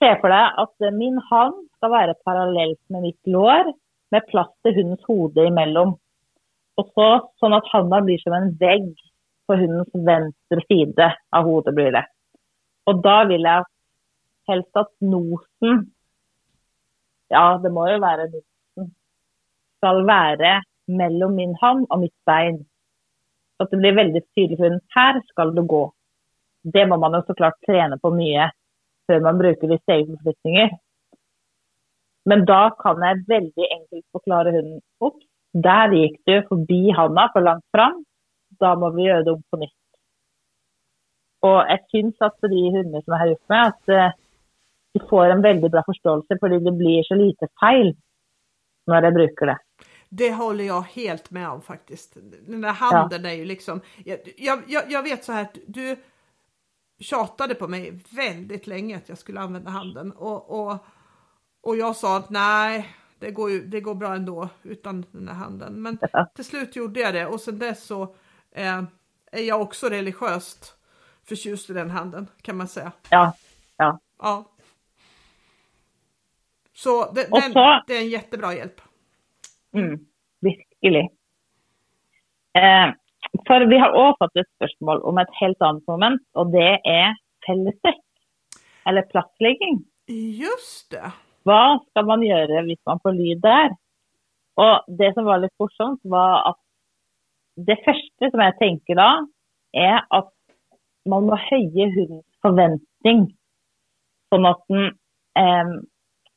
se 0.01 0.15
for 0.23 0.33
deg 0.33 0.63
at 0.65 0.89
min 0.97 1.21
hånd 1.29 1.61
skal 1.77 1.93
være 1.93 2.17
parallelt 2.25 2.81
med 2.89 3.05
mitt 3.11 3.33
lår, 3.37 3.69
med 4.11 4.27
plass 4.27 4.51
till 4.63 4.75
hundens 4.75 5.05
hode 5.07 5.47
emellan. 5.47 5.89
Och 6.75 6.91
så 6.95 7.31
så 7.37 7.55
att 7.55 7.69
handen 7.69 8.05
blir 8.05 8.19
som 8.19 8.33
en 8.33 8.57
vägg 8.57 8.97
på 9.47 9.55
hundens 9.55 9.89
vänstra 9.93 10.61
sida 10.69 11.17
av 11.31 11.45
hodet, 11.45 11.75
blir 11.75 11.93
det. 11.93 12.07
Och 12.85 13.03
då 13.03 13.25
vill 13.25 13.43
jag 13.43 13.65
helst 14.47 14.77
att 14.77 14.93
nosen 14.99 15.91
ja, 17.31 17.61
det 17.63 17.71
måste 17.71 17.93
ju 17.93 17.99
vara 17.99 18.25
nosen. 18.25 18.95
...ska 19.77 19.93
vara 19.93 20.63
mellan 20.87 21.35
min 21.35 21.55
hand 21.55 21.87
och 21.91 21.99
mitt 21.99 22.25
ben. 22.27 22.65
Så 23.57 23.63
att 23.63 23.71
det 23.71 23.77
blir 23.77 23.93
väldigt 23.93 24.35
tydligt 24.35 24.59
för 24.59 24.65
hunden, 24.65 24.81
här 24.89 25.23
ska 25.27 25.45
du 25.45 25.63
gå. 25.63 25.93
Det 26.63 26.87
måste 26.87 27.01
man 27.01 27.21
ju 27.21 27.23
såklart 27.27 27.61
träna 27.67 27.99
på 27.99 28.11
mycket, 28.11 28.51
för 29.07 29.21
man 29.21 29.39
brukar 29.39 29.69
visse 29.69 29.83
stegförflyttningar. 29.83 30.71
Men 32.31 32.47
da 32.47 32.63
kan 32.83 33.03
jeg 33.03 33.25
veldig 33.29 33.67
enkelt 33.67 34.07
forklare 34.15 34.55
hunden 34.55 34.81
opp. 35.03 35.19
Der 35.67 35.95
gikk 35.97 36.19
du 36.29 36.37
forbi 36.49 36.81
handa 36.95 37.27
for 37.35 37.47
langt 37.47 37.67
fram. 37.75 38.03
Da 38.63 38.75
må 38.79 38.93
vi 38.95 39.09
gjøre 39.09 39.25
det 39.27 39.35
om 39.35 39.43
på 39.51 39.61
nytt. 39.63 39.77
Og 41.49 41.59
jeg 41.73 41.81
syns 41.91 42.27
at 42.27 42.37
de 42.45 42.63
hundene 42.75 43.01
som 43.03 43.15
jeg 43.15 43.23
har 43.23 43.31
gjort 43.33 43.53
med, 43.53 43.73
at 43.73 43.95
eh, 43.97 44.19
de 44.95 45.03
får 45.11 45.33
en 45.33 45.43
väldigt 45.43 45.73
bra 45.73 45.83
förståelse 45.87 46.37
för 46.41 46.49
det 46.49 46.73
blir 46.73 47.03
så 47.03 47.15
lite 47.15 47.49
fel 47.61 47.97
när 48.87 49.03
jag 49.03 49.15
brukar 49.15 49.47
det. 49.47 49.59
Det 50.09 50.33
håller 50.33 50.65
jag 50.65 50.83
helt 50.83 51.31
med 51.31 51.49
om 51.49 51.63
faktiskt. 51.63 52.17
Den 52.47 52.61
där 52.61 52.73
handen 52.73 53.25
ja. 53.25 53.31
är 53.31 53.35
ju 53.35 53.45
liksom, 53.45 53.81
jag, 54.05 54.19
jag, 54.67 54.83
jag 54.89 55.03
vet 55.03 55.25
så 55.25 55.33
här 55.33 55.43
att 55.43 55.59
du 55.67 55.97
tjatade 56.99 57.55
på 57.55 57.69
mig 57.69 58.01
väldigt 58.11 58.67
länge 58.67 58.97
att 58.97 59.09
jag 59.09 59.19
skulle 59.19 59.41
använda 59.41 59.71
handen 59.71 60.13
och, 60.13 60.61
och, 60.61 60.77
och 61.61 61.77
jag 61.77 61.97
sa 61.97 62.17
att 62.17 62.31
nej, 62.31 62.89
det 63.19 63.31
går, 63.31 63.51
ju, 63.51 63.67
det 63.67 63.81
går 63.81 63.95
bra 63.95 64.15
ändå 64.15 64.49
utan 64.63 65.05
den 65.13 65.29
här 65.29 65.35
handen. 65.35 65.83
Men 65.83 65.99
ja. 66.13 66.27
till 66.35 66.45
slut 66.45 66.77
gjorde 66.77 67.01
jag 67.01 67.15
det 67.15 67.27
och 67.27 67.41
sen 67.41 67.59
dess 67.59 67.85
så 67.85 68.03
eh, 68.53 68.83
är 69.33 69.43
jag 69.43 69.61
också 69.63 69.89
religiöst 69.89 70.77
förtjust 71.29 71.71
i 71.71 71.73
den 71.73 71.91
handen 71.91 72.27
kan 72.43 72.57
man 72.57 72.69
säga. 72.69 72.93
Ja, 73.11 73.33
ja. 73.77 73.99
Ja. 74.19 74.45
Så 76.73 77.13
det, 77.13 77.27
den, 77.31 77.53
så, 77.53 77.83
det 77.87 77.97
är 77.97 78.01
en 78.01 78.09
jättebra 78.09 78.55
hjälp. 78.55 78.81
Mm, 79.75 80.07
virkelig. 80.41 81.09
Eh, 82.55 82.95
for 83.47 83.67
vi 83.71 83.79
har 83.79 83.91
også 83.91 84.17
fått 84.25 84.41
et 84.43 84.49
spørsmål 84.57 85.03
om 85.03 85.19
et 85.19 85.35
helt 85.41 85.63
annet 85.63 85.87
moment, 85.89 86.23
og 86.35 86.53
det 86.55 86.71
er 86.85 87.15
fellesstrekk. 87.47 88.01
Eller 88.87 89.03
plasslegging. 89.13 89.85
Just 90.41 90.91
det. 90.91 91.13
Vad 91.51 91.81
ska 91.87 92.03
man 92.03 92.23
göra 92.23 92.61
om 92.61 92.77
man 92.87 93.01
får 93.01 93.13
lyd 93.13 93.41
där? 93.41 93.71
Och 94.55 94.97
det 94.99 95.15
som 95.15 95.25
var 95.25 95.39
lite 95.39 95.55
morsomt, 95.59 96.01
var 96.03 96.49
att 96.51 96.61
det 97.57 97.77
första 97.77 98.31
som 98.31 98.41
jag 98.41 98.59
tänker 98.59 98.95
då 98.95 99.29
är 99.73 100.05
att 100.09 100.33
man 101.09 101.25
måste 101.27 101.47
höja 101.51 101.87
hundens 101.87 102.25
förväntning 102.43 103.37
så 104.29 104.47
att 104.47 104.65
den 104.69 104.87
eh, 105.39 105.69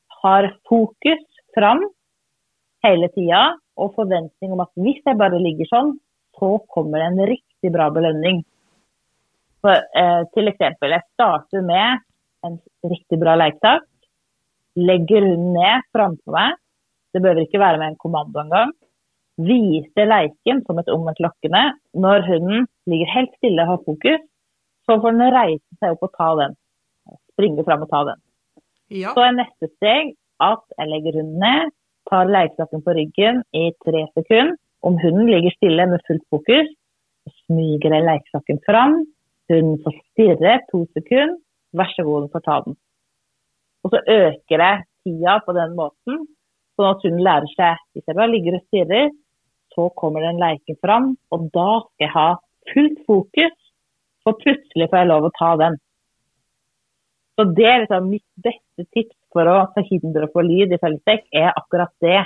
har 0.07 0.57
fokus 0.69 1.25
fram 1.55 1.91
hela 2.81 3.07
tiden 3.07 3.59
och 3.75 3.95
förväntning 3.95 4.51
om 4.51 4.59
att 4.59 4.71
om 4.75 4.93
jag 5.03 5.17
bara 5.17 5.37
ligger 5.37 5.65
så, 5.65 5.97
så 6.39 6.57
kommer 6.67 6.99
det 6.99 7.05
en 7.05 7.27
riktigt 7.27 7.73
bra 7.73 7.89
belöning. 7.89 8.43
För, 9.61 9.75
eh, 9.99 10.23
till 10.33 10.47
exempel, 10.47 10.91
jag 10.91 11.01
startar 11.13 11.61
med 11.61 11.99
en 12.41 12.59
riktigt 12.89 13.19
bra 13.19 13.35
leksak. 13.35 13.83
Legger 14.79 15.25
ned 15.37 15.85
framfor 15.93 16.33
meg. 16.33 16.57
Det 17.13 17.21
behøver 17.21 17.45
ikke 17.45 17.61
være 17.61 17.79
med 17.81 17.91
en 17.91 18.01
kommando 18.01 18.41
engang. 18.41 18.73
Viser 19.37 20.09
leiken 20.09 20.61
som 20.65 20.79
et 20.81 20.89
omvendt 20.93 21.21
lokkende. 21.21 21.63
Når 21.93 22.25
hunden 22.29 22.67
ligger 22.89 23.13
helt 23.13 23.33
stille 23.37 23.65
og 23.65 23.71
har 23.73 23.85
fokus, 23.85 24.25
så 24.85 24.97
får 25.01 25.15
den 25.15 25.33
reise 25.37 25.79
seg 25.79 25.95
opp 25.95 26.07
og 26.07 26.13
ta 26.17 26.29
den. 26.41 26.57
Springe 27.33 27.65
fram 27.65 27.85
og 27.85 27.91
ta 27.93 28.03
den. 28.09 28.19
Ja. 28.93 29.13
Så 29.15 29.25
er 29.25 29.37
neste 29.37 29.69
steg 29.77 30.13
at 30.43 30.63
jeg 30.77 30.89
legger 30.91 31.19
hunden 31.19 31.39
ned, 31.41 31.73
tar 32.09 32.29
lekesaken 32.29 32.83
på 32.85 32.95
ryggen 32.97 33.41
i 33.55 33.69
tre 33.85 34.05
sekunder. 34.17 34.57
Om 34.83 34.97
hunden 34.99 35.29
ligger 35.31 35.53
stille 35.55 35.85
med 35.87 36.03
fullt 36.07 36.25
fokus, 36.33 36.69
så 37.23 37.31
smyger 37.45 37.93
jeg 37.95 38.07
lekesaken 38.09 38.59
fram. 38.67 38.97
Hunden 39.51 39.77
får 39.83 39.95
stirre 40.11 40.57
to 40.71 40.83
sekunder. 40.97 41.37
Vær 41.73 41.89
så 41.95 42.03
god, 42.05 42.25
du 42.25 42.33
får 42.33 42.43
ta 42.45 42.57
den. 42.65 42.75
Og 43.83 43.93
så 43.93 43.99
øker 43.99 44.63
jeg 44.63 44.83
tida 45.03 45.39
på 45.45 45.55
den 45.57 45.75
måten, 45.77 46.23
sånn 46.77 46.89
at 46.89 47.03
hunden 47.05 47.25
lærer 47.25 47.49
seg 47.53 47.81
Hvis 47.93 48.07
jeg 48.07 48.17
bare 48.17 48.31
ligger 48.31 48.57
og 48.57 48.65
stirrer, 48.67 49.11
så 49.73 49.87
kommer 49.99 50.23
den 50.23 50.41
leken 50.41 50.77
fram, 50.85 51.13
og 51.33 51.47
da 51.55 51.69
skal 51.81 52.05
jeg 52.05 52.13
ha 52.13 52.27
fullt 52.73 52.99
fokus, 53.09 53.55
for 54.23 54.37
plutselig 54.39 54.87
får 54.91 55.01
jeg 55.01 55.09
lov 55.09 55.27
å 55.27 55.33
ta 55.39 55.49
den. 55.59 55.79
Så 57.33 57.47
det 57.57 57.65
er 57.65 57.81
liksom 57.81 58.11
mitt 58.11 58.27
beste 58.45 58.85
tips 58.93 59.17
for 59.33 59.49
å 59.49 59.57
forhindre 59.73 60.27
å 60.27 60.33
få 60.35 60.43
lyd 60.45 60.75
i 60.75 60.79
fellesdekk, 60.81 61.25
er 61.33 61.49
akkurat 61.57 61.91
det. 62.05 62.21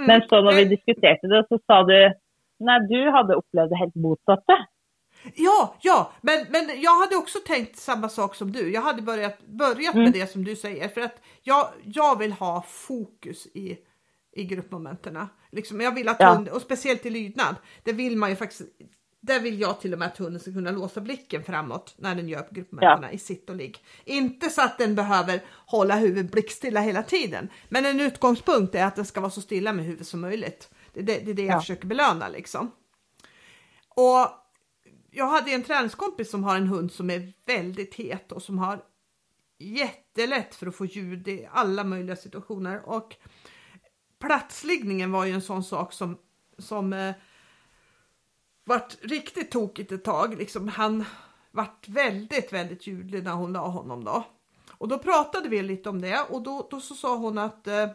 Mm. 0.00 0.06
Men 0.08 0.24
så 0.30 0.40
når 0.40 0.58
vi 0.58 0.70
diskuterte 0.72 1.28
det, 1.28 1.42
så 1.50 1.60
sa 1.68 1.82
du 1.84 1.96
nej, 2.62 2.86
du 2.88 2.98
hade 3.12 3.36
upplevt 3.36 3.72
det 3.72 3.82
helt 3.82 3.98
motsatta. 4.00 4.62
Ja, 5.34 5.76
ja, 5.80 6.12
men, 6.20 6.46
men 6.50 6.80
jag 6.80 6.98
hade 6.98 7.16
också 7.16 7.38
tänkt 7.38 7.78
samma 7.78 8.08
sak 8.08 8.34
som 8.34 8.52
du. 8.52 8.72
Jag 8.72 8.82
hade 8.82 9.02
börjat, 9.02 9.46
börjat 9.46 9.94
mm. 9.94 10.04
med 10.04 10.12
det 10.12 10.32
som 10.32 10.44
du 10.44 10.56
säger 10.56 10.88
för 10.88 11.00
att 11.00 11.20
jag, 11.42 11.68
jag 11.84 12.18
vill 12.18 12.32
ha 12.32 12.64
fokus 12.68 13.46
i, 13.46 13.78
i 14.32 14.44
gruppmomenten. 14.44 15.26
Liksom, 15.52 15.80
jag 15.80 15.94
vill 15.94 16.08
att 16.08 16.16
ja. 16.20 16.34
hund, 16.34 16.48
och 16.48 16.62
speciellt 16.62 17.06
i 17.06 17.10
lydnad, 17.10 17.56
det 17.82 17.92
vill 17.92 18.16
man 18.16 18.30
ju 18.30 18.36
faktiskt 18.36 18.62
där 19.22 19.40
vill 19.40 19.60
jag 19.60 19.80
till 19.80 19.92
och 19.92 19.98
med 19.98 20.08
att 20.08 20.18
hunden 20.18 20.40
ska 20.40 20.52
kunna 20.52 20.70
låsa 20.70 21.00
blicken 21.00 21.44
framåt 21.44 21.94
när 21.96 22.14
den 22.14 22.28
gör 22.28 22.48
gruppmötena 22.50 23.06
ja. 23.06 23.10
i 23.10 23.18
sitt 23.18 23.50
och 23.50 23.56
ligg. 23.56 23.84
Inte 24.04 24.50
så 24.50 24.62
att 24.62 24.78
den 24.78 24.94
behöver 24.94 25.42
hålla 25.66 25.96
huvudet 25.96 26.32
blickstilla 26.32 26.80
hela 26.80 27.02
tiden, 27.02 27.48
men 27.68 27.86
en 27.86 28.00
utgångspunkt 28.00 28.74
är 28.74 28.84
att 28.84 28.96
den 28.96 29.04
ska 29.04 29.20
vara 29.20 29.30
så 29.30 29.40
stilla 29.40 29.72
med 29.72 29.84
huvudet 29.84 30.06
som 30.06 30.20
möjligt. 30.20 30.70
Det 30.92 31.00
är 31.00 31.04
det, 31.04 31.18
det, 31.24 31.30
är 31.30 31.34
det 31.34 31.42
jag 31.42 31.60
försöker 31.60 31.86
belöna 31.86 32.28
liksom. 32.28 32.70
Och 33.88 34.41
jag 35.14 35.26
hade 35.26 35.50
en 35.50 35.62
träningskompis 35.62 36.30
som 36.30 36.44
har 36.44 36.56
en 36.56 36.66
hund 36.66 36.92
som 36.92 37.10
är 37.10 37.32
väldigt 37.46 37.94
het 37.94 38.32
och 38.32 38.42
som 38.42 38.58
har 38.58 38.84
jättelätt 39.58 40.54
för 40.54 40.66
att 40.66 40.76
få 40.76 40.84
ljud 40.84 41.28
i 41.28 41.48
alla 41.52 41.84
möjliga 41.84 42.16
situationer 42.16 42.88
och 42.88 43.16
platsliggningen 44.20 45.12
var 45.12 45.24
ju 45.24 45.32
en 45.32 45.42
sån 45.42 45.64
sak 45.64 45.92
som 45.92 46.18
som 46.58 46.92
eh, 46.92 47.14
vart 48.64 48.96
riktigt 49.00 49.50
tokigt 49.50 49.92
ett 49.92 50.04
tag. 50.04 50.38
Liksom, 50.38 50.68
han 50.68 51.04
vart 51.50 51.88
väldigt, 51.88 52.52
väldigt 52.52 52.86
ljudlig 52.86 53.24
när 53.24 53.32
hon 53.32 53.52
la 53.52 53.68
honom 53.68 54.04
då. 54.04 54.24
Och 54.70 54.88
då 54.88 54.98
pratade 54.98 55.48
vi 55.48 55.62
lite 55.62 55.88
om 55.88 56.00
det 56.00 56.20
och 56.30 56.42
då, 56.42 56.68
då 56.70 56.80
så 56.80 56.94
sa 56.94 57.16
hon 57.16 57.38
att 57.38 57.66
eh, 57.66 57.90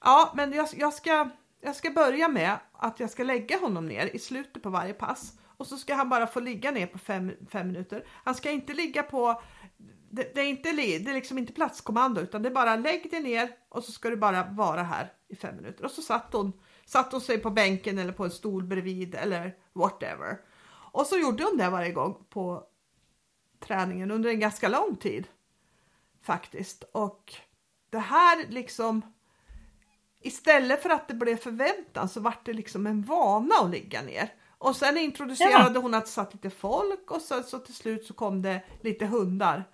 ja, 0.00 0.32
men 0.36 0.52
jag, 0.52 0.68
jag, 0.76 0.94
ska, 0.94 1.30
jag 1.60 1.76
ska 1.76 1.90
börja 1.90 2.28
med 2.28 2.58
att 2.72 3.00
jag 3.00 3.10
ska 3.10 3.24
lägga 3.24 3.58
honom 3.58 3.86
ner 3.86 4.06
i 4.06 4.18
slutet 4.18 4.62
på 4.62 4.70
varje 4.70 4.94
pass 4.94 5.32
och 5.64 5.68
så 5.68 5.76
ska 5.76 5.94
han 5.94 6.08
bara 6.08 6.26
få 6.26 6.40
ligga 6.40 6.70
ner 6.70 6.86
på 6.86 6.98
fem, 6.98 7.32
fem 7.50 7.66
minuter. 7.66 8.06
Han 8.24 8.34
ska 8.34 8.50
inte 8.50 8.74
ligga 8.74 9.02
på 9.02 9.42
det, 10.10 10.34
det, 10.34 10.40
är 10.40 10.46
inte, 10.46 10.72
det 10.72 11.10
är 11.10 11.14
liksom 11.14 11.38
inte 11.38 11.52
platskommando 11.52 12.20
utan 12.20 12.42
det 12.42 12.48
är 12.48 12.54
bara 12.54 12.76
lägg 12.76 13.10
dig 13.10 13.22
ner 13.22 13.50
och 13.68 13.84
så 13.84 13.92
ska 13.92 14.10
du 14.10 14.16
bara 14.16 14.44
vara 14.44 14.82
här 14.82 15.12
i 15.28 15.36
fem 15.36 15.56
minuter. 15.56 15.84
Och 15.84 15.90
så 15.90 16.02
satt 16.02 16.32
hon, 16.32 16.52
satt 16.84 17.12
hon 17.12 17.20
sig 17.20 17.38
på 17.38 17.50
bänken 17.50 17.98
eller 17.98 18.12
på 18.12 18.24
en 18.24 18.30
stol 18.30 18.64
bredvid 18.64 19.14
eller 19.14 19.56
whatever. 19.72 20.38
Och 20.92 21.06
så 21.06 21.18
gjorde 21.18 21.44
hon 21.44 21.56
det 21.56 21.70
varje 21.70 21.92
gång 21.92 22.24
på 22.30 22.64
träningen 23.60 24.10
under 24.10 24.30
en 24.30 24.40
ganska 24.40 24.68
lång 24.68 24.96
tid. 24.96 25.26
Faktiskt. 26.22 26.84
Och 26.92 27.34
det 27.90 27.98
här 27.98 28.46
liksom 28.48 29.02
istället 30.20 30.82
för 30.82 30.90
att 30.90 31.08
det 31.08 31.14
blev 31.14 31.36
förväntan 31.36 32.08
så 32.08 32.20
vart 32.20 32.46
det 32.46 32.52
liksom 32.52 32.86
en 32.86 33.02
vana 33.02 33.54
att 33.60 33.70
ligga 33.70 34.02
ner. 34.02 34.34
Och 34.64 34.76
sen 34.76 34.98
introducerade 34.98 35.74
ja. 35.74 35.80
hon 35.80 35.94
att 35.94 36.04
det 36.04 36.10
satt 36.10 36.34
lite 36.34 36.50
folk 36.50 37.10
och 37.10 37.22
så, 37.22 37.42
så 37.42 37.58
till 37.58 37.74
slut 37.74 38.06
så 38.06 38.14
kom 38.14 38.42
det 38.42 38.62
lite 38.80 39.06
hundar. 39.06 39.64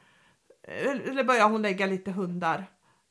Eller 0.63 1.25
började 1.25 1.53
hon 1.53 1.63
lägga 1.63 1.87
lite 1.87 2.11
hundar 2.11 2.67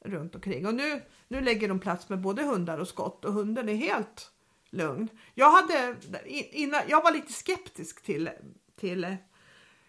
runt 0.06 0.36
omkring. 0.36 0.68
Och 0.68 0.74
nu, 0.74 1.02
nu 1.28 1.42
lägger 1.42 1.68
de 1.68 1.80
plats 1.80 2.10
med 2.10 2.22
både 2.22 2.44
hundar 2.44 2.78
och 2.78 2.88
skott 2.88 3.26
och 3.26 3.34
hunden 3.34 3.70
är 3.70 3.76
helt 3.76 4.32
lugn. 4.70 5.08
Jag, 5.34 5.52
hade, 5.52 5.96
innan, 6.52 6.82
jag 6.88 7.04
var 7.04 7.12
lite 7.12 7.34
skeptisk 7.34 8.04
till, 8.04 8.30
till 8.76 9.16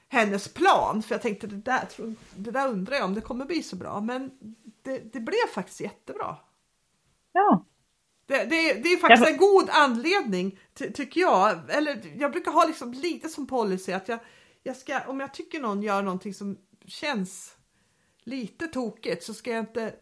hennes 0.08 0.54
plan 0.54 1.02
för 1.02 1.14
jag 1.14 1.22
tänkte 1.22 1.46
det 1.46 1.56
där, 1.56 1.88
det 2.34 2.50
där 2.50 2.68
undrar 2.68 2.96
jag 2.96 3.04
om 3.04 3.14
det 3.14 3.20
kommer 3.20 3.44
bli 3.44 3.62
så 3.62 3.76
bra. 3.76 4.00
Men 4.00 4.30
det, 4.82 5.12
det 5.12 5.20
blev 5.20 5.46
faktiskt 5.54 5.80
jättebra. 5.80 6.36
Ja. 7.32 7.66
Det, 8.30 8.44
det, 8.44 8.72
det 8.74 8.88
är 8.88 8.96
faktiskt 8.96 9.28
en 9.28 9.36
god 9.36 9.68
anledning 9.70 10.58
ty, 10.74 10.92
tycker 10.92 11.20
jag. 11.20 11.70
Eller 11.70 12.00
jag 12.16 12.32
brukar 12.32 12.52
ha 12.52 12.64
liksom 12.64 12.92
lite 12.92 13.28
som 13.28 13.46
policy 13.46 13.92
att 13.92 14.08
jag, 14.08 14.18
jag 14.62 14.76
ska, 14.76 15.00
om 15.06 15.20
jag 15.20 15.34
tycker 15.34 15.60
någon 15.60 15.82
gör 15.82 16.02
någonting 16.02 16.34
som 16.34 16.58
känns 16.86 17.56
lite 18.24 18.66
tokigt 18.66 19.22
så 19.22 19.34
ska 19.34 19.50
jag 19.50 19.60
inte 19.60 19.94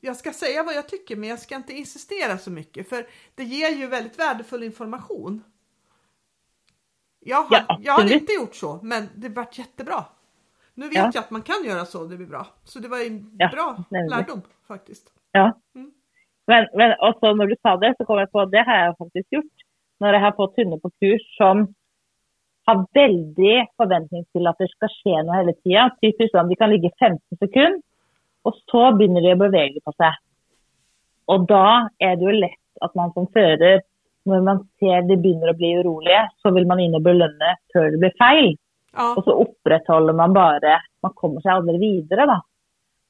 jag 0.00 0.16
ska 0.16 0.32
säga 0.32 0.62
vad 0.62 0.74
jag 0.74 0.88
tycker 0.88 1.16
men 1.16 1.28
jag 1.28 1.40
ska 1.40 1.54
inte 1.56 1.72
insistera 1.72 2.38
så 2.38 2.50
mycket 2.50 2.88
för 2.88 3.08
det 3.34 3.44
ger 3.44 3.70
ju 3.70 3.86
väldigt 3.86 4.18
värdefull 4.18 4.62
information. 4.62 5.42
Jag, 7.20 7.42
har, 7.42 7.64
ja, 7.68 7.80
jag 7.82 7.92
hade 7.92 8.14
inte 8.14 8.32
gjort 8.32 8.54
så 8.54 8.80
men 8.82 9.08
det 9.14 9.28
vart 9.28 9.58
jättebra. 9.58 10.04
Nu 10.74 10.88
vet 10.88 10.96
ja. 10.96 11.10
jag 11.14 11.20
att 11.20 11.30
man 11.30 11.42
kan 11.42 11.64
göra 11.64 11.86
så 11.86 12.04
det 12.04 12.16
blir 12.16 12.26
bra. 12.26 12.46
Så 12.64 12.78
det 12.78 12.88
var 12.88 12.98
en 12.98 13.30
ja, 13.38 13.50
bra 13.52 13.84
lärdom 14.10 14.42
faktiskt. 14.66 15.12
Ja. 15.30 15.60
Mm. 15.74 15.92
Men, 16.46 16.66
men 16.74 16.94
också 17.00 17.34
när 17.34 17.46
du 17.46 17.56
sa 17.62 17.76
det 17.76 17.94
så 17.98 18.04
kom 18.04 18.18
jag 18.18 18.32
på 18.32 18.40
att 18.40 18.50
det 18.50 18.64
har 18.66 18.76
jag 18.76 18.98
faktiskt 18.98 19.32
gjort. 19.32 19.56
När 20.00 20.12
jag 20.12 20.20
har 20.20 20.32
fått 20.32 20.56
hundar 20.56 20.78
på 20.78 20.90
kurs 20.90 21.36
som 21.36 21.74
har 22.66 22.86
väldigt 22.92 23.68
förväntning 23.76 24.24
till 24.32 24.46
att 24.46 24.58
det 24.58 24.68
ska 24.68 24.88
ske 24.88 25.22
något 25.22 25.36
hela 25.36 25.52
tiden. 25.52 25.90
Typiskt 26.00 26.34
om 26.34 26.48
de 26.48 26.56
kan 26.56 26.70
ligga 26.70 26.90
15 26.98 27.20
sekunder 27.38 27.82
och 28.42 28.54
så 28.70 28.92
börjar 28.92 29.22
de 29.22 29.34
bevega 29.34 29.80
på 29.84 29.92
sig. 29.92 30.14
Och 31.24 31.46
då 31.46 31.88
är 31.98 32.16
det 32.16 32.22
ju 32.22 32.32
lätt 32.32 32.50
att 32.80 32.94
man 32.94 33.12
som 33.12 33.26
förare, 33.26 33.80
när 34.22 34.40
man 34.40 34.68
ser 34.78 34.98
att 34.98 35.08
de 35.08 35.16
börjar 35.16 35.54
bli 35.54 35.76
oroliga, 35.78 36.30
så 36.42 36.50
vill 36.50 36.66
man 36.66 36.80
in 36.80 36.94
och 36.94 37.02
belöna 37.02 37.56
för 37.72 37.90
det 37.90 37.98
blir 37.98 38.12
fel. 38.18 38.56
Ja. 38.96 39.14
Och 39.16 39.24
så 39.24 39.32
upprätthåller 39.42 40.12
man 40.12 40.32
bara, 40.32 40.80
man 41.02 41.12
kommer 41.14 41.40
sig 41.40 41.50
aldrig 41.50 41.80
vidare 41.80 42.26
då. 42.26 42.40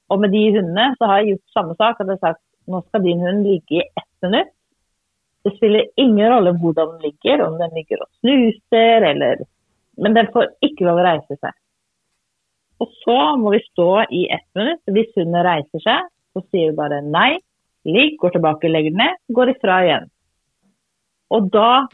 Och 0.08 0.20
med 0.20 0.30
de 0.30 0.50
hundarna 0.56 0.94
så 0.98 1.04
har 1.04 1.16
jag 1.16 1.28
gjort 1.28 1.48
samma 1.54 1.74
sak, 1.74 2.00
att 2.00 2.06
jag 2.06 2.18
sagt, 2.18 2.40
nu 2.66 2.82
ska 2.88 2.98
din 2.98 3.20
hund 3.20 3.46
ligga 3.46 3.76
i 3.76 3.80
ett 3.80 4.22
minut. 4.22 4.48
Det 5.42 5.56
spelar 5.56 5.84
ingen 5.96 6.30
roll 6.30 6.46
hur 6.46 6.72
den 6.72 6.98
ligger, 6.98 7.42
om 7.42 7.58
den 7.58 7.70
ligger 7.70 8.02
och 8.02 8.08
snusar 8.20 9.02
eller... 9.02 9.38
Men 9.96 10.14
den 10.14 10.26
får 10.32 10.46
inte 10.60 10.84
lov 10.84 10.98
att 10.98 11.06
resa 11.06 11.36
sig. 11.36 11.50
Och 12.78 12.88
så 13.04 13.36
måste 13.36 13.56
vi 13.56 13.64
stå 13.72 14.02
i 14.10 14.28
ett 14.28 14.54
minut. 14.54 14.80
Om 14.86 15.04
hunden 15.14 15.44
reser 15.44 15.78
sig, 15.78 16.00
så 16.32 16.42
säger 16.50 16.70
vi 16.70 16.76
bara 16.76 17.00
nej, 17.00 17.40
ligg, 17.84 18.18
går 18.18 18.30
tillbaka, 18.30 18.68
lägger 18.68 18.90
ner, 18.90 19.16
går 19.28 19.50
ifrån 19.50 19.84
igen. 19.84 20.08
Och 21.28 21.42
då 21.42 21.88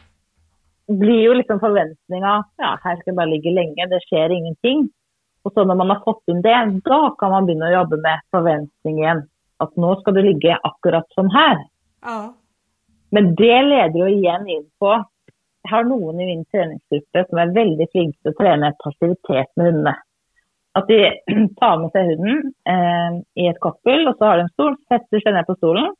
blir 0.87 1.21
ju 1.21 1.33
liksom 1.33 1.59
förväntningarna, 1.59 2.45
ja, 2.57 2.79
här 2.83 2.95
ska 2.95 3.03
jag 3.05 3.15
bara 3.15 3.25
ligga 3.25 3.51
länge, 3.51 3.85
det 3.85 3.99
sker 3.99 4.29
ingenting. 4.29 4.89
Och 5.41 5.53
så 5.53 5.63
när 5.63 5.75
man 5.75 5.89
har 5.89 5.99
fått 5.99 6.23
in 6.27 6.41
det, 6.41 6.79
då 6.83 7.09
kan 7.09 7.31
man 7.31 7.45
börja 7.45 7.71
jobba 7.71 7.95
med 7.95 8.21
förväntningen 8.31 9.29
att 9.63 9.75
nu 9.75 9.95
ska 9.95 10.11
du 10.11 10.21
ligga 10.21 10.59
akkurat 10.63 11.05
som 11.09 11.29
här. 11.29 11.57
Ja. 12.01 12.33
Men 13.09 13.35
det 13.35 13.61
leder 13.61 14.07
ju 14.07 14.15
igen 14.15 14.47
in 14.47 14.69
på, 14.79 15.05
jag 15.61 15.71
har 15.71 15.83
någon 15.83 16.19
i 16.19 16.25
min 16.25 16.45
träningsgrupp 16.45 17.29
som 17.29 17.37
är 17.37 17.53
väldigt 17.53 17.91
flinke 17.91 18.29
att 18.29 18.35
träna 18.35 18.73
passivitet 18.83 19.47
med 19.55 19.65
hundarna. 19.65 19.97
Att 20.71 20.87
de 20.87 21.11
tar 21.59 21.77
med 21.77 21.91
sig 21.91 22.15
hunden 22.15 22.53
eh, 22.69 23.43
i 23.43 23.47
ett 23.47 23.59
koppel 23.59 24.07
och 24.07 24.15
så 24.17 24.25
har 24.25 24.37
de 24.37 24.43
en 24.43 24.49
stol, 24.49 24.75
sätter 24.87 25.19
sig 25.19 25.33
ner 25.33 25.43
på 25.43 25.55
stolen. 25.55 25.95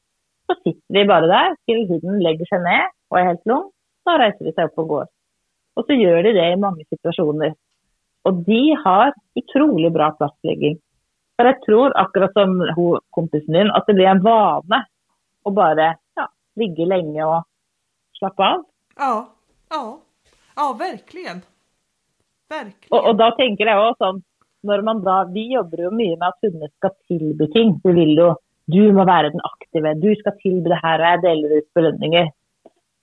Så 0.47 0.53
sitter 0.63 0.93
de 0.93 1.05
bara 1.05 1.27
där 1.27 1.55
till 1.65 1.87
hunden 1.89 2.23
lägger 2.23 2.45
sig 2.45 2.59
ner 2.59 2.85
och 3.09 3.19
är 3.19 3.25
helt 3.25 3.45
lugn. 3.45 3.71
Så 4.03 4.17
reser 4.17 4.45
de 4.45 4.51
sig 4.51 4.65
upp 4.65 4.77
och 4.77 4.87
går. 4.87 5.07
Och 5.73 5.85
så 5.85 5.93
gör 5.93 6.23
de 6.23 6.33
det 6.33 6.51
i 6.51 6.55
många 6.55 6.83
situationer. 6.89 7.53
Och 8.21 8.33
de 8.33 8.77
har 8.85 9.13
otroligt 9.35 9.93
bra 9.93 10.11
platsläggning. 10.11 10.77
För 11.37 11.45
jag 11.45 11.61
tror, 11.61 11.97
akkurat 11.97 12.33
som 12.33 12.73
kompisen 13.09 13.53
din, 13.53 13.71
att 13.71 13.83
det 13.87 13.93
blir 13.93 14.05
en 14.05 14.23
vana 14.23 14.85
att 15.43 15.53
bara 15.53 15.95
ja, 16.15 16.29
ligga 16.55 16.85
länge 16.85 17.23
och 17.23 17.43
slappa 18.19 18.53
av. 18.53 18.63
Ja, 18.95 19.29
ja, 19.69 19.99
ja 20.55 20.75
verkligen. 20.79 21.41
Verkligen. 22.49 22.89
Och, 22.91 23.09
och 23.09 23.15
då 23.15 23.31
tänker 23.31 23.65
jag 23.65 23.91
också 23.91 24.21
när 24.63 24.81
man 24.81 25.03
då, 25.03 25.29
vi 25.33 25.53
jobbar 25.53 25.77
ju 25.77 25.91
mycket 25.91 26.19
med 26.19 26.27
att 26.27 26.39
hundar 26.41 26.69
ska 26.77 26.89
tillby 27.07 27.51
ting. 27.51 27.81
Vi 27.83 27.93
vill 27.93 28.17
ju, 28.17 28.33
du 28.65 28.91
måste 28.91 29.05
vara 29.05 29.29
den 29.29 29.41
aktiva, 29.43 29.93
du 29.93 30.15
ska 30.15 30.31
tillby 30.31 30.69
det 30.69 30.79
här 30.83 30.99
och 30.99 31.05
jag 31.05 31.21
delar 31.21 31.57
ut 31.57 31.73
belöningar. 31.73 32.31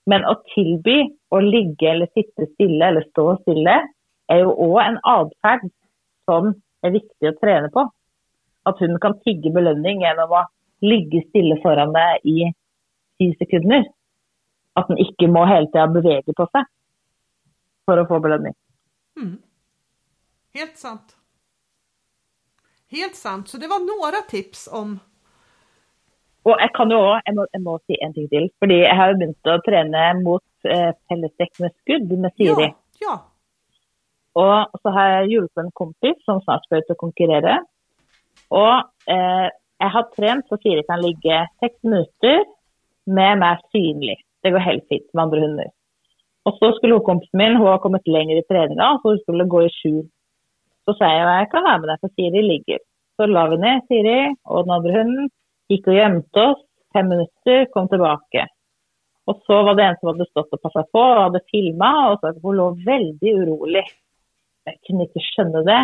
Men 0.05 0.25
att 0.25 0.43
tillby 0.45 1.17
och 1.29 1.43
ligga 1.43 1.91
eller 1.91 2.07
sitta 2.13 2.45
stilla 2.53 2.87
eller 2.87 3.01
stå 3.01 3.37
stilla 3.37 3.87
är 4.27 4.37
ju 4.37 4.45
också 4.45 4.79
en 4.79 4.99
adfärd 5.03 5.61
som 6.25 6.53
är 6.81 6.89
viktig 6.89 7.27
att 7.27 7.39
träna 7.39 7.69
på 7.69 7.91
att 8.63 8.79
hon 8.79 8.99
kan 8.99 9.19
tigge 9.19 9.49
belöning 9.49 10.01
genom 10.01 10.31
att 10.31 10.51
ligga 10.79 11.21
stilla 11.29 11.55
foran 11.61 11.93
deg 11.93 12.19
i 12.23 12.53
tio 13.17 13.35
sekunder. 13.37 13.85
Att 14.73 14.87
den 14.87 14.97
inte 14.97 15.27
må 15.27 15.45
hela 15.45 15.67
tiden 15.67 15.93
bevega 15.93 16.33
på 16.33 16.47
sig 16.51 16.63
för 17.85 17.97
att 17.97 18.07
få 18.07 18.19
belöning. 18.19 18.53
Mm. 19.21 19.37
Helt 20.53 20.77
sant. 20.77 21.15
Helt 22.91 23.15
sant. 23.15 23.47
Så 23.47 23.57
det 23.57 23.67
var 23.67 23.79
några 23.79 24.21
tips 24.29 24.69
om 24.73 24.99
och 26.43 26.55
jag 26.59 26.73
kan 26.73 26.89
ju 26.89 26.95
också, 26.95 27.21
jag 27.25 27.35
må, 27.35 27.47
jag 27.51 27.61
må 27.61 27.79
si 27.87 27.97
en 28.01 28.13
ting 28.13 28.29
till, 28.29 28.49
för 28.59 28.67
jag 28.67 28.95
har 28.95 29.43
börjat 29.43 29.63
träna 29.63 30.13
mot 30.13 30.43
eh, 30.63 30.93
med 31.59 31.71
skudd 31.81 32.19
med 32.19 32.31
Siri. 32.37 32.73
Ja, 32.99 33.31
ja. 34.33 34.69
Och 34.71 34.81
så 34.81 34.89
har 34.89 35.07
jag 35.07 35.27
hjulpet 35.27 35.57
en 35.57 35.71
kompis 35.71 36.15
som 36.25 36.41
snart 36.41 36.65
ska 36.65 36.77
ut 36.77 36.89
och 36.89 36.97
konkurrera. 36.97 37.65
Og 38.51 38.73
eh, 39.11 39.47
jeg 39.81 39.93
har 39.95 40.09
trent 40.15 40.47
så 40.49 40.57
Siri 40.61 40.83
kan 40.87 41.01
ligge 41.01 41.43
seks 41.63 41.77
minutter 41.87 42.43
med 43.09 43.39
meg 43.41 43.61
synlig. 43.73 44.19
Det 44.43 44.53
går 44.53 44.65
helt 44.65 44.85
fint 44.89 45.07
med 45.13 45.23
andre 45.23 45.43
hunder. 45.45 45.69
Og 46.49 46.57
så 46.57 46.71
skulle 46.75 46.97
hun 46.97 47.05
kompisen 47.05 47.37
min, 47.37 47.57
hun 47.57 47.69
har 47.69 47.81
kommet 47.81 48.07
lenger 48.09 48.39
i 48.39 48.47
treninga, 48.49 48.95
så 49.01 49.13
hun 49.13 49.21
skulle 49.21 49.49
gå 49.49 49.65
i 49.65 49.73
skjul. 49.75 50.03
Så 50.85 50.95
sa 50.97 51.09
jeg 51.13 51.27
jeg 51.27 51.51
kan 51.51 51.67
være 51.67 51.81
med 51.81 51.91
deg, 51.91 52.01
for 52.01 52.13
Siri 52.17 52.41
ligger. 52.45 52.81
Så 53.17 53.27
la 53.29 53.45
vi 53.51 53.59
ned 53.61 53.85
Siri 53.89 54.19
og 54.49 54.65
den 54.65 54.75
andre 54.77 54.95
hunden, 54.97 55.29
gikk 55.69 55.89
og 55.91 55.97
gjemte 55.99 56.47
oss. 56.51 56.63
Fem 56.91 57.07
minutter, 57.07 57.69
kom 57.71 57.85
tilbake. 57.87 58.49
Og 59.29 59.37
så 59.47 59.61
var 59.63 59.77
det 59.77 59.85
en 59.85 59.99
som 59.99 60.09
hadde 60.09 60.27
stått 60.27 60.57
og 60.57 60.61
passa 60.65 60.81
på 60.91 61.01
og 61.01 61.21
hadde 61.21 61.43
filma, 61.53 61.91
og 62.09 62.17
så 62.19 62.33
hun 62.41 62.57
lå 62.57 62.65
veldig 62.83 63.35
urolig. 63.43 63.85
Jeg 64.67 64.79
kunne 64.87 65.07
ikke 65.07 65.23
skjønne 65.23 65.61
det 65.69 65.81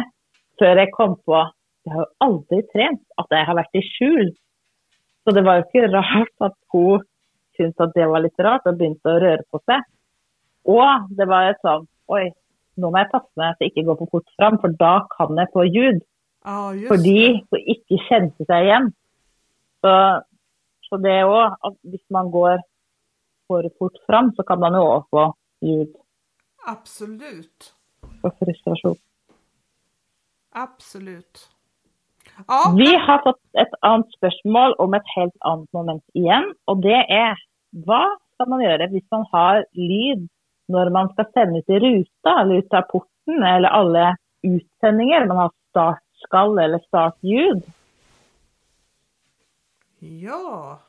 før 0.60 0.82
jeg 0.82 0.92
kom 0.96 1.16
på 1.24 1.44
jag 1.88 1.94
har 1.94 2.08
aldrig 2.18 2.72
tränat 2.72 3.00
att 3.18 3.26
jag 3.30 3.46
har 3.46 3.56
varit 3.56 3.76
i 3.76 3.82
skjul. 3.82 4.36
Så 5.24 5.32
det 5.32 5.42
var 5.42 5.56
ju 5.56 5.64
inte 5.66 5.94
rart 5.98 6.36
att 6.38 6.58
hon 6.68 7.04
syntes 7.58 7.80
att 7.80 7.94
det 7.94 8.08
var 8.08 8.20
lite 8.20 8.44
rart 8.44 8.66
och 8.66 8.78
började 8.78 9.26
röra 9.26 9.44
på 9.52 9.60
sig. 9.66 9.82
Och 10.64 11.16
det 11.18 11.26
var 11.26 11.50
ett 11.50 11.62
sånt, 11.62 11.90
oj, 12.06 12.34
nu 12.76 12.82
måste 12.82 13.00
jag 13.00 13.12
passa 13.12 13.30
mig 13.36 13.50
att 13.50 13.62
inte 13.62 13.82
gå 13.82 13.96
för 13.96 14.06
fort 14.12 14.30
fram, 14.38 14.60
för 14.62 14.68
då 14.68 15.08
kan 15.18 15.38
jag 15.38 15.52
få 15.54 15.66
ljud. 15.66 16.02
Ah, 16.42 16.72
Fordi 16.88 17.44
hun 17.52 17.60
ikke 17.60 17.98
kjente 18.08 18.46
seg 18.48 18.66
igjen. 18.66 18.86
Så, 19.84 19.94
så 20.88 21.00
det 21.04 21.12
er 21.12 21.28
òg 21.28 21.58
at 21.68 21.76
hvis 21.92 22.06
man 22.14 22.30
går 22.32 22.62
for 23.48 23.68
fort 23.80 23.98
fram, 24.08 24.32
så 24.36 24.46
kan 24.48 24.62
man 24.64 24.78
jo 24.80 24.86
òg 24.94 25.10
få 25.12 25.26
ljud. 25.68 25.92
Absolut. 26.68 27.74
Og 28.24 28.32
frustrasjon. 28.40 28.96
Absolut. 30.56 31.50
Ja. 32.48 32.74
Vi 32.78 32.96
har 32.96 33.24
fått 33.24 33.42
ett 33.54 33.74
annat 33.82 34.12
spörsmål 34.12 34.74
om 34.74 34.94
ett 34.94 35.08
helt 35.16 35.38
annat 35.40 35.74
moment 35.74 36.04
igen. 36.14 36.54
Och 36.66 36.78
det 36.78 37.02
är, 37.14 37.36
vad 37.70 38.18
ska 38.34 38.46
man 38.46 38.62
göra 38.62 38.84
om 38.84 39.02
man 39.12 39.26
har 39.32 39.66
ljud 39.74 40.30
när 40.68 40.90
man 40.90 41.10
ska 41.10 41.26
sända 41.34 41.60
ut 41.60 41.70
i 41.70 41.80
ruta 41.80 42.42
eller 42.42 42.56
ut 42.56 42.74
av 42.74 42.82
porten 42.82 43.44
eller 43.44 43.70
alla 43.70 44.18
utsändningar? 44.42 45.26
Man 45.26 45.38
har 45.38 45.52
start, 45.70 46.04
startskall 46.18 46.60
eller 46.60 46.80
startljud. 46.80 47.64
Ja. 50.00 50.80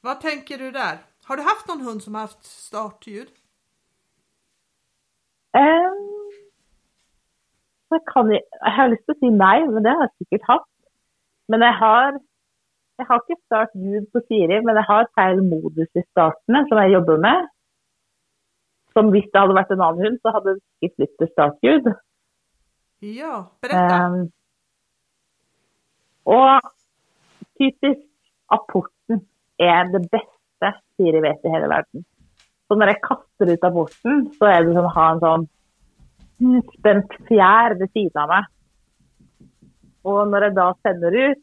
Vad 0.00 0.20
tänker 0.20 0.58
du 0.58 0.70
där? 0.70 0.98
Har 1.24 1.36
du 1.36 1.42
haft 1.42 1.68
någon 1.68 1.80
hund 1.80 2.02
som 2.02 2.14
har 2.14 2.22
haft 2.22 2.44
startljud? 2.44 3.28
Um, 5.54 6.21
jeg, 7.96 8.04
kan, 8.10 8.30
jeg 8.32 8.74
har 8.76 8.90
lyst 8.92 9.04
til 9.06 9.14
å 9.14 9.20
si 9.20 9.30
nei, 9.32 9.56
men 9.68 9.84
det 9.84 9.94
har 9.94 10.06
jeg 10.06 10.24
sikkert 10.24 10.48
hatt. 10.50 10.68
Men 11.52 11.64
jeg 11.66 11.74
har, 11.80 12.18
jeg 13.00 13.08
har 13.08 13.22
ikke 13.22 13.40
startljud 13.46 14.06
på 14.12 14.22
Siri, 14.26 14.60
men 14.66 14.78
jeg 14.78 14.88
har 14.88 15.10
feil 15.18 15.42
modus 15.46 15.90
i 15.98 16.04
startene 16.10 16.62
som 16.68 16.80
jeg 16.82 16.94
jobber 16.96 17.22
med. 17.26 17.50
Som 18.92 19.10
hvis 19.14 19.28
det 19.32 19.40
hadde 19.40 19.56
vært 19.56 19.72
en 19.72 19.84
annen 19.86 20.06
hund, 20.06 20.20
så 20.20 20.34
hadde 20.36 20.54
det 20.54 20.62
sikkert 20.62 20.96
blitt 21.00 21.14
til 21.20 21.32
startljud. 21.32 21.90
Ja, 23.02 23.34
berätta. 23.64 23.98
Um, 24.06 24.30
og 26.24 26.70
typisk 27.58 28.04
apporten 28.52 29.24
er 29.58 29.88
det 29.90 30.04
beste 30.12 30.70
Siri 30.94 31.22
vet 31.24 31.42
i 31.42 31.50
hele 31.50 31.70
verden. 31.72 32.04
Så 32.68 32.76
når 32.78 32.92
jeg 32.92 33.02
kaster 33.08 33.50
ut 33.52 33.66
apporten, 33.66 34.22
så 34.38 34.52
er 34.52 34.62
det 34.62 34.76
som 34.76 34.86
å 34.86 34.94
ha 34.94 35.08
en 35.12 35.24
sånn 35.24 35.48
spent 36.78 37.16
fjær 37.28 37.76
ved 37.80 37.90
siden 37.92 38.22
av 38.24 38.30
meg. 38.32 38.50
Og 40.08 40.20
når 40.30 40.48
jeg 40.48 40.56
da 40.58 40.68
sender 40.82 41.18
ut, 41.28 41.42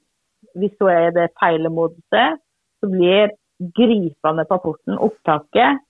hvis 0.60 0.74
så 0.80 0.90
er 0.92 1.12
det 1.16 1.30
feilemoduset, 1.40 2.40
så 2.80 2.90
blir 2.90 3.32
gripende 3.76 4.46
på 4.48 4.58
porten, 4.64 4.98
opptaket, 5.00 5.82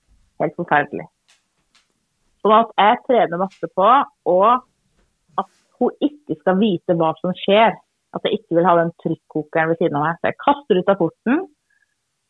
helt 0.41 0.55
forferdelig. 0.57 1.05
Sånn 2.39 2.55
at 2.55 2.71
jeg 2.79 2.99
trener 3.07 3.41
masse 3.41 3.69
på 3.75 3.87
og 4.31 4.49
at 5.39 5.49
hun 5.79 6.05
ikke 6.05 6.37
skal 6.39 6.59
vite 6.59 6.95
hva 6.99 7.11
som 7.19 7.35
skjer. 7.43 7.75
At 8.15 8.25
jeg 8.25 8.39
ikke 8.39 8.57
vil 8.57 8.65
ha 8.65 8.73
den 8.79 8.93
trykkokeren 9.03 9.69
ved 9.69 9.81
siden 9.81 9.99
av 9.99 10.07
meg. 10.07 10.17
Så 10.17 10.31
jeg 10.31 10.39
kaster 10.41 10.79
ut 10.79 10.93
apporten, 10.95 11.43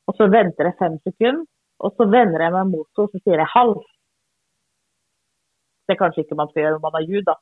og 0.10 0.18
så 0.18 0.28
venter 0.32 0.68
jeg 0.68 0.80
fem 0.82 0.98
sekunder. 1.06 1.46
Og 1.80 1.94
så 1.96 2.10
vender 2.12 2.44
jeg 2.44 2.52
meg 2.52 2.72
mot 2.74 2.84
henne 2.84 3.06
og 3.06 3.14
så 3.14 3.22
sier 3.24 3.40
jeg 3.40 3.52
halv. 3.54 3.78
Det 5.90 5.96
er 5.96 6.04
kanskje 6.04 6.22
ikke 6.22 6.38
man 6.38 6.52
skal 6.52 6.62
gjøre 6.62 6.76
når 6.76 6.84
man 6.84 6.98
har 7.00 7.08
ljud, 7.10 7.24
da. 7.26 7.36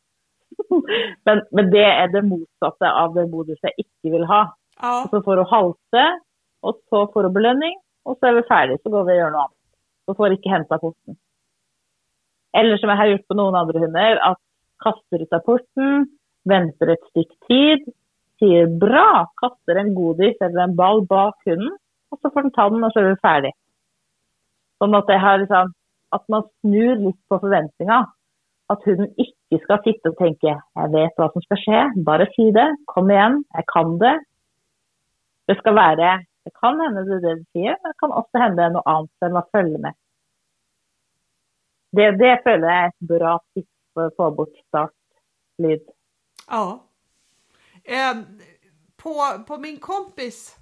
men, 1.28 1.42
men, 1.52 1.70
det 1.74 1.84
er 1.84 2.08
det 2.14 2.24
motsatte 2.24 2.88
av 3.04 3.18
det 3.18 3.26
moduset 3.28 3.68
jeg 3.68 3.84
ikke 3.84 4.14
vil 4.16 4.26
ha. 4.30 4.46
Ja. 4.80 4.94
Så 5.12 5.20
får 5.26 5.42
hun 5.44 5.52
halte, 5.52 6.06
og 6.64 6.80
så 6.88 7.04
får 7.12 7.28
hun 7.28 7.36
belønning, 7.36 7.76
og 8.08 8.16
så 8.16 8.30
er 8.30 8.38
vi 8.40 8.48
ferdig. 8.48 8.80
Så 8.80 8.94
går 8.94 9.08
vi 9.10 9.18
og 9.18 9.20
gjør 9.22 9.34
noe 9.36 9.46
annet. 9.46 9.58
Så 10.08 10.16
får 10.16 10.30
hun 10.30 10.38
ikke 10.38 10.54
henta 10.54 10.80
porten. 10.80 11.20
Eller 12.58 12.80
som 12.80 12.94
jeg 12.94 13.02
har 13.02 13.12
gjort 13.12 13.28
på 13.28 13.38
noen 13.38 13.60
andre 13.60 13.84
hunder, 13.84 14.22
at 14.32 14.42
kaster 14.84 15.26
ut 15.26 15.36
av 15.36 15.44
porten, 15.46 16.08
venter 16.48 16.94
et 16.94 17.10
stykke 17.12 17.52
tid, 17.52 17.88
sier 18.40 18.70
bra, 18.80 19.28
kaster 19.42 19.82
en 19.82 19.92
godis 19.98 20.38
eller 20.40 20.64
en 20.64 20.76
ball 20.78 21.04
bak 21.10 21.36
hunden, 21.50 21.76
og 22.14 22.20
så 22.22 22.32
får 22.32 22.48
den 22.48 22.54
ta 22.56 22.68
den, 22.72 22.86
og 22.86 22.94
så 22.94 23.02
er 23.02 23.10
vi 23.12 23.24
ferdig. 23.26 23.54
Sånn 24.78 24.96
at, 24.96 25.10
liksom, 25.42 25.74
at 26.16 26.24
man 26.32 26.46
snur 26.62 27.02
litt 27.02 27.20
på 27.28 27.40
forventninga. 27.42 28.04
At 28.70 28.84
hunden 28.86 29.14
ikke 29.16 29.60
skal 29.64 29.80
sitte 29.86 30.12
og 30.12 30.18
tenke 30.20 30.48
'jeg 30.52 30.88
vet 30.96 31.14
hva 31.18 31.28
som 31.32 31.42
skal 31.46 31.60
skje', 31.64 32.04
bare 32.10 32.28
si 32.36 32.46
det. 32.60 32.70
Kom 32.88 33.10
igjen, 33.10 33.46
jeg 33.56 33.66
kan 33.74 33.98
det. 34.04 34.18
Det 35.48 35.58
skal 35.58 35.76
være 35.76 36.26
Det 36.46 36.54
kan 36.62 36.80
hende 36.80 37.02
det 37.08 37.16
er 37.16 37.24
det 37.28 37.40
du 37.40 37.46
sier, 37.52 37.76
men 37.82 37.92
det 37.92 38.00
kan 38.00 38.12
også 38.12 38.36
hende 38.40 38.70
noe 38.72 38.88
annet 38.88 39.26
enn 39.26 39.40
å 39.40 39.50
følge 39.52 39.80
med. 39.84 39.94
Det, 41.96 42.06
det 42.20 42.34
føler 42.46 42.68
jeg 42.72 42.84
er 42.84 42.88
et 42.88 43.08
bra 43.10 43.34
tips 43.54 43.74
for 43.94 44.08
å 44.08 44.16
få 44.16 44.30
bort 44.38 44.56
startlyd. 44.70 45.84
Ja. 46.48 46.80
Eh, 47.84 48.16
på, 48.96 49.14
på 49.48 49.58
min 49.58 49.80
kompis 49.80 50.58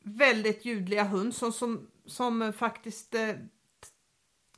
väldigt 0.00 0.64
ljudliga 0.64 1.04
hund 1.04 1.34
som, 1.34 1.52
som, 1.52 1.90
som 2.06 2.52
faktiskt 2.52 3.14
eh, 3.14 3.34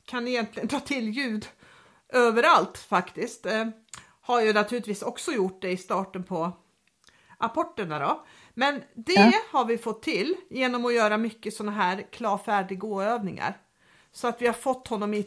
kan 0.05 0.27
egentligen 0.27 0.69
ta 0.69 0.79
till 0.79 1.09
ljud 1.09 1.45
överallt 2.11 2.77
faktiskt. 2.77 3.45
Eh, 3.45 3.65
har 4.21 4.41
ju 4.41 4.53
naturligtvis 4.53 5.01
också 5.01 5.31
gjort 5.31 5.61
det 5.61 5.71
i 5.71 5.77
starten 5.77 6.23
på 6.23 6.51
apporterna 7.37 7.99
då. 7.99 8.23
Men 8.53 8.81
det 8.93 9.13
ja. 9.13 9.31
har 9.51 9.65
vi 9.65 9.77
fått 9.77 10.03
till 10.03 10.35
genom 10.49 10.85
att 10.85 10.93
göra 10.93 11.17
mycket 11.17 11.53
sådana 11.53 11.71
här 11.71 12.01
klar 12.11 12.37
färdig 12.37 12.79
gå 12.79 13.01
övningar. 13.01 13.57
Så 14.11 14.27
att 14.27 14.41
vi 14.41 14.47
har 14.47 14.53
fått 14.53 14.87
honom 14.87 15.23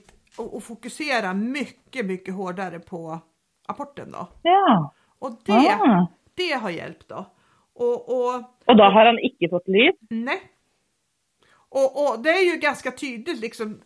att 0.56 0.64
fokusera 0.64 1.34
mycket, 1.34 2.06
mycket 2.06 2.34
hårdare 2.34 2.78
på 2.78 3.18
apporten 3.66 4.12
då. 4.12 4.28
Ja. 4.42 4.94
Och 5.18 5.30
det, 5.44 5.78
ah. 5.80 6.06
det 6.34 6.52
har 6.52 6.70
hjälpt 6.70 7.08
då. 7.08 7.26
Och, 7.74 8.08
och, 8.08 8.34
och 8.66 8.76
då 8.76 8.84
har 8.84 9.06
han 9.06 9.18
inte 9.18 9.48
fått 9.50 9.68
lyd? 9.68 9.94
Nej. 10.10 10.42
Och, 11.68 12.04
och 12.04 12.22
det 12.22 12.30
är 12.30 12.54
ju 12.54 12.60
ganska 12.60 12.90
tydligt 12.90 13.40
liksom. 13.40 13.80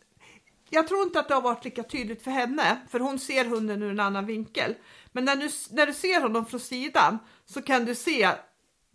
Jag 0.71 0.89
tror 0.89 1.03
inte 1.03 1.21
att 1.21 1.29
det 1.29 1.35
har 1.35 1.43
varit 1.43 1.65
lika 1.65 1.83
tydligt 1.83 2.23
för 2.23 2.31
henne, 2.31 2.79
för 2.89 3.01
hon 3.01 3.19
ser 3.19 3.45
hunden 3.45 3.83
ur 3.83 3.91
en 3.91 4.01
annan 4.01 4.27
vinkel. 4.27 4.75
Men 5.13 5.25
när 5.25 5.37
du, 5.37 5.49
när 5.71 5.87
du 5.87 5.93
ser 5.93 6.21
honom 6.21 6.47
från 6.47 6.61
sidan 6.61 7.19
så 7.45 7.63
kan 7.63 7.85
du 7.85 7.95
se 7.95 8.29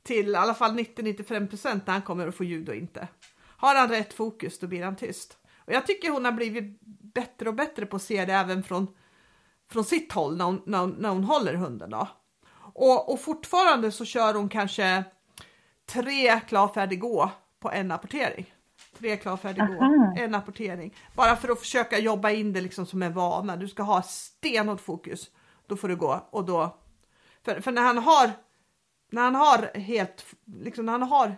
till 0.03 0.30
i 0.30 0.36
alla 0.36 0.53
fall 0.53 0.80
90-95% 0.80 1.82
när 1.86 1.93
han 1.93 2.01
kommer 2.01 2.28
att 2.28 2.36
få 2.36 2.43
ljud 2.43 2.69
och 2.69 2.76
inte. 2.76 3.07
Har 3.39 3.76
han 3.76 3.89
rätt 3.89 4.13
fokus 4.13 4.59
då 4.59 4.67
blir 4.67 4.84
han 4.84 4.95
tyst. 4.95 5.38
Och 5.65 5.74
jag 5.74 5.88
tycker 5.88 6.09
hon 6.09 6.26
har 6.26 6.32
blivit 6.32 6.82
bättre 7.13 7.49
och 7.49 7.55
bättre 7.55 7.86
på 7.86 7.95
att 7.95 8.01
se 8.01 8.26
det 8.26 8.34
även 8.34 8.63
från, 8.63 8.88
från 9.71 9.84
sitt 9.84 10.11
håll 10.11 10.38
när 10.38 10.45
hon, 10.45 10.61
när, 10.65 10.88
när 10.88 11.09
hon 11.09 11.24
håller 11.24 11.53
hunden. 11.53 11.89
Då. 11.89 12.07
Och, 12.74 13.13
och 13.13 13.21
fortfarande 13.21 13.91
så 13.91 14.05
kör 14.05 14.34
hon 14.34 14.49
kanske 14.49 15.03
tre 15.86 16.39
klar 16.39 16.67
färdig 16.67 16.99
gå 16.99 17.32
på 17.59 17.71
en 17.71 17.91
apportering. 17.91 18.53
Tre 19.00 19.18
klar 19.18 19.38
färdig 19.38 19.64
gå, 19.68 19.84
en 20.18 20.36
apportering. 20.36 20.94
Bara 21.16 21.36
för 21.36 21.52
att 21.52 21.60
försöka 21.60 22.00
jobba 22.00 22.30
in 22.30 22.54
det 22.54 22.62
liksom 22.62 22.86
som 22.86 23.04
en 23.04 23.14
vana. 23.14 23.56
Du 23.56 23.68
ska 23.68 23.84
ha 23.84 24.02
stenhårt 24.02 24.82
fokus. 24.82 25.32
Då 25.68 25.76
får 25.76 25.88
du 25.88 25.96
gå 25.96 26.28
och 26.30 26.46
då. 26.46 26.76
För, 27.46 27.62
för 27.62 27.72
när 27.72 27.82
han 27.82 27.98
har 27.98 28.32
när 29.14 29.22
han 29.22 29.36
har 29.36 29.80
helt, 29.80 30.26
liksom 30.46 30.86
när 30.86 30.91
han 30.91 31.04
har 31.04 31.32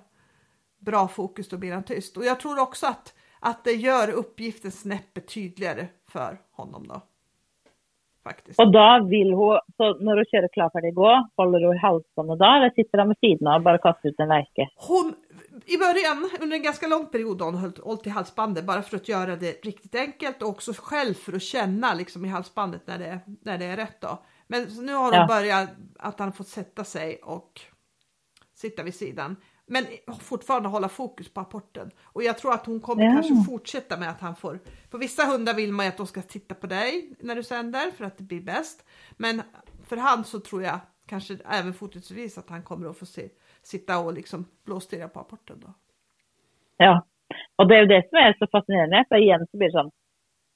bra 0.79 1.07
fokus 1.07 1.49
då 1.49 1.57
blir 1.57 1.73
han 1.73 1.83
tyst. 1.83 2.17
Och 2.17 2.25
jag 2.25 2.39
tror 2.39 2.59
också 2.61 2.87
att, 2.87 3.13
att 3.39 3.63
det 3.63 3.71
gör 3.71 4.09
uppgiften 4.09 4.71
snäppet 4.71 5.33
tydligare 5.33 5.87
för 6.11 6.37
honom 6.51 6.87
då. 6.87 7.01
Faktiskt. 8.23 8.59
Och 8.59 8.71
då 8.71 9.07
vill 9.09 9.33
hon, 9.33 9.59
så 9.77 9.93
när 9.93 10.15
du 10.15 10.25
kör 10.25 10.47
klart 10.47 10.71
färdig 10.71 10.93
gå, 10.93 11.27
håller 11.35 11.59
du 11.59 11.75
i 11.75 11.77
halsbåndet 11.77 12.39
då 12.39 12.45
eller 12.45 12.69
sitter 12.69 12.97
han 12.97 13.07
vid 13.07 13.17
sidan 13.17 13.55
och 13.55 13.61
bara 13.61 13.77
kastar 13.77 14.09
ut 14.09 14.19
en 14.19 14.27
verke? 14.27 14.69
Hon, 14.75 15.15
i 15.65 15.77
början, 15.77 16.29
under 16.41 16.57
en 16.57 16.63
ganska 16.63 16.87
lång 16.87 17.05
period, 17.05 17.41
har 17.41 17.51
hon 17.51 17.73
hållit 17.83 18.07
i 18.07 18.09
halsbandet 18.09 18.65
bara 18.65 18.81
för 18.81 18.97
att 18.97 19.07
göra 19.07 19.35
det 19.35 19.65
riktigt 19.65 19.95
enkelt 19.95 20.41
och 20.41 20.49
också 20.49 20.73
själv 20.77 21.13
för 21.13 21.33
att 21.33 21.41
känna 21.41 21.93
liksom 21.93 22.25
i 22.25 22.27
halsbandet 22.27 22.87
när 22.87 22.99
det, 22.99 23.19
när 23.41 23.57
det 23.57 23.65
är 23.65 23.77
rätt 23.77 24.01
då. 24.01 24.25
Men 24.47 24.63
nu 24.63 24.93
har 24.93 25.03
hon 25.03 25.13
ja. 25.13 25.27
börjat 25.27 25.69
att 25.99 26.19
han 26.19 26.33
fått 26.33 26.47
sätta 26.47 26.83
sig 26.83 27.15
och 27.23 27.61
sitta 28.55 28.83
vid 28.83 28.95
sidan. 28.95 29.35
Men 29.67 29.85
fortfarande 30.19 30.69
hålla 30.69 30.89
fokus 30.89 31.33
på 31.33 31.41
apporten. 31.41 31.91
Och 32.03 32.23
jag 32.23 32.37
tror 32.37 32.53
att 32.53 32.65
hon 32.65 32.79
kommer 32.79 33.03
ja. 33.03 33.11
kanske 33.11 33.51
fortsätta 33.51 33.97
med 33.97 34.09
att 34.09 34.21
han 34.21 34.35
får. 34.35 34.59
På 34.89 34.97
vissa 34.97 35.25
hundar 35.25 35.53
vill 35.53 35.73
man 35.73 35.85
ju 35.85 35.89
att 35.89 35.97
de 35.97 36.07
ska 36.07 36.21
titta 36.21 36.55
på 36.55 36.67
dig 36.67 37.15
när 37.19 37.35
du 37.35 37.43
sänder 37.43 37.91
för 37.91 38.05
att 38.05 38.17
det 38.17 38.23
blir 38.23 38.41
bäst. 38.41 38.85
Men 39.17 39.41
för 39.87 39.97
han 39.97 40.23
så 40.23 40.39
tror 40.39 40.63
jag 40.63 40.79
kanske 41.07 41.37
även 41.45 41.73
fortsättningsvis 41.73 42.37
att 42.37 42.49
han 42.49 42.63
kommer 42.63 42.89
att 42.89 42.97
få 42.97 43.05
se, 43.05 43.29
sitta 43.67 43.99
och 43.99 44.13
liksom 44.13 44.45
blåstirra 44.65 45.07
på 45.07 45.19
apporten 45.19 45.59
då. 45.59 45.67
Ja, 46.77 47.05
och 47.55 47.67
det 47.67 47.75
är 47.75 47.79
ju 47.79 47.85
det 47.85 48.09
som 48.09 48.17
är 48.17 48.35
så 48.39 48.47
fascinerande. 48.47 49.05
För 49.09 49.15
igen 49.15 49.47
så 49.51 49.57
blir 49.57 49.67
det 49.67 49.71
så 49.71 49.91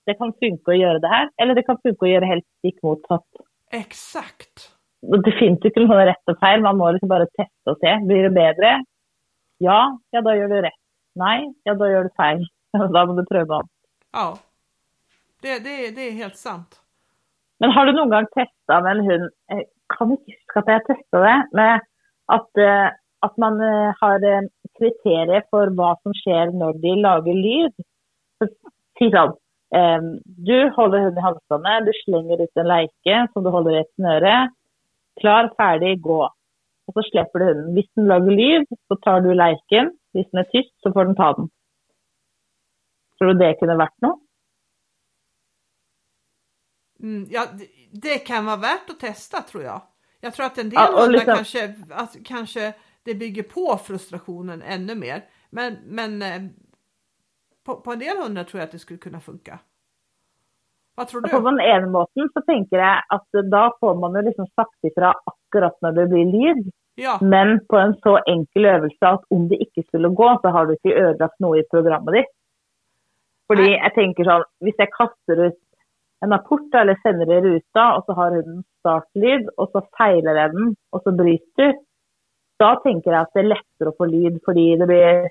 det 0.10 0.14
kan 0.14 0.34
funka 0.34 0.72
att 0.72 0.78
göra 0.78 1.00
det 1.00 1.08
här 1.08 1.30
eller 1.38 1.56
det 1.56 1.64
kan 1.64 1.78
funka 1.84 2.06
att 2.06 2.12
göra 2.12 2.26
helt 2.26 2.46
stick 2.58 2.84
motsatt. 2.84 3.26
Exakt. 3.72 4.76
Det 5.02 5.32
finns 5.32 5.60
ju 5.64 5.68
inte 5.68 5.80
något 5.80 6.08
rätt 6.08 6.30
och 6.30 6.40
fel, 6.40 6.62
man 6.62 6.78
måste 6.78 6.94
liksom 6.94 7.10
bara 7.10 7.26
testa 7.26 7.72
och 7.72 7.78
se. 7.80 8.00
Blir 8.06 8.24
det 8.24 8.30
bättre? 8.30 8.86
Ja, 9.58 10.00
ja 10.10 10.22
då 10.22 10.36
gör 10.36 10.48
du 10.48 10.62
rätt. 10.62 10.84
Nej, 11.16 11.54
ja 11.64 11.74
då 11.74 11.88
gör 11.88 12.04
du 12.04 12.10
fel. 12.10 12.48
då 12.94 13.06
måste 13.06 13.22
du 13.22 13.26
pröva 13.26 13.56
om. 13.56 13.68
Ja, 14.14 14.38
det, 15.42 15.60
det, 15.60 15.96
det 15.96 16.02
är 16.02 16.12
helt 16.12 16.38
sant. 16.38 16.82
Men 17.60 17.72
har 17.72 17.86
du 17.86 17.92
någon 17.92 18.10
gång 18.10 18.26
testat 18.26 18.84
med 18.84 18.98
en 18.98 19.06
hund, 19.06 19.32
jag 19.48 19.64
kan 19.98 20.12
inte 20.12 20.24
huska 20.32 20.60
att 20.60 20.68
jag 20.68 20.86
testade 20.86 21.24
det, 21.24 21.48
med 21.52 21.82
att, 22.26 22.58
eh, 22.58 22.88
att 23.20 23.38
man 23.38 23.62
eh, 23.62 23.94
har 24.00 24.24
eh, 24.24 24.42
kriterier 24.78 25.44
för 25.50 25.68
vad 25.68 26.02
som 26.02 26.14
sker 26.14 26.52
när 26.52 26.74
de 26.74 26.96
lagar 27.02 27.34
ljud. 27.34 27.74
Si 29.00 29.12
sånn, 29.12 29.36
du 30.26 30.70
håller 30.70 31.00
hunden 31.00 31.18
i 31.18 31.22
halsbåndet, 31.22 31.86
du 31.86 31.92
slänger 32.04 32.42
ut 32.44 32.58
en 32.58 32.68
leke 32.68 33.28
som 33.34 33.44
du 33.44 33.50
håller 33.50 33.78
i 33.78 33.80
ett 33.80 33.96
snöre. 33.96 34.50
Klar, 35.20 35.54
färdig, 35.58 36.02
gå. 36.02 36.34
Och 36.88 36.94
så 36.94 37.02
släpper 37.12 37.40
du 37.40 37.46
hunden. 37.46 37.68
Om 37.68 37.84
den 37.96 38.08
lagar 38.08 38.32
ljud, 38.32 38.68
så 38.88 38.96
tar 38.96 39.22
du 39.22 39.34
leken. 39.34 39.86
Om 40.14 40.24
den 40.32 40.40
är 40.40 40.44
tyst, 40.44 40.82
så 40.82 40.92
får 40.94 41.06
den 41.06 41.16
ta 41.16 41.34
den. 41.34 41.50
Tror 43.18 43.34
du 43.34 43.40
det 43.40 43.54
kunde 43.54 43.76
varit 43.76 44.02
något? 44.02 44.20
Mm, 47.00 47.28
ja, 47.30 47.46
det 47.92 48.18
kan 48.18 48.46
vara 48.46 48.58
värt 48.58 48.90
att 48.90 49.00
testa 49.00 49.42
tror 49.42 49.64
jag. 49.64 49.82
Jag 50.22 50.34
tror 50.34 50.46
att 50.46 50.58
en 50.58 50.70
del 50.70 50.80
Ja, 50.80 51.06
liksom- 51.06 51.36
kanske, 51.36 51.76
att, 51.92 52.16
kanske 52.26 52.74
det 53.10 53.16
bygger 53.20 53.44
på 53.44 53.78
frustrationen 53.88 54.62
ännu 54.62 54.96
mer. 54.96 55.24
Men, 55.50 55.78
men 55.86 56.22
eh, 56.22 56.42
på, 57.66 57.76
på 57.82 57.92
en 57.94 58.00
del 58.00 58.18
hundar 58.18 58.44
tror 58.44 58.60
jag 58.60 58.68
att 58.68 58.72
det 58.72 58.80
skulle 58.80 59.00
kunna 59.00 59.20
funka. 59.20 59.60
Vad 60.96 61.08
tror 61.08 61.24
Og 61.24 61.32
På 61.32 61.40
du? 61.40 61.46
den 61.46 61.60
ene 61.60 61.88
måten 61.88 62.30
så 62.34 62.42
tenker 62.42 62.78
jeg 62.82 63.04
at 63.16 63.38
da 63.52 63.64
får 63.80 63.96
man 64.02 64.16
jo 64.18 64.22
liksom 64.26 64.48
sagt 64.56 64.88
ifra 64.90 65.14
akkurat 65.32 65.78
når 65.82 65.92
det 65.98 66.08
blir 66.12 66.26
lyd. 66.34 66.66
Ja, 67.00 67.14
Men 67.22 67.60
på 67.70 67.78
en 67.80 67.94
så 68.04 68.18
enkel 68.28 68.66
øvelse 68.66 69.08
at 69.08 69.24
om 69.36 69.48
det 69.50 69.62
ikke 69.64 69.84
skulle 69.88 70.10
gå, 70.16 70.30
så 70.42 70.52
har 70.52 70.66
du 70.68 70.74
ikke 70.76 70.98
ødelagt 71.04 71.40
noe 71.40 71.62
i 71.62 71.68
programmet 71.72 72.18
ditt. 72.18 72.34
Fordi 73.48 73.70
Nei. 73.70 73.78
jeg 73.78 73.94
tenker 73.96 74.28
sånn, 74.28 74.44
hvis 74.66 74.82
jeg 74.84 74.92
kaster 74.98 75.44
ut 75.48 75.60
en 76.26 76.36
apport 76.36 76.76
eller 76.76 77.00
sender 77.06 77.32
i 77.32 77.40
ruta, 77.46 77.86
og 77.96 78.04
så 78.06 78.16
har 78.18 78.36
hunden 78.36 78.66
startlyd, 78.82 79.48
og 79.56 79.72
så 79.72 79.86
feiler 79.96 80.42
jeg 80.42 80.52
den, 80.58 80.74
og 80.92 81.06
så 81.06 81.16
bryter, 81.16 81.72
da 82.60 82.76
tenker 82.84 83.14
jeg 83.14 83.22
at 83.22 83.36
det 83.36 83.44
er 83.44 83.52
lettere 83.54 83.92
å 83.92 83.98
få 83.98 84.08
lyd, 84.10 84.40
fordi 84.46 84.66
det 84.80 84.88
blir 84.90 85.28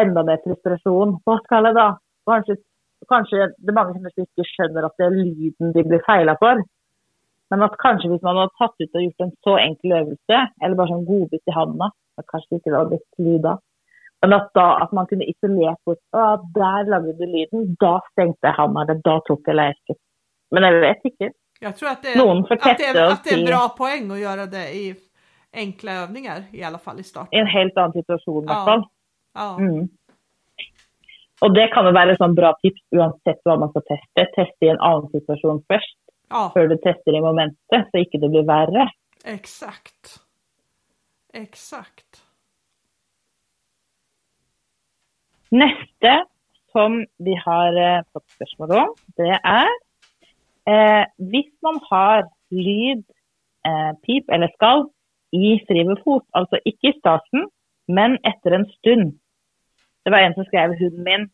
enda 0.00 0.24
mer 0.26 0.42
frustrasjon. 0.44 1.16
Hva 1.26 1.38
skal 1.44 1.68
jeg 1.68 1.76
da? 1.76 1.86
Kanskje, 2.30 2.56
kanskje 3.10 3.48
det 3.56 3.72
er 3.72 3.78
mange 3.78 3.96
som 3.96 4.24
ikke 4.24 4.46
skjønner 4.48 4.86
at 4.86 5.00
det 5.00 5.08
er 5.08 5.16
lyden 5.16 5.74
de 5.76 5.86
blir 5.86 6.04
feila 6.06 6.36
for. 6.42 6.62
Men 7.50 7.66
at 7.66 7.74
kanskje 7.82 8.12
hvis 8.12 8.22
man 8.22 8.38
hadde 8.38 8.54
tatt 8.60 8.76
ut 8.78 8.94
og 8.94 9.04
gjort 9.06 9.24
en 9.24 9.34
så 9.46 9.56
enkel 9.58 9.96
øvelse, 9.96 10.44
eller 10.62 10.78
bare 10.78 10.92
sånn 10.92 11.08
godbit 11.08 11.50
i 11.50 11.56
handa, 11.56 11.90
at 12.20 12.28
kanskje 12.30 12.52
det 12.52 12.60
ikke 12.60 12.76
hadde 12.76 12.92
blitt 12.94 13.26
lyd 13.26 13.44
da. 13.48 13.56
Men 14.20 14.36
at, 14.36 14.50
da, 14.54 14.66
at 14.84 14.90
man 14.92 15.08
kunne 15.08 15.26
isolert 15.32 15.80
bort 15.88 16.02
Å, 16.12 16.24
der 16.54 16.90
lagde 16.92 17.14
du 17.16 17.24
lyden. 17.24 17.70
Da 17.80 17.94
stengte 18.10 18.50
jeg 18.50 18.56
handa, 18.58 18.84
eller 18.84 19.00
da 19.06 19.14
tok 19.24 19.48
jeg 19.48 19.56
leirken. 19.56 19.96
Men 20.52 20.66
jeg 20.66 20.82
vet 20.84 21.06
ikke. 21.12 21.30
jag 21.60 21.76
tror 21.76 21.88
att 21.88 22.02
det, 22.02 22.12
får 22.12 22.54
att 22.54 22.78
det, 22.78 22.84
är, 22.84 23.06
och 23.06 23.12
att 23.12 23.24
det 23.24 23.30
är 23.30 23.38
en 23.38 23.44
bra 23.44 23.68
poäng 23.68 24.10
att 24.10 24.20
göra 24.20 24.46
det 24.46 24.68
i 24.74 24.94
enkla 25.52 25.92
övningar 26.04 26.44
i 26.52 26.62
alla 26.62 26.78
fall 26.78 27.00
i 27.00 27.02
starten. 27.02 27.38
en 27.40 27.46
helt 27.46 27.76
annen 27.76 27.92
situasjon, 27.92 28.44
i 28.44 28.46
Ja. 28.52 28.64
fall. 28.64 28.84
Ja, 29.34 29.56
Mm. 29.58 29.88
Og 31.42 31.54
det 31.54 31.70
kan 31.72 31.84
jo 31.86 31.92
være 31.92 32.12
et 32.12 32.18
sånn 32.18 32.34
bra 32.36 32.52
tips 32.62 32.82
uansett 32.92 33.38
hva 33.46 33.58
man 33.58 33.70
skal 33.70 33.82
teste. 33.88 34.26
Teste 34.36 34.66
i 34.66 34.68
en 34.68 34.80
annen 34.80 35.08
situasjon 35.10 35.62
først, 35.70 35.96
ja 36.30 36.48
før 36.54 36.68
du 36.68 36.76
tester 36.76 37.16
i 37.16 37.20
momentet, 37.20 37.86
så 37.90 37.96
ikke 38.04 38.20
det 38.20 38.30
blir 38.30 38.44
verre. 38.46 38.90
exakt. 39.24 40.18
Exakt. 41.32 42.20
Neste 45.50 46.24
som 46.72 47.00
vi 47.18 47.34
har 47.34 47.74
eh, 47.76 48.02
fått 48.12 48.28
spørsmål 48.36 48.74
om, 48.78 48.92
det 49.18 49.32
er 49.42 49.70
eh, 50.70 51.04
hvis 51.18 51.50
man 51.62 51.80
har 51.90 52.28
lyd, 52.54 53.02
eh, 53.66 53.92
pip 54.06 54.30
eller 54.30 54.48
skall 54.54 54.86
i 55.32 55.58
fri 55.66 55.84
fot, 56.04 56.24
altså 56.34 56.58
ikke 56.66 56.90
i 56.90 56.98
starten, 56.98 57.48
men 57.88 58.18
efter 58.24 58.56
en 58.56 58.66
stund. 58.78 59.12
Det 60.04 60.12
var 60.12 60.24
en 60.24 60.34
som 60.34 60.46
skrev 60.48 60.76
hunden 60.78 61.04
min 61.04 61.30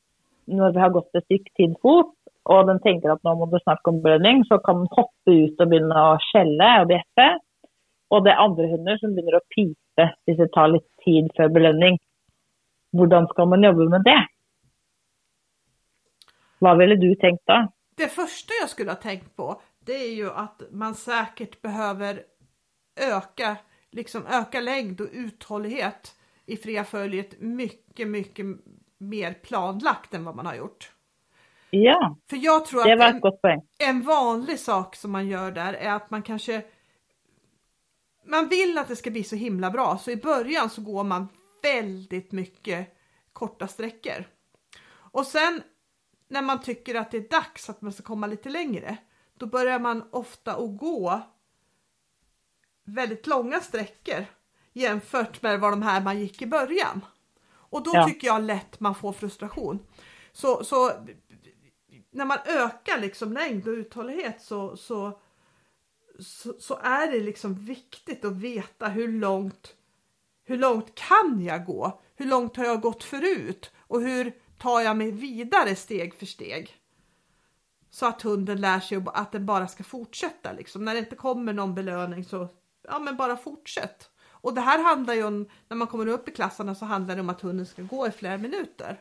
når 0.46 0.72
vi 0.72 0.78
har 0.78 0.92
gått 0.94 1.18
et 1.18 1.24
stykke 1.26 1.50
tid 1.58 1.72
fot, 1.82 2.12
og 2.46 2.68
den 2.68 2.78
tenker 2.84 3.10
at 3.10 3.24
nå 3.26 3.32
må 3.34 3.48
du 3.50 3.58
snakke 3.58 3.90
om 3.90 4.02
belønning, 4.02 4.44
så 4.46 4.60
kan 4.62 4.84
den 4.84 4.92
hoppe 4.94 5.32
ut 5.34 5.62
og 5.62 5.70
begynne 5.72 6.04
å 6.12 6.18
skjelle 6.28 6.68
og 6.82 6.90
bjeffe. 6.92 7.26
Og 8.14 8.22
det 8.22 8.30
er 8.30 8.42
andre 8.44 8.68
hunder 8.70 9.00
som 9.00 9.16
begynner 9.16 9.40
å 9.40 9.46
pipe 9.50 10.06
hvis 10.28 10.38
det 10.38 10.52
tar 10.54 10.70
litt 10.70 10.86
tid 11.02 11.32
før 11.34 11.50
belønning. 11.56 11.98
Hvordan 12.94 13.26
skal 13.32 13.50
man 13.50 13.66
jobbe 13.66 13.88
med 13.96 14.06
det? 14.06 14.20
Hva 16.62 16.76
ville 16.78 16.94
du 17.00 17.10
tenkt 17.18 17.42
da? 17.50 17.66
Det 17.96 18.08
första 18.08 18.52
jag 18.60 18.68
skulle 18.68 18.90
ha 18.90 18.96
tänkt 18.96 19.36
på 19.36 19.56
det 19.86 19.94
är 19.94 20.14
ju 20.14 20.30
att 20.30 20.62
man 20.70 20.94
säkert 20.94 21.62
behöver 21.62 22.22
öka, 22.96 23.56
liksom 23.96 24.26
öka 24.26 24.60
längd 24.60 25.00
och 25.00 25.08
uthållighet 25.12 26.16
i 26.46 26.56
fria 26.56 26.84
följet 26.84 27.40
mycket, 27.40 28.08
mycket 28.08 28.46
mer 28.98 29.34
planlagt 29.34 30.14
än 30.14 30.24
vad 30.24 30.36
man 30.36 30.46
har 30.46 30.54
gjort. 30.54 30.92
Ja, 31.70 32.16
För 32.30 32.36
jag 32.36 32.66
tror 32.66 32.84
det 32.84 32.96
var 32.96 33.06
en, 33.08 33.16
et 33.16 33.22
godt 33.22 33.42
poeng. 33.42 33.60
en 33.78 34.02
vanlig 34.02 34.58
sak 34.58 34.96
som 34.96 35.10
man 35.10 35.28
gör 35.28 35.52
där 35.52 35.72
är 35.72 35.92
att 35.92 36.10
man 36.10 36.22
kanske 36.22 36.64
man 38.24 38.48
vill 38.48 38.78
att 38.78 38.88
det 38.88 38.96
ska 38.96 39.10
bli 39.10 39.24
så 39.24 39.36
himla 39.36 39.70
bra 39.70 39.98
så 39.98 40.10
i 40.10 40.16
början 40.16 40.70
så 40.70 40.82
går 40.82 41.04
man 41.04 41.28
väldigt 41.62 42.32
mycket 42.32 42.96
korta 43.32 43.68
sträckor. 43.68 44.24
Och 44.88 45.26
sen 45.26 45.62
när 46.28 46.42
man 46.42 46.62
tycker 46.62 46.94
att 46.94 47.10
det 47.10 47.16
är 47.16 47.28
dags 47.28 47.70
att 47.70 47.80
man 47.80 47.92
ska 47.92 48.02
komma 48.02 48.26
lite 48.26 48.48
längre 48.48 48.96
då 49.38 49.46
börjar 49.46 49.78
man 49.78 50.08
ofta 50.10 50.56
att 50.56 50.78
gå 50.78 51.20
väldigt 52.86 53.26
långa 53.26 53.60
sträckor 53.60 54.24
jämfört 54.72 55.42
med 55.42 55.60
vad 55.60 55.72
de 55.72 55.82
här 55.82 56.00
man 56.00 56.20
gick 56.20 56.42
i 56.42 56.46
början. 56.46 57.04
Och 57.52 57.82
då 57.82 57.90
Ja. 57.94 58.06
tycker 58.06 58.26
jag 58.26 58.42
lätt 58.42 58.80
man 58.80 58.94
får 58.94 59.12
frustration. 59.12 59.86
Så, 60.32 60.64
så 60.64 60.92
när 62.10 62.24
man 62.24 62.38
ökar 62.46 62.98
liksom 63.00 63.32
längd 63.32 63.68
och 63.68 63.72
uthållighet 63.72 64.42
så, 64.42 64.76
så, 64.76 65.20
så, 66.18 66.54
så 66.58 66.78
är 66.82 67.12
det 67.12 67.20
liksom 67.20 67.54
viktigt 67.54 68.24
att 68.24 68.36
veta 68.36 68.88
hur 68.88 69.12
långt, 69.12 69.74
hur 70.44 70.56
långt 70.58 70.94
kan 70.94 71.44
jag 71.44 71.64
gå? 71.66 72.00
Hur 72.16 72.26
långt 72.26 72.56
har 72.56 72.64
jag 72.64 72.80
gått 72.80 73.04
förut? 73.04 73.72
Och 73.78 74.00
hur 74.00 74.32
tar 74.58 74.80
jag 74.80 74.96
mig 74.96 75.10
vidare 75.10 75.76
steg 75.76 76.14
för 76.14 76.26
steg? 76.26 76.74
Så 77.90 78.06
att 78.06 78.22
hunden 78.22 78.60
lär 78.60 78.80
sig 78.80 79.04
att 79.06 79.32
den 79.32 79.46
bara 79.46 79.68
ska 79.68 79.84
fortsätta. 79.84 80.52
Liksom. 80.52 80.84
När 80.84 80.92
det 80.94 80.98
inte 80.98 81.16
kommer 81.16 81.52
någon 81.52 81.74
belöning 81.74 82.24
så 82.24 82.48
ja, 82.88 82.98
men 82.98 83.16
bara 83.16 83.36
fortsätt. 83.36 84.10
Och 84.28 84.54
det 84.54 84.60
här 84.60 84.82
handlar 84.82 85.14
ju 85.14 85.24
om, 85.24 85.48
när 85.68 85.76
man 85.76 85.86
kommer 85.88 86.06
upp 86.06 86.28
i 86.28 86.32
klasserna 86.32 86.74
så 86.74 86.84
handlar 86.84 87.14
det 87.14 87.20
om 87.20 87.30
att 87.30 87.40
hunden 87.40 87.66
ska 87.66 87.82
gå 87.82 88.06
i 88.06 88.10
flera 88.10 88.38
minuter. 88.38 89.00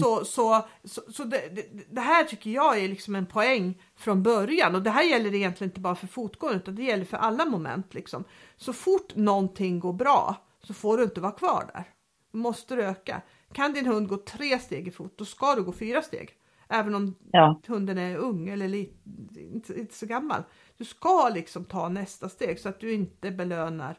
Så, 0.00 0.24
så, 0.24 0.66
så, 0.84 1.02
så 1.12 1.24
det, 1.24 1.48
det, 1.54 1.84
det 1.90 2.00
här 2.00 2.24
tycker 2.24 2.50
jag 2.50 2.78
är 2.78 2.88
liksom 2.88 3.14
en 3.14 3.26
poäng 3.26 3.82
från 3.96 4.22
början 4.22 4.74
och 4.74 4.82
det 4.82 4.90
här 4.90 5.02
gäller 5.02 5.34
egentligen 5.34 5.70
inte 5.70 5.80
bara 5.80 5.94
för 5.94 6.06
fotgång 6.06 6.54
utan 6.54 6.74
det 6.74 6.82
gäller 6.82 7.04
för 7.04 7.16
alla 7.16 7.44
moment. 7.44 7.94
Liksom. 7.94 8.24
Så 8.56 8.72
fort 8.72 9.16
någonting 9.16 9.80
går 9.80 9.92
bra 9.92 10.36
så 10.62 10.74
får 10.74 10.96
du 10.96 11.04
inte 11.04 11.20
vara 11.20 11.32
kvar 11.32 11.70
där. 11.74 11.84
Måste 12.32 12.76
du 12.76 12.82
öka. 12.82 13.22
Kan 13.52 13.72
din 13.72 13.86
hund 13.86 14.08
gå 14.08 14.16
tre 14.16 14.58
steg 14.58 14.88
i 14.88 14.90
fot 14.90 15.18
då 15.18 15.24
ska 15.24 15.54
du 15.54 15.62
gå 15.62 15.72
fyra 15.72 16.02
steg. 16.02 16.30
Även 16.70 16.94
om 16.94 17.14
Ja. 17.32 17.60
hunden 17.68 17.98
är 17.98 18.16
ung 18.16 18.48
eller 18.48 18.68
lite, 18.68 18.92
inte, 19.40 19.72
inte 19.80 19.94
så 19.94 20.06
gammal. 20.06 20.42
Du 20.78 20.84
ska 20.84 21.28
liksom 21.34 21.64
ta 21.64 21.88
nästa 21.88 22.28
steg 22.28 22.58
så 22.58 22.68
att 22.68 22.80
du 22.80 22.92
inte 22.94 23.30
belönar 23.30 23.94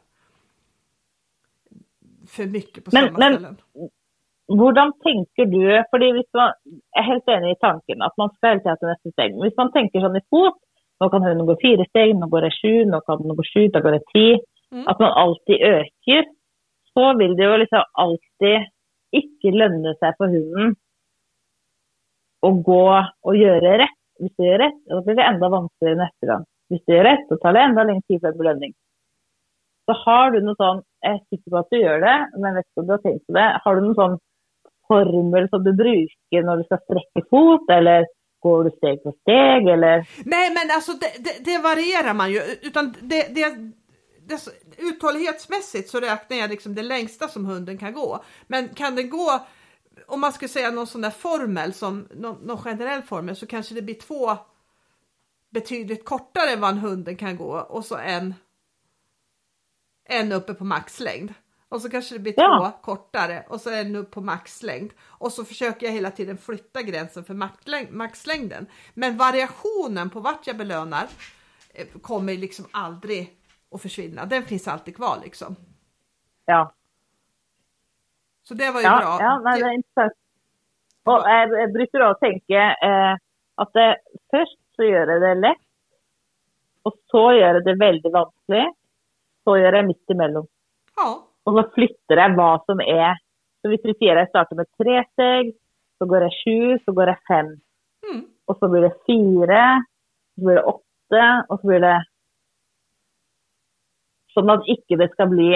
för 2.28 2.46
mycket 2.46 2.86
på 2.86 2.90
Men- 2.94 3.06
samma 3.06 3.18
men- 3.20 3.34
ställen. 3.34 3.58
Hvordan 4.60 4.92
tenker 5.04 5.46
du 5.46 5.84
fordi 5.92 6.08
hvis 6.12 6.30
man, 6.34 6.52
Jeg 6.96 7.00
er 7.00 7.12
helt 7.12 7.28
enig 7.28 7.52
i 7.52 7.60
tanken 7.62 8.02
at 8.02 8.12
man 8.18 8.30
skal 8.36 8.50
hele 8.50 8.60
tida 8.64 8.76
til 8.76 8.88
neste 8.92 9.12
steg. 9.12 9.32
Hvis 9.44 9.58
man 9.58 9.72
tenker 9.72 10.00
sånn 10.02 10.18
i 10.18 10.26
fot 10.30 10.58
Nå 11.02 11.10
kan 11.10 11.24
hunden 11.24 11.48
gå 11.48 11.56
fire 11.62 11.86
steg, 11.90 12.12
nå 12.16 12.28
går 12.30 12.42
det 12.46 12.52
sju, 12.62 12.86
nå 12.86 13.00
kan 13.06 13.18
den 13.18 13.36
gå 13.36 13.44
sju, 13.54 13.68
da 13.74 13.80
går 13.82 13.92
det 13.92 14.04
ti. 14.14 14.38
Mm. 14.72 14.84
At 14.88 15.00
man 15.00 15.12
alltid 15.18 15.58
øker. 15.66 16.24
Så 16.94 17.18
vil 17.18 17.34
det 17.36 17.44
jo 17.48 17.56
liksom 17.58 17.82
alltid 18.04 18.68
ikke 19.12 19.50
lønne 19.62 19.96
seg 19.98 20.14
for 20.20 20.28
hunden 20.30 20.76
å 22.42 22.52
gå 22.66 22.86
og 22.92 23.38
gjøre 23.38 23.78
rett. 23.84 23.98
Hvis 24.22 24.34
du 24.38 24.46
gjør 24.46 24.62
rett, 24.62 24.80
da 24.90 25.02
blir 25.06 25.18
det 25.18 25.28
enda 25.28 25.50
vanskeligere 25.50 26.00
neste 26.04 26.30
gang. 26.30 26.46
Hvis 26.72 26.84
du 26.86 26.94
gjør 26.94 27.08
rett, 27.10 27.28
så 27.30 27.38
tar 27.42 27.56
det 27.58 27.66
enda 27.66 27.86
lengre 27.88 28.08
tid 28.08 28.22
før 28.24 28.38
belønning. 28.38 28.74
Så 29.90 29.96
har 30.06 30.32
du 30.32 30.44
noe 30.46 30.58
sånn 30.60 30.84
Jeg 31.02 31.18
er 31.18 31.22
sikker 31.34 31.50
på 31.50 31.58
at 31.58 31.72
du 31.74 31.78
gjør 31.80 32.04
det, 32.04 32.18
men 32.38 32.58
vet 32.58 32.68
ikke 32.68 32.82
om 32.84 32.88
du 32.88 32.92
har 32.94 33.00
tenkt 33.02 33.24
på 33.26 33.34
det. 33.34 33.46
Har 33.64 33.78
du 33.78 33.82
noen 33.82 33.98
sånn 33.98 34.18
formel 34.92 35.48
som 35.50 35.64
du 35.66 35.72
bruker 35.74 36.44
når 36.46 36.62
du 36.62 36.68
skal 36.68 36.82
strekke 36.84 37.24
fot, 37.34 37.72
eller 37.74 38.06
går 38.46 38.64
du 38.64 38.72
steg 38.76 39.02
för 39.04 39.16
steg, 39.22 39.68
eller 39.74 40.06
Nej 40.26 40.50
men 40.54 40.74
alltså 40.76 40.94
det, 41.02 41.12
det, 41.26 41.34
det 41.46 41.58
varierar 41.58 42.14
man 42.14 42.32
ju 42.32 42.42
utan 42.62 42.94
det, 43.02 43.24
det, 43.36 43.50
det, 44.30 44.38
uthållighetsmässigt 44.78 45.90
så 45.90 46.00
räknar 46.00 46.38
jag 46.38 46.50
liksom 46.50 46.76
det 46.76 46.84
längsta 46.84 47.28
som 47.28 47.46
hunden 47.46 47.78
kan 47.78 47.94
gå. 47.94 48.24
Men 48.48 48.70
kan 48.70 48.96
den 48.96 49.10
gå 49.10 49.42
om 50.14 50.20
man 50.22 50.34
skulle 50.34 50.50
säga 50.50 50.72
någon 50.72 50.88
sån 50.88 51.02
där 51.02 51.10
formel 51.10 51.74
som 51.74 52.08
någon, 52.16 52.36
någon 52.46 52.58
generell 52.58 53.02
formel 53.04 53.36
så 53.36 53.48
kanske 53.48 53.74
det 53.76 53.82
blir 53.82 53.96
två 54.00 54.38
betydligt 55.50 56.06
kortare 56.06 56.50
än 56.52 56.62
vad 56.62 56.70
en 56.70 56.78
hunden 56.78 57.16
kan 57.18 57.38
gå 57.38 57.52
och 57.60 57.86
så 57.86 57.98
en 57.98 58.34
en 60.06 60.32
uppe 60.32 60.54
på 60.54 60.64
maxlängd. 60.66 61.34
Och 61.70 61.82
så 61.82 61.90
kanske 61.90 62.16
det 62.16 62.20
blir 62.20 62.34
Ja. 62.38 62.72
två 62.74 62.82
kortare 62.82 63.46
och 63.50 63.62
så 63.62 63.70
en 63.70 63.96
upp 63.96 64.12
på 64.12 64.22
maxlängd. 64.22 64.92
Och 65.02 65.32
så 65.34 65.46
försöker 65.46 65.86
jag 65.86 65.94
hela 65.94 66.12
tiden 66.12 66.38
flytta 66.38 66.82
gränsen 66.82 67.24
för 67.24 67.34
maxläng- 67.34 67.92
maxlängden. 67.92 68.66
Men 68.94 69.18
variationen 69.18 70.10
på 70.10 70.20
vart 70.20 70.48
jag 70.48 70.58
belönar 70.58 71.08
eh, 71.74 71.88
kommer 72.02 72.38
liksom 72.38 72.66
aldrig 72.72 73.38
att 73.72 73.82
försvinna. 73.82 74.26
Den 74.26 74.46
finns 74.46 74.68
alltid 74.68 74.96
kvar 74.96 75.20
liksom. 75.24 75.56
Ja. 76.46 76.74
Så 78.48 78.54
det 78.58 78.72
var 78.74 78.82
ju 78.82 78.86
Ja, 78.88 78.98
bra. 79.02 79.18
ja 79.22 79.34
nei, 79.40 79.54
det 79.54 79.64
Det- 79.64 79.70
er 79.70 79.74
interessant. 79.80 80.18
Og 81.06 81.24
jeg, 81.26 81.50
jeg 81.58 81.74
bruker 81.74 82.04
å 82.06 82.20
tenke 82.22 82.62
eh, 82.90 83.16
at 83.58 83.70
det, 83.74 83.88
først 84.34 84.58
så 84.78 84.84
gjør 84.86 85.08
jeg 85.14 85.22
det 85.22 85.32
lett, 85.42 85.64
og 86.86 86.94
så 87.12 87.24
gjør 87.38 87.56
jeg 87.58 87.64
det 87.66 87.76
veldig 87.80 88.12
vanskelig, 88.14 88.66
så 89.46 89.56
gjør 89.58 89.74
jeg 89.80 89.88
midt 89.88 90.14
imellom. 90.14 90.48
Ja, 90.98 91.08
Og 91.46 91.56
så 91.58 91.64
flytter 91.74 92.18
jeg 92.22 92.36
hva 92.38 92.52
som 92.66 92.80
er 92.82 93.16
Så 93.62 93.70
hvis 93.70 93.84
vi 93.86 93.94
sier 93.94 94.18
jeg 94.18 94.30
starter 94.30 94.56
med 94.58 94.66
tre 94.78 95.04
steg, 95.14 95.54
så 96.00 96.06
går 96.10 96.22
jeg 96.26 96.34
sju, 96.42 96.80
så 96.86 96.94
går 96.98 97.08
jeg 97.14 97.20
fem. 97.28 97.62
mm. 98.10 98.26
Og 98.50 98.58
så 98.60 98.68
blir 98.70 98.82
det 98.82 98.96
fire, 99.06 99.86
så 100.36 100.42
blir 100.46 100.56
det 100.56 100.66
åtte, 100.66 101.26
og 101.50 101.60
så 101.62 101.68
blir 101.68 101.80
det 101.82 101.98
Sånn 104.34 104.50
at 104.50 104.62
ikke 104.72 104.98
det 104.98 105.12
skal 105.14 105.28
bli 105.30 105.52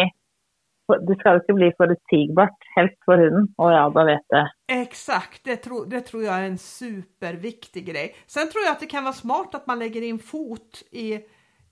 Det 0.87 1.15
skal 1.19 1.39
ikke 1.41 1.53
bli 1.57 1.69
forutsigbart, 1.79 2.65
helst 2.75 2.97
for 3.05 3.17
hunden. 3.17 3.47
Og 3.57 3.71
ja, 3.73 3.85
da 3.89 4.03
vet 4.05 4.35
jeg. 4.37 4.47
Exakt, 4.81 5.43
det 5.45 5.55
tror, 5.63 5.85
det 5.85 6.01
tror 6.05 6.23
jag 6.23 6.35
är 6.39 6.43
en 6.43 6.57
superviktig 6.57 7.85
grej. 7.85 8.15
Sen 8.27 8.49
tror 8.49 8.63
jag 8.63 8.71
att 8.71 8.79
det 8.79 8.85
kan 8.85 9.03
vara 9.03 9.13
smart 9.13 9.55
att 9.55 9.67
man 9.67 9.79
lägger 9.79 10.01
in 10.01 10.19
fot 10.19 10.83
i, 10.91 11.19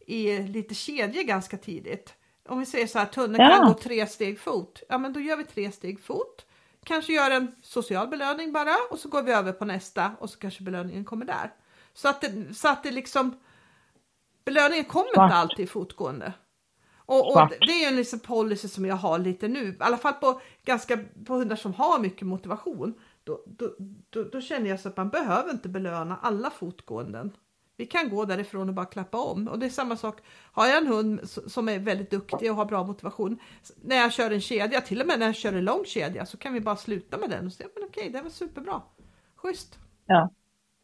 i 0.07 0.39
lite 0.39 0.75
kedjor 0.75 1.23
ganska 1.23 1.57
tidigt. 1.57 2.13
Om 2.49 2.59
vi 2.59 2.65
säger 2.65 2.87
så 2.87 2.99
här, 2.99 3.05
tunneln 3.05 3.43
Ja. 3.43 3.49
kan 3.57 3.67
gå 3.67 3.73
tre 3.73 4.07
steg 4.07 4.39
fot. 4.39 4.83
Ja, 4.89 4.97
men 4.97 5.13
då 5.13 5.19
gör 5.19 5.37
vi 5.37 5.43
tre 5.43 5.71
steg 5.71 5.99
fot. 5.99 6.45
Kanske 6.85 7.13
gör 7.13 7.31
en 7.31 7.55
social 7.61 8.07
belöning 8.07 8.53
bara 8.53 8.75
och 8.91 8.99
så 8.99 9.09
går 9.09 9.23
vi 9.23 9.31
över 9.31 9.51
på 9.51 9.65
nästa 9.65 10.11
och 10.19 10.29
så 10.29 10.39
kanske 10.39 10.63
belöningen 10.63 11.05
kommer 11.05 11.25
där. 11.25 11.51
Så 11.93 12.09
att 12.09 12.21
det, 12.21 12.53
så 12.55 12.67
att 12.67 12.83
det 12.83 12.91
liksom 12.91 13.37
belöningen 14.45 14.85
kommer 14.85 15.13
Smart. 15.13 15.25
inte 15.25 15.35
alltid 15.35 15.69
fotgående. 15.69 16.33
Och, 17.19 17.31
och 17.43 17.49
det 17.49 17.71
är 17.71 17.79
ju 17.79 17.85
en 17.85 17.95
liksom 17.95 18.19
policy 18.19 18.67
som 18.67 18.85
jag 18.85 18.95
har 18.95 19.19
lite 19.19 19.47
nu, 19.47 19.59
i 19.67 19.75
alla 19.79 19.97
fall 19.97 20.13
på, 20.13 20.41
ganska, 20.65 20.99
på 21.25 21.33
hundar 21.33 21.55
som 21.55 21.73
har 21.73 21.99
mycket 21.99 22.27
motivation. 22.27 22.93
Då, 23.23 23.43
då, 23.45 23.75
då, 24.09 24.23
då 24.23 24.41
känner 24.41 24.69
jag 24.69 24.79
så 24.79 24.89
att 24.89 24.97
man 24.97 25.09
behöver 25.09 25.51
inte 25.51 25.69
belöna 25.69 26.17
alla 26.21 26.49
fotgåenden. 26.49 27.31
Vi 27.77 27.85
kan 27.85 28.09
gå 28.09 28.25
därifrån 28.25 28.69
och 28.69 28.75
bara 28.75 28.85
klappa 28.85 29.17
om. 29.17 29.47
Och 29.47 29.59
det 29.59 29.65
är 29.65 29.69
samma 29.69 29.97
sak, 29.97 30.19
har 30.51 30.67
jag 30.67 30.77
en 30.77 30.87
hund 30.87 31.19
som 31.47 31.69
är 31.69 31.79
väldigt 31.79 32.11
duktig 32.11 32.51
och 32.51 32.57
har 32.57 32.65
bra 32.65 32.83
motivation, 32.83 33.39
när 33.81 33.95
jag 33.95 34.13
kör 34.13 34.31
en 34.31 34.41
kedja, 34.41 34.81
till 34.81 35.01
och 35.01 35.07
med 35.07 35.19
när 35.19 35.25
jag 35.25 35.35
kör 35.35 35.53
en 35.53 35.65
lång 35.65 35.85
kedja, 35.85 36.25
så 36.25 36.37
kan 36.37 36.53
vi 36.53 36.59
bara 36.61 36.75
sluta 36.75 37.17
med 37.17 37.29
den 37.29 37.45
och 37.45 37.53
säga, 37.53 37.69
men 37.75 37.83
okej, 37.83 38.09
det 38.09 38.21
var 38.21 38.29
superbra. 38.29 38.81
Schysst. 39.35 39.79
Ja. 40.05 40.29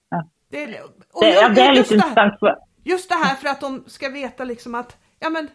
Ja. 0.09 0.29
Det, 0.49 0.63
är- 0.63 0.83
och 1.11 1.21
Det, 1.21 1.29
ja, 1.33 1.49
det 1.49 1.73
just 1.75 1.91
litt 1.91 1.99
det 2.01 2.05
här- 2.07 2.25
interessant. 2.25 2.39
For, 2.39 2.55
Just 2.83 3.09
det 3.09 3.15
här 3.15 3.35
för 3.35 3.47
att 3.49 3.61
de 3.61 3.83
ska 3.87 4.09
veta 4.09 4.43
liksom 4.43 4.75
att 4.75 4.97
ja 5.19 5.29
men 5.29 5.47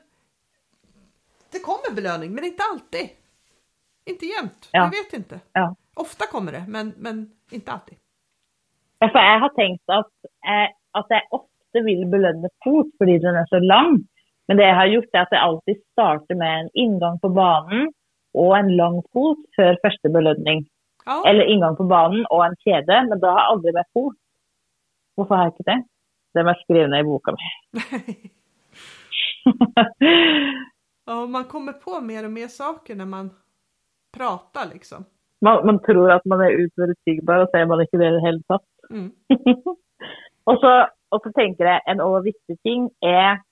det 1.54 1.62
kommer 1.68 1.94
belöning 1.94 2.34
men 2.34 2.44
inte 2.44 2.62
alltid. 2.72 3.08
Inte 4.10 4.26
jämt. 4.26 4.68
Ja. 4.72 4.80
Jag 4.84 4.90
vet 4.90 5.12
inte. 5.12 5.40
ja. 5.52 5.74
Ofta 5.96 6.26
kommer 6.26 6.52
det 6.52 6.64
men, 6.68 6.94
men 6.98 7.30
inte 7.50 7.72
alltid. 7.72 7.98
Ja, 8.98 9.08
For 9.08 9.20
jeg 9.20 9.40
har 9.40 9.52
tenkt 9.58 9.92
at 9.92 10.10
jeg, 10.42 10.74
at 10.98 11.06
jeg 11.14 11.22
ofte 11.30 11.82
vil 11.86 12.02
belønne 12.10 12.50
fot 12.64 12.90
fordi 12.98 13.18
den 13.22 13.36
er 13.38 13.46
så 13.50 13.60
lang. 13.62 14.02
Men 14.48 14.58
det 14.60 14.66
jeg 14.66 14.76
har 14.76 14.90
gjort, 14.92 15.10
er 15.14 15.22
at 15.24 15.32
jeg 15.32 15.40
alltid 15.40 15.80
starter 15.92 16.36
med 16.36 16.60
en 16.60 16.70
inngang 16.74 17.16
på 17.22 17.30
banen 17.32 17.88
og 18.34 18.50
en 18.58 18.70
lang 18.76 18.98
fot 19.12 19.40
før 19.56 19.78
første 19.84 20.10
belønning. 20.12 20.66
Ja, 21.06 21.20
Eller 21.28 21.48
inngang 21.52 21.76
på 21.76 21.86
banen 21.88 22.26
og 22.30 22.44
en 22.44 22.56
kjede, 22.64 23.00
men 23.08 23.20
da 23.22 23.32
har 23.32 23.42
jeg 23.44 23.52
aldri 23.54 23.74
med 23.78 23.90
fot. 23.96 24.18
Hvorfor 25.14 25.36
har 25.36 25.48
jeg 25.48 25.54
ikke 25.54 25.70
det? 25.70 25.80
Det 26.34 26.56
skrive 26.64 26.88
ned 26.90 27.04
i 27.04 27.08
boka 27.08 27.34
mi. 27.36 28.14
ja, 31.06 31.26
man 31.26 31.44
kommer 31.44 31.72
på 31.72 32.00
mer 32.00 32.24
och 32.24 32.30
mer 32.30 32.48
saker 32.48 32.94
när 32.94 33.06
man 33.06 33.30
pratar 34.12 34.66
liksom. 34.72 35.04
man, 35.44 35.66
man 35.66 35.78
tror 35.78 36.10
at 36.10 36.24
man 36.24 36.40
er 36.40 36.56
uforutsigbar, 36.64 37.44
og 37.44 37.50
så 37.50 37.60
er 37.60 37.66
man 37.70 37.82
ikke 37.84 38.00
det 38.00 38.34
tatt. 38.48 38.66
Mm. 38.90 39.10
og, 40.48 40.54
så, 40.62 40.72
og 41.12 41.24
så 41.24 41.32
tenker 41.36 41.68
jeg 41.68 41.84
en 41.88 42.00
også 42.04 42.24
viktig 42.30 42.56
ting 42.66 42.88
er 43.02 43.42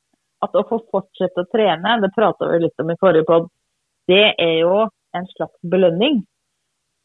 at 0.42 0.59
å 0.59 0.64
få 0.68 0.80
fortsette 0.90 1.44
å 1.44 1.50
trene, 1.55 2.00
det 2.03 2.11
prata 2.16 2.48
vi 2.50 2.64
litt 2.64 2.82
om 2.82 2.90
i 2.90 2.98
forrige 3.00 3.28
pod, 3.28 3.48
det 4.11 4.34
er 4.40 4.57
jo 4.64 4.86
en 5.14 5.28
slags 5.36 5.59
belønning. 5.74 6.22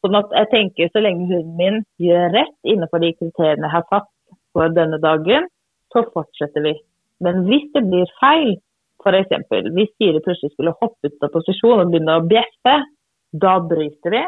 Sånn 0.02 0.18
at 0.18 0.32
jeg 0.34 0.50
tenker 0.54 0.90
så 0.92 1.02
lenge 1.02 1.28
hunden 1.30 1.54
min 1.58 1.80
gjør 2.02 2.32
rett 2.34 2.56
innenfor 2.66 3.02
de 3.02 3.12
kriteriene 3.18 3.66
jeg 3.66 3.74
har 3.74 3.86
satt 3.92 4.10
for 4.54 4.74
denne 4.74 4.98
dagen, 5.02 5.46
så 5.92 6.04
fortsetter 6.14 6.64
vi. 6.64 6.74
Men 7.24 7.44
hvis 7.46 7.66
det 7.74 7.84
blir 7.86 8.10
feil, 8.18 8.56
f.eks. 8.98 9.34
hvis 9.74 9.92
Siri 9.96 10.20
plutselig 10.24 10.52
skulle 10.52 10.74
hoppe 10.80 11.10
ut 11.10 11.24
av 11.24 11.32
posisjon 11.34 11.82
og 11.82 11.92
begynne 11.92 12.18
å 12.18 12.26
bjeffe, 12.26 12.74
da 13.32 13.54
bryter 13.60 14.14
vi. 14.14 14.24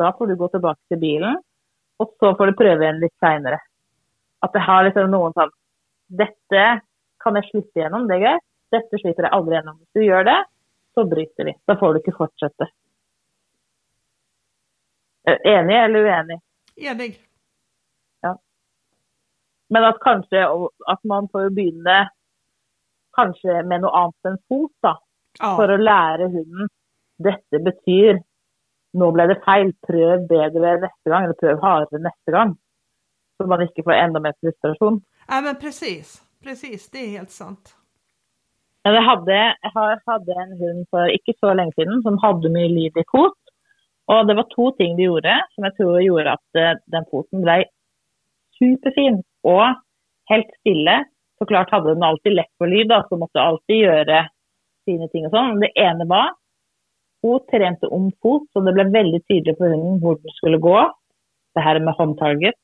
Da 0.00 0.12
får 0.16 0.30
du 0.30 0.36
gå 0.40 0.48
tilbake 0.52 0.80
til 0.88 1.00
bilen, 1.00 1.40
og 2.00 2.12
så 2.20 2.32
får 2.36 2.50
du 2.50 2.58
prøve 2.58 2.84
igjen 2.84 3.00
litt 3.02 3.16
seinere. 3.22 3.60
At 4.44 4.56
jeg 4.56 4.64
har 4.64 4.86
liksom 4.86 5.10
noen 5.12 5.34
sånn 5.36 5.52
Dette 6.20 6.62
kan 7.22 7.36
jeg 7.38 7.46
slippe 7.50 7.78
gjennom, 7.78 8.08
det 8.08 8.16
er 8.16 8.22
greit. 8.24 8.46
Dette 8.74 8.98
slipper 8.98 9.26
jeg 9.26 9.34
aldri 9.36 9.54
gjennom. 9.54 9.76
Hvis 9.78 9.98
du 9.98 10.06
gjør 10.06 10.24
det, 10.26 10.38
så 10.96 11.04
bryter 11.06 11.46
vi. 11.46 11.54
Da 11.68 11.76
får 11.78 11.92
du 11.92 12.00
ikke 12.00 12.16
fortsette. 12.16 12.70
Eh, 15.28 15.38
Enig 15.52 15.76
eller 15.76 16.08
uenig? 16.08 16.38
Enig. 16.90 17.12
Men 19.70 19.86
at 19.86 20.00
kanskje 20.02 20.42
at 20.90 21.04
man 21.06 21.28
får 21.30 21.52
begynne 21.54 21.98
kanskje 23.16 23.62
med 23.66 23.84
noe 23.84 23.94
annet 24.02 24.30
enn 24.30 24.40
fot, 24.48 24.72
da. 24.82 24.96
For 25.40 25.70
Ja, 25.70 25.76
å 25.76 25.84
lære 25.84 26.26
hunden 26.32 26.68
dette 27.22 27.60
betyr 27.62 28.18
nå 28.98 29.10
ble 29.14 29.26
det 29.30 29.38
feil, 29.44 29.70
prøv 29.86 30.24
bedre 30.30 30.72
neste 30.82 31.12
gang, 31.12 31.26
eller 31.26 31.38
prøv 31.38 31.60
hardere 31.62 32.02
neste 32.02 32.34
gang. 32.34 32.56
Så 33.38 33.46
man 33.48 33.62
ikke 33.62 33.84
får 33.86 33.96
enda 33.96 34.20
mer 34.20 34.34
frustrasjon. 34.40 35.02
ja 35.28 35.40
men 35.40 35.56
precis. 35.56 36.22
Precis, 36.42 36.90
det 36.90 36.98
är 36.98 37.18
helt 37.18 37.30
sant. 37.30 37.76
Men 38.84 38.94
jeg 38.94 39.04
hadde, 39.04 39.38
jeg 39.62 39.72
hadde 40.06 40.36
en 40.42 40.56
hund 40.60 40.86
for 40.90 41.12
ikke 41.12 41.34
så 41.36 41.52
lenge 41.54 41.76
siden 41.76 42.00
som 42.02 42.16
hadde 42.22 42.52
mye 42.52 42.70
lyd 42.72 42.96
i 42.96 43.04
fot. 43.12 43.36
Og 44.08 44.26
det 44.26 44.36
var 44.36 44.48
to 44.50 44.70
ting 44.78 44.96
vi 44.96 45.04
gjorde 45.04 45.34
som 45.54 45.66
jeg 45.68 45.76
tror 45.76 46.00
gjorde 46.00 46.32
at 46.38 46.58
eh, 46.58 46.78
den 46.94 47.04
foten 47.12 47.44
ble 47.44 47.58
superfin 48.56 49.20
og 49.44 49.76
helt 50.32 50.50
stille. 50.62 50.96
Så 51.42 51.46
klart 51.46 51.70
hadde 51.70 51.94
den 51.94 52.02
alltid 52.02 52.32
lätt 52.32 52.54
för 52.58 52.66
lyd, 52.66 52.88
da, 52.88 53.06
så 53.08 53.16
måste 53.16 53.40
alltid 53.40 53.76
göra 53.76 54.28
sina 54.84 55.08
ting 55.08 55.26
och 55.26 55.30
sånt. 55.30 55.60
Det 55.60 55.80
ena 55.80 56.04
var 56.04 56.30
hon 57.22 57.46
tränade 57.50 57.86
om 57.86 58.12
fot, 58.22 58.42
så 58.52 58.60
det 58.60 58.72
blev 58.72 58.92
väldigt 58.92 59.28
tydligt 59.28 59.58
för 59.58 59.68
hunden 59.68 60.02
hur 60.02 60.14
den 60.14 60.32
skulle 60.32 60.58
gå. 60.58 60.92
Det 61.54 61.60
här 61.60 61.80
med 61.80 61.94
handtaget 61.94 62.54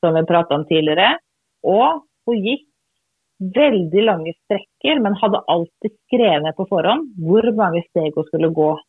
som 0.00 0.14
vi 0.14 0.26
pratade 0.26 0.60
om 0.60 0.66
tidigare. 0.66 1.18
Och 1.62 2.04
hon 2.24 2.38
gick 2.44 2.68
väldigt 3.54 4.04
långa 4.04 4.32
sträckor 4.44 5.00
men 5.00 5.14
hade 5.14 5.38
alltid 5.38 5.92
skrivit 6.06 6.56
på 6.56 6.66
förhand 6.66 7.14
hur 7.16 7.52
många 7.52 7.82
steg 7.82 8.14
hon 8.14 8.24
skulle 8.24 8.48
gå. 8.48 8.80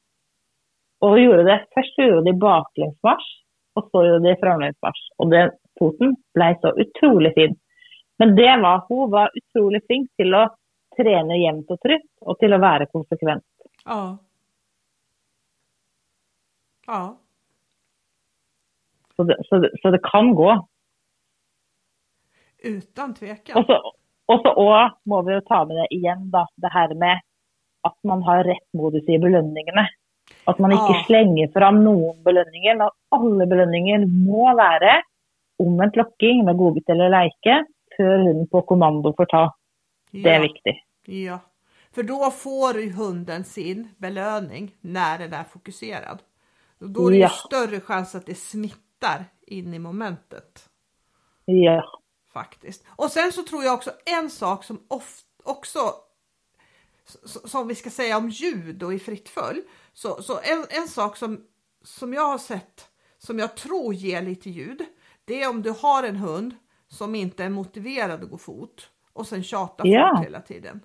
Och 1.00 1.10
hon 1.10 1.24
gjorde 1.24 1.44
det, 1.44 1.66
först 1.74 1.96
så 1.96 2.02
gjorde 2.02 2.32
de 2.32 2.40
baklängesmarsch 2.40 3.44
och 3.76 3.90
så 3.92 4.06
gjorde 4.06 4.30
de 4.30 4.36
framlängesmarsch. 4.36 5.10
Och 5.18 5.30
den 5.30 5.52
foten 5.80 6.16
blev 6.34 6.56
så 6.62 6.70
otroligt 6.82 7.34
fin. 7.34 7.56
Men 8.20 8.36
det 8.36 8.50
var, 8.62 8.84
hun 8.90 9.12
var 9.14 9.32
utrolig 9.36 9.82
flink 9.88 10.10
til 10.20 10.36
å 10.36 10.46
trene 11.00 11.38
jevnt 11.40 11.70
og 11.72 11.80
trutt, 11.86 12.08
og 12.28 12.40
til 12.42 12.56
å 12.56 12.60
være 12.60 12.90
konsekvent. 12.92 13.46
Ja. 13.86 14.02
Ja. 16.90 17.02
Så 19.16 19.24
det, 19.30 19.38
så 19.48 19.62
det, 19.64 19.72
så 19.82 19.92
det 19.96 20.02
kan 20.04 20.34
gå. 20.36 20.52
Utan 22.64 23.14
tvekan. 23.16 23.56
Og 23.62 23.66
så 23.70 23.80
og 24.30 24.44
så 24.46 24.52
også 24.62 25.10
må 25.10 25.24
vi 25.26 25.40
ta 25.48 25.64
med 25.66 25.80
det 25.80 25.88
igjen, 25.96 26.28
da, 26.30 26.44
det 26.62 26.70
her 26.70 26.92
med 27.02 27.24
at 27.88 27.96
man 28.06 28.22
har 28.28 28.44
rett 28.46 28.66
modus 28.78 29.08
i 29.10 29.18
belønningene. 29.18 29.88
At 30.46 30.60
man 30.62 30.76
ikke 30.76 30.94
Ja. 31.00 31.04
slenger 31.08 31.50
fram 31.56 31.80
noen 31.82 32.20
belønninger. 32.26 32.76
Men 32.78 32.88
at 32.90 32.94
alle 33.16 33.48
belønninger 33.50 34.06
må 34.06 34.52
være 34.60 35.00
omvendt 35.60 35.98
lokking 35.98 36.44
med 36.46 36.60
godbit 36.60 36.90
eller 36.94 37.10
leike 37.10 37.64
før 38.00 38.18
hunden 38.24 38.48
på 38.52 38.62
kommando 38.70 39.12
får 39.18 39.26
ta. 39.34 39.44
Det 40.12 40.26
er 40.26 40.40
Ja. 40.40 40.42
viktig. 40.42 40.76
Ja, 41.26 41.40
för 41.92 42.04
då 42.04 42.32
får 42.32 42.80
ju 42.80 42.92
hunden 42.94 43.44
sin 43.44 43.88
belöning 43.98 44.72
när 44.82 45.20
den 45.20 45.34
är 45.34 45.44
fokuserad. 45.44 46.24
Då 46.80 47.08
är 47.08 47.12
det 47.12 47.18
ju 47.18 47.22
Ja. 47.24 47.30
större 47.30 47.80
chans 47.82 48.16
att 48.16 48.26
det 48.26 48.36
smittar 48.36 49.26
in 49.48 49.74
i 49.74 49.80
momentet 49.80 50.70
Ja. 51.46 51.82
faktiskt. 52.34 52.84
Och 52.98 53.12
sen 53.12 53.32
så 53.32 53.44
tror 53.44 53.64
jag 53.64 53.74
också 53.74 53.92
en 54.06 54.30
sak 54.30 54.64
som 54.64 54.86
of, 54.90 55.22
också 55.44 55.80
som 57.46 57.68
vi 57.68 57.76
ska 57.76 57.90
säga 57.90 58.18
om 58.18 58.30
ljud 58.30 58.84
och 58.84 58.94
i 58.94 59.00
fritt 59.00 59.30
följ. 59.30 59.62
Så, 59.94 60.22
så 60.22 60.40
en, 60.44 60.66
en 60.70 60.88
sak 60.88 61.18
som, 61.18 61.46
som 61.84 62.14
jag 62.14 62.28
har 62.28 62.38
sett 62.38 62.90
som 63.18 63.40
jag 63.40 63.56
tror 63.58 63.94
ger 63.94 64.22
lite 64.22 64.50
ljud. 64.50 64.86
Det 65.26 65.44
är 65.44 65.50
om 65.50 65.62
du 65.62 65.70
har 65.72 66.04
en 66.04 66.16
hund 66.16 66.56
som 66.90 67.16
inte 67.16 67.44
är 67.44 67.50
motiverad 67.50 68.24
att 68.24 68.30
gå 68.30 68.38
fot 68.38 68.90
och 69.14 69.28
sen 69.28 69.44
tjatar 69.44 69.86
Ja. 69.88 70.12
folk 70.16 70.26
hela 70.28 70.42
tiden. 70.42 70.80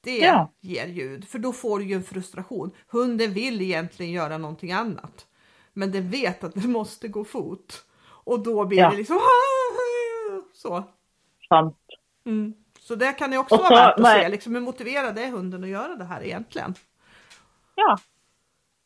Det 0.00 0.18
Ja. 0.18 0.50
ger 0.60 0.86
ljud, 0.86 1.24
för 1.28 1.38
då 1.38 1.52
får 1.52 1.78
du 1.78 1.84
ju 1.84 1.94
en 1.94 2.02
frustration. 2.02 2.70
Hunden 2.88 3.32
vill 3.32 3.60
egentligen 3.62 4.12
göra 4.12 4.38
någonting 4.38 4.72
annat, 4.72 5.26
men 5.72 5.92
den 5.92 6.10
vet 6.10 6.44
att 6.44 6.54
den 6.54 6.72
måste 6.72 7.08
gå 7.08 7.24
fot 7.24 7.84
och 8.24 8.40
då 8.42 8.64
blir 8.64 8.78
Ja. 8.78 8.90
det 8.90 8.96
liksom 8.96 9.18
så. 10.52 10.82
Sant. 11.48 11.76
Mm. 12.24 12.54
Så 12.78 12.94
det 12.94 13.12
kan 13.12 13.32
ju 13.32 13.38
också 13.38 13.54
Och 13.54 13.60
vara 13.60 13.68
så- 13.68 13.74
värt 13.74 13.94
att 13.94 14.02
nej. 14.02 14.22
se, 14.22 14.28
liksom, 14.28 14.54
hur 14.54 14.62
motiverad 14.62 15.18
är 15.18 15.30
hunden 15.30 15.64
att 15.64 15.70
göra 15.70 15.94
det 15.94 16.04
här 16.04 16.22
egentligen? 16.24 16.74
Ja. 17.74 17.96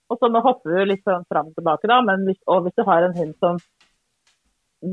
Og 0.08 0.18
så 0.18 0.28
nå 0.28 0.38
hopper 0.40 0.70
vi 0.86 0.96
sånn 1.02 1.24
fram 1.28 1.46
og 1.50 1.54
tilbake, 1.54 1.86
da. 1.90 2.02
Men 2.02 2.26
hvis 2.26 2.74
du 2.76 2.82
har 2.86 3.02
en 3.02 3.16
hund 3.16 3.34
som 3.40 3.58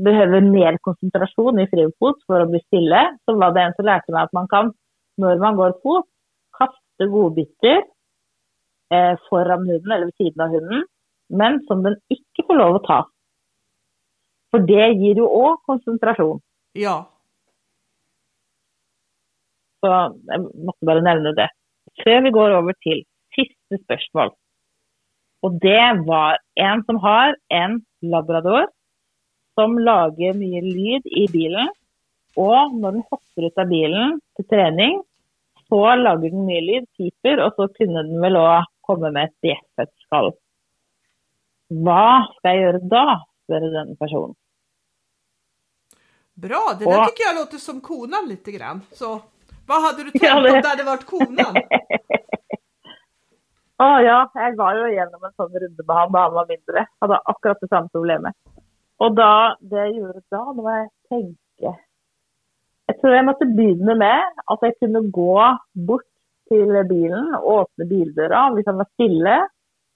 behøver 0.02 0.44
mer 0.46 0.78
konsentrasjon 0.86 1.60
i 1.62 1.68
frifot 1.70 2.20
for 2.26 2.42
å 2.42 2.48
bli 2.50 2.60
stille, 2.66 3.02
så 3.24 3.36
var 3.38 3.54
det 3.54 3.64
en 3.64 3.76
som 3.76 3.88
lærte 3.88 4.14
meg 4.14 4.28
at 4.28 4.36
man 4.36 4.50
kan, 4.50 4.70
når 5.20 5.40
man 5.42 5.58
går 5.58 5.76
fot, 5.84 6.08
kaste 6.58 7.08
godbiter 7.10 7.82
eh, 8.94 9.14
foran 9.28 9.66
hunden 9.68 9.90
eller 9.90 10.10
ved 10.10 10.16
siden 10.20 10.44
av 10.44 10.54
hunden, 10.54 10.84
men 11.30 11.58
som 11.68 11.82
den 11.86 11.98
ikke 12.12 12.46
får 12.48 12.60
lov 12.60 12.78
å 12.78 12.84
ta. 12.86 13.00
For 14.54 14.62
det 14.66 14.92
gir 15.00 15.18
jo 15.18 15.26
òg 15.26 15.62
konsentrasjon. 15.66 16.40
Ja, 16.78 17.02
Så 19.84 19.90
jeg 20.30 20.40
måtte 20.64 20.86
bare 20.88 21.04
nevne 21.04 21.34
det. 21.36 21.50
Før 22.00 22.22
vi 22.24 22.30
går 22.32 22.54
over 22.56 22.76
til 22.86 23.02
siste 23.36 23.78
spørsmål. 23.82 24.32
Og 25.44 25.58
det 25.60 25.82
var 26.08 26.38
en 26.56 26.80
som 26.88 26.96
har 27.02 27.34
en 27.52 27.76
labrador 28.00 28.70
som 29.58 29.78
lager 29.78 30.34
mye 30.38 30.60
lyd 30.64 31.06
i 31.06 31.26
bilen. 31.32 31.68
Og 32.36 32.72
når 32.74 32.96
den 32.98 33.04
hopper 33.10 33.46
ut 33.46 33.58
av 33.62 33.68
bilen 33.70 34.16
til 34.36 34.46
trening, 34.50 35.02
så 35.70 35.82
lager 36.00 36.30
den 36.34 36.46
mye 36.48 36.62
lyd, 36.64 36.86
piper, 36.98 37.40
og 37.46 37.54
så 37.58 37.68
kunne 37.76 38.02
den 38.08 38.18
vel 38.22 38.36
òg 38.40 38.66
komme 38.84 39.10
med 39.14 39.30
et 39.30 39.36
bjeffet 39.46 39.92
skall. 40.04 40.32
Hva 41.70 42.24
skal 42.36 42.50
jeg 42.56 42.64
gjøre 42.66 42.80
da, 42.92 43.04
spør 43.44 43.68
denne 43.72 43.96
personen. 44.00 44.34
bra. 46.36 46.74
Det 46.78 46.84
där 46.84 47.04
tycker 47.06 47.24
jag 47.24 47.34
låter 47.36 47.58
som 47.58 47.80
konan 47.80 48.28
lite 48.28 48.50
grann. 48.52 48.80
Så 48.92 49.20
vad 49.66 49.82
hade 49.82 50.04
du 50.04 50.10
tänkt 50.10 50.24
Ja, 50.28 50.40
det- 50.40 50.50
om 50.52 50.62
det 50.62 50.68
hade 50.68 50.82
varit 50.84 51.06
konan? 51.06 51.56
Å 53.78 53.86
ja, 54.08 54.18
jeg 54.34 54.56
var 54.56 54.74
jo 54.78 54.88
gjennom 54.94 55.24
en 55.24 55.32
sånn 55.38 55.54
runde 55.62 55.82
med 55.86 55.96
han 55.96 56.12
da 56.12 56.18
han 56.26 56.34
var 56.34 56.46
mindre. 56.50 56.86
Hadde 57.00 57.20
akkurat 57.24 57.60
det 57.62 57.68
samme 57.70 57.88
problemet. 57.92 58.34
Og 59.02 59.16
da, 59.18 59.54
det 59.60 59.80
jeg 59.86 59.96
gjorde 59.98 60.22
da, 60.30 60.42
det 60.54 60.64
var 60.64 60.76
jeg 60.78 60.90
tenke 61.10 61.72
Jeg 62.88 62.96
tror 63.00 63.14
jeg 63.16 63.26
måtte 63.26 63.48
begynne 63.56 63.96
med 63.98 64.42
at 64.54 64.66
jeg 64.66 64.76
kunne 64.80 65.02
gå 65.10 65.38
bort 65.88 66.10
til 66.50 66.76
bilen 66.88 67.32
og 67.38 67.48
åpne 67.58 67.88
bildøra. 67.88 68.42
Hvis 68.54 68.68
han 68.68 68.78
var 68.78 68.90
stille, 68.92 69.36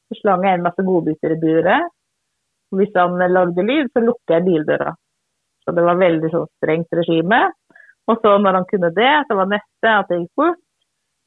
så 0.08 0.18
slang 0.22 0.46
jeg 0.46 0.58
en 0.58 0.64
masse 0.64 0.84
godbiter 0.84 1.34
i 1.34 1.40
buret. 1.42 1.90
Om 2.72 2.80
hvis 2.80 2.96
han 2.96 3.20
lagde 3.32 3.64
lyd, 3.64 3.90
så 3.92 4.00
lukket 4.04 4.34
jeg 4.38 4.46
bildøra. 4.48 4.94
Så 5.64 5.74
det 5.76 5.84
var 5.84 6.00
veldig 6.00 6.30
sånn 6.32 6.48
strengt 6.56 6.96
regime. 6.96 7.42
Og 8.08 8.16
så 8.24 8.34
når 8.40 8.56
han 8.56 8.66
kunne 8.70 8.90
det, 8.96 9.12
så 9.28 9.36
var 9.36 9.52
neste 9.52 9.92
at 9.92 10.12
jeg 10.12 10.24
gikk 10.24 10.40
bort 10.40 10.64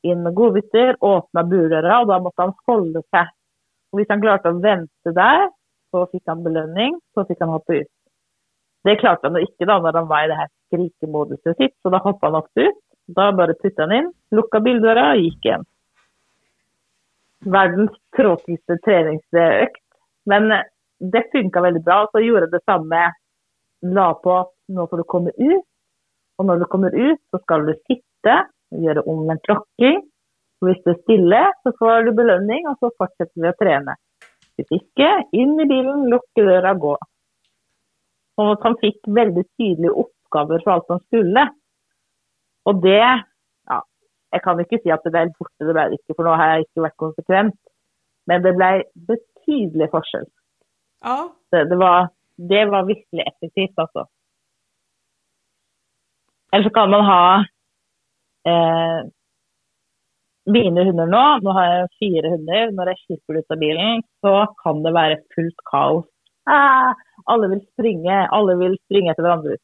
inn 0.10 0.24
med 0.26 0.34
godbiter, 0.34 0.96
åpna 0.98 1.44
burdøra, 1.46 2.00
og 2.02 2.10
da 2.10 2.18
måtte 2.26 2.42
han 2.42 2.56
holde 2.66 3.04
seg. 3.14 3.30
Og 3.92 4.00
hvis 4.00 4.10
han 4.10 4.24
klarte 4.24 4.50
å 4.50 4.62
vente 4.64 5.14
der, 5.14 5.44
så 5.92 6.06
fikk 6.12 6.32
han 6.32 6.44
belønning, 6.46 6.98
så 7.16 7.26
fikk 7.28 7.44
han 7.44 7.54
hoppe 7.54 7.82
ut. 7.82 7.92
Det 8.84 8.98
klarte 9.02 9.28
han 9.28 9.38
inte 9.38 9.52
ikke 9.52 9.68
da 9.70 9.78
når 9.82 10.00
han 10.00 10.10
var 10.10 10.26
i 10.26 10.32
det 10.32 10.40
her 10.40 10.50
skrikemoduset 10.72 11.58
sitt, 11.60 11.76
så 11.82 11.92
da 11.94 12.02
hoppa 12.02 12.32
han 12.32 12.40
ofte 12.42 12.70
ut. 12.70 12.80
Da 13.12 13.32
bare 13.36 13.58
putta 13.60 13.86
han 13.86 13.96
inn, 13.98 14.10
lukka 14.34 14.62
bildøra 14.64 15.12
og 15.14 15.22
gikk 15.26 15.48
igjen. 15.48 15.66
Verdens 17.56 17.94
tråkigste 18.16 18.78
treningsøkt. 18.86 19.82
Men 20.30 20.52
eh, 20.54 20.68
det 21.02 21.26
funka 21.34 21.64
veldig 21.66 21.82
bra. 21.86 22.06
Så 22.12 22.22
gjorde 22.22 22.48
jeg 22.48 22.54
det 22.56 22.64
samme. 22.70 23.02
La 23.98 24.08
på 24.22 24.36
at 24.44 24.52
nå 24.70 24.86
får 24.90 25.02
du 25.02 25.08
komme 25.10 25.34
ut. 25.38 25.66
Og 26.40 26.48
når 26.48 26.62
du 26.62 26.68
kommer 26.70 26.94
ut, 26.96 27.22
så 27.34 27.42
skal 27.42 27.66
du 27.68 27.74
sitte 27.90 28.38
og 28.72 28.86
gjøre 28.86 29.06
omvendt 29.10 29.50
lokking. 29.50 30.04
Og 30.62 30.70
hvis 30.70 30.82
du 30.86 30.94
er 30.94 31.02
stille, 31.02 31.42
så 31.66 31.74
får 31.80 32.06
du 32.06 32.14
belønning, 32.18 32.68
og 32.70 32.78
så 32.82 32.92
fortsetter 33.02 33.42
vi 33.42 33.50
å 33.50 33.58
trene. 33.58 33.98
Hvis 34.62 34.82
ikke, 34.82 35.10
inn 35.34 35.58
i 35.60 35.66
bilen, 35.70 36.06
lukke 36.12 36.46
døra, 36.46 36.76
gå. 36.78 36.94
Sånn 38.38 38.54
at 38.54 38.68
han 38.68 38.78
fikk 38.82 39.00
veldig 39.10 39.44
tydelige 39.58 39.96
oppgaver 40.04 40.62
for 40.64 40.76
alt 40.76 40.94
han 40.94 41.02
skulle. 41.08 41.48
Og 42.70 42.84
det 42.84 43.00
ja, 43.02 43.80
Jeg 44.32 44.44
kan 44.46 44.62
ikke 44.62 44.80
si 44.84 44.94
at 44.94 45.04
det 45.04 45.12
ble 45.12 45.26
helt 45.26 45.38
borte, 45.40 45.66
det 45.66 45.74
ble 45.74 45.88
det 45.90 46.00
ikke, 46.00 46.16
for 46.16 46.28
nå 46.28 46.38
har 46.38 46.54
jeg 46.54 46.68
ikke 46.68 46.86
vært 46.86 47.02
konsekvent. 47.04 47.60
Men 48.30 48.46
det 48.46 48.54
ble 48.56 48.72
betydelig 49.10 49.90
forskjell. 49.96 50.28
Ja, 51.02 51.18
Det, 51.52 51.66
det, 51.72 51.78
var, 51.82 52.12
det 52.38 52.62
var 52.70 52.86
virkelig 52.86 53.26
effektivt, 53.26 53.74
altså. 53.82 54.06
Eller 56.54 56.68
så 56.68 56.74
kan 56.76 56.92
man 56.92 57.08
ha 57.08 57.24
eh, 58.52 59.00
mine 60.54 60.86
hunder 60.88 61.10
nå. 61.10 61.24
Nå 61.46 61.56
har 61.58 61.68
jeg 61.70 61.92
fire 62.04 62.32
hunder. 62.34 62.72
Når 62.78 62.92
jeg 62.92 63.02
slipper 63.06 63.40
ut 63.40 63.56
av 63.56 63.62
bilen, 63.62 64.04
så 64.24 64.36
kan 64.64 64.82
det 64.86 64.94
være 64.96 65.22
fullt 65.36 65.66
kaos. 65.72 66.08
Ah, 66.50 66.94
alle 67.30 67.52
vil 67.52 67.62
springe, 67.74 68.24
alle 68.34 68.58
vil 68.60 68.78
springe 68.88 69.12
etter 69.14 69.26
hverandre. 69.28 69.60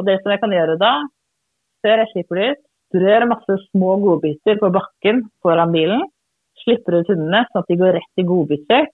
Og 0.00 0.08
det 0.08 0.18
som 0.22 0.32
jeg 0.32 0.40
kan 0.42 0.54
gjøre 0.56 0.78
da, 0.80 0.92
før 1.84 2.00
jeg 2.02 2.10
slipper 2.12 2.40
det 2.40 2.46
ut, 2.50 2.62
strør 2.94 3.26
masse 3.30 3.56
små 3.68 3.96
godbiter 4.02 4.60
på 4.60 4.70
bakken 4.74 5.24
foran 5.44 5.74
bilen. 5.74 6.04
Slipper 6.64 7.00
ut 7.00 7.10
hundene 7.12 7.44
sånn 7.50 7.62
at 7.62 7.70
de 7.70 7.78
går 7.80 7.96
rett 7.98 8.22
i 8.22 8.26
godbitsøk. 8.28 8.92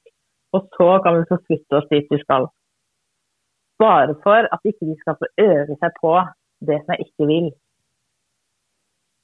Og 0.57 0.67
så 0.75 0.89
kan 1.05 1.21
vi 1.21 1.29
forflytte 1.31 1.79
oss 1.79 1.91
dit 1.93 2.09
vi 2.11 2.19
skal. 2.25 2.49
Bare 3.81 4.17
for 4.25 4.49
at 4.51 4.67
ikke 4.67 4.89
de 4.89 4.97
skal 5.01 5.17
få 5.21 5.29
øve 5.45 5.77
seg 5.79 6.01
på 6.03 6.15
det 6.69 6.81
som 6.81 6.95
jeg 6.95 7.07
ikke 7.07 7.29
vil. 7.31 7.51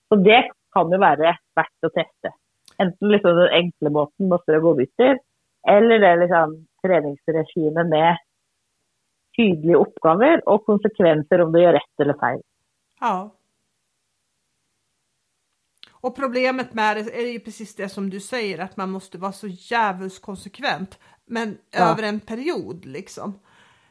Så 0.06 0.20
det 0.22 0.42
kan 0.76 0.92
jo 0.92 1.00
være 1.00 1.32
verdt 1.56 1.88
å 1.88 1.92
teste. 1.96 2.32
Enten 2.82 3.08
liksom 3.14 3.38
den 3.40 3.54
enkle 3.62 3.92
måten 3.94 4.28
med 4.28 4.36
å 4.38 4.42
strø 4.44 4.60
godbiter, 4.64 5.18
eller 5.68 6.02
det 6.04 6.12
liksom 6.26 6.56
treningsregimet 6.84 7.88
med 7.90 8.20
tydelige 9.36 9.80
oppgaver 9.80 10.44
og 10.48 10.64
konsekvenser 10.68 11.42
om 11.44 11.50
du 11.52 11.58
gjør 11.62 11.76
rett 11.80 12.04
eller 12.04 12.20
feil. 12.20 12.42
ja. 13.00 13.16
Och 16.00 16.16
problemet 16.16 16.74
med 16.74 16.96
det 16.96 17.16
är 17.20 17.32
ju 17.32 17.40
precis 17.40 17.74
det 17.74 17.88
som 17.88 18.10
du 18.10 18.20
säger 18.20 18.58
att 18.58 18.76
man 18.76 18.90
måste 18.90 19.18
vara 19.18 19.32
så 19.32 19.46
jävligt 19.46 20.22
konsekvent. 20.22 20.98
Men 21.24 21.58
Ja. 21.70 21.90
över 21.90 22.02
en 22.02 22.20
period 22.20 22.84
liksom. 22.84 23.38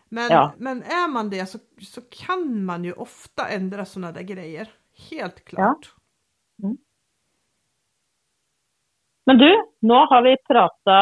Men, 0.09 0.31
Ja. 0.31 0.53
men 0.57 0.83
är 0.83 1.07
man 1.07 1.29
det 1.29 1.45
så, 1.45 1.59
så 1.81 2.01
kan 2.01 2.65
man 2.65 2.83
ju 2.83 2.93
ofta 2.93 3.47
ändra 3.49 3.85
sådana 3.85 4.11
där 4.11 4.21
grejer. 4.21 4.67
Helt 5.09 5.45
klart. 5.45 5.93
Men 9.25 9.37
du, 9.37 9.71
nå 9.79 10.05
har 10.05 10.21
vi 10.21 10.35
prata 10.47 10.97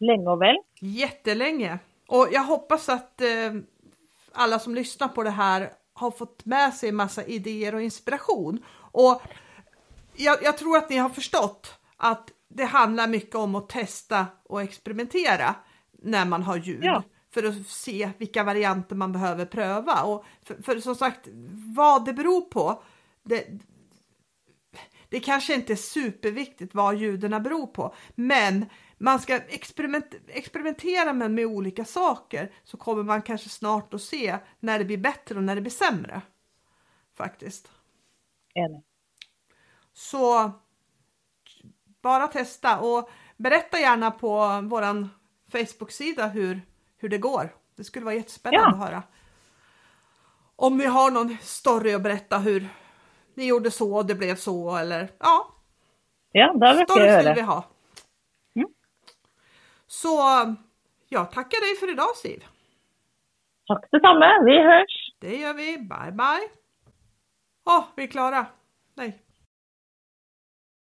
lenge 0.00 0.30
og 0.30 0.38
vel. 0.40 0.58
Jättelänge. 0.80 1.78
Och 2.08 2.28
jag 2.32 2.42
hoppas 2.42 2.88
att 2.88 3.20
eh, 3.20 3.52
alla 4.32 4.58
som 4.58 4.74
lyssnar 4.74 5.08
på 5.08 5.22
det 5.22 5.30
här 5.30 5.70
har 5.94 6.10
fått 6.10 6.44
med 6.44 6.74
sig 6.74 6.92
massa 6.92 7.24
idéer 7.24 7.74
och 7.74 7.82
inspiration. 7.82 8.64
Och 8.92 9.22
jag, 10.16 10.42
jag 10.42 10.58
tror 10.58 10.76
att 10.76 10.90
ni 10.90 10.96
har 10.96 11.08
förstått 11.08 11.78
att 11.96 12.30
det 12.48 12.64
handlar 12.64 13.06
mycket 13.08 13.34
om 13.34 13.54
att 13.54 13.68
testa 13.68 14.26
och 14.44 14.62
experimentera 14.62 15.54
när 15.92 16.24
man 16.24 16.42
har 16.42 16.56
ljud. 16.56 16.84
Ja. 16.84 17.02
För 17.34 17.42
att 17.42 17.66
se 17.66 18.10
vilka 18.18 18.44
varianter 18.44 18.96
man 18.96 19.12
behöver 19.12 19.46
pröva. 19.46 20.02
Och 20.02 20.24
för, 20.42 20.62
för 20.62 20.80
som 20.80 20.94
sagt, 20.94 21.28
vad 21.76 22.04
det 22.04 22.12
beror 22.12 22.40
på, 22.40 22.82
det, 23.22 23.46
det 25.14 25.20
kanske 25.20 25.54
inte 25.54 25.72
är 25.72 25.76
superviktigt 25.76 26.74
vad 26.74 26.96
ljuden 26.96 27.42
beror 27.42 27.66
på, 27.66 27.94
men 28.14 28.66
man 28.98 29.20
ska 29.20 29.34
experiment, 29.36 30.14
experimentera 30.28 31.12
med, 31.12 31.30
med 31.30 31.46
olika 31.46 31.84
saker 31.84 32.52
så 32.64 32.76
kommer 32.76 33.02
man 33.02 33.22
kanske 33.22 33.48
snart 33.48 33.94
att 33.94 34.02
se 34.02 34.38
när 34.60 34.78
det 34.78 34.84
blir 34.84 34.98
bättre 34.98 35.34
och 35.34 35.42
när 35.42 35.54
det 35.54 35.60
blir 35.60 35.70
sämre. 35.70 36.22
Faktiskt. 37.16 37.70
Enig. 38.54 38.82
Så 39.92 40.52
bara 42.02 42.26
testa 42.26 42.80
och 42.80 43.10
berätta 43.36 43.80
gärna 43.80 44.10
på 44.10 44.60
våran 44.60 45.08
Facebook-sida 45.52 46.26
hur, 46.26 46.60
hur 46.96 47.08
det 47.08 47.18
går. 47.18 47.54
Det 47.76 47.84
skulle 47.84 48.04
vara 48.04 48.14
jättespännande 48.14 48.68
Ja. 48.68 48.72
att 48.72 48.90
höra. 48.90 49.02
Om 50.56 50.78
vi 50.78 50.86
har 50.86 51.10
någon 51.10 51.36
story 51.42 51.94
att 51.94 52.02
berätta 52.02 52.38
hur 52.38 52.68
ni 53.36 53.46
gjorde 53.46 53.70
så 53.70 53.96
och 53.96 54.06
det 54.06 54.14
blev 54.14 54.34
så 54.36 54.76
eller 54.76 55.08
ja, 55.18 55.50
Ja, 56.32 56.52
vil 56.52 56.60
jeg 56.78 56.88
stories 56.88 57.18
vill 57.18 57.26
høre. 57.26 57.34
vi 57.34 57.40
ha. 57.40 57.64
Mm. 58.56 58.68
Så 59.86 60.08
jag 61.08 61.32
tackar 61.32 61.60
dig 61.60 61.80
för 61.80 61.92
idag 61.92 62.16
Siv. 62.16 62.44
Takk 63.68 63.84
det 63.90 64.00
samme. 64.00 64.26
Vi 64.44 64.56
hørs. 64.62 64.96
Det 65.20 65.36
gör 65.36 65.54
vi. 65.54 65.76
Bye 65.78 66.12
bye. 66.12 66.48
Åh, 67.66 67.84
vi 67.96 68.02
är 68.02 68.06
klara. 68.06 68.46
Nej, 68.94 69.22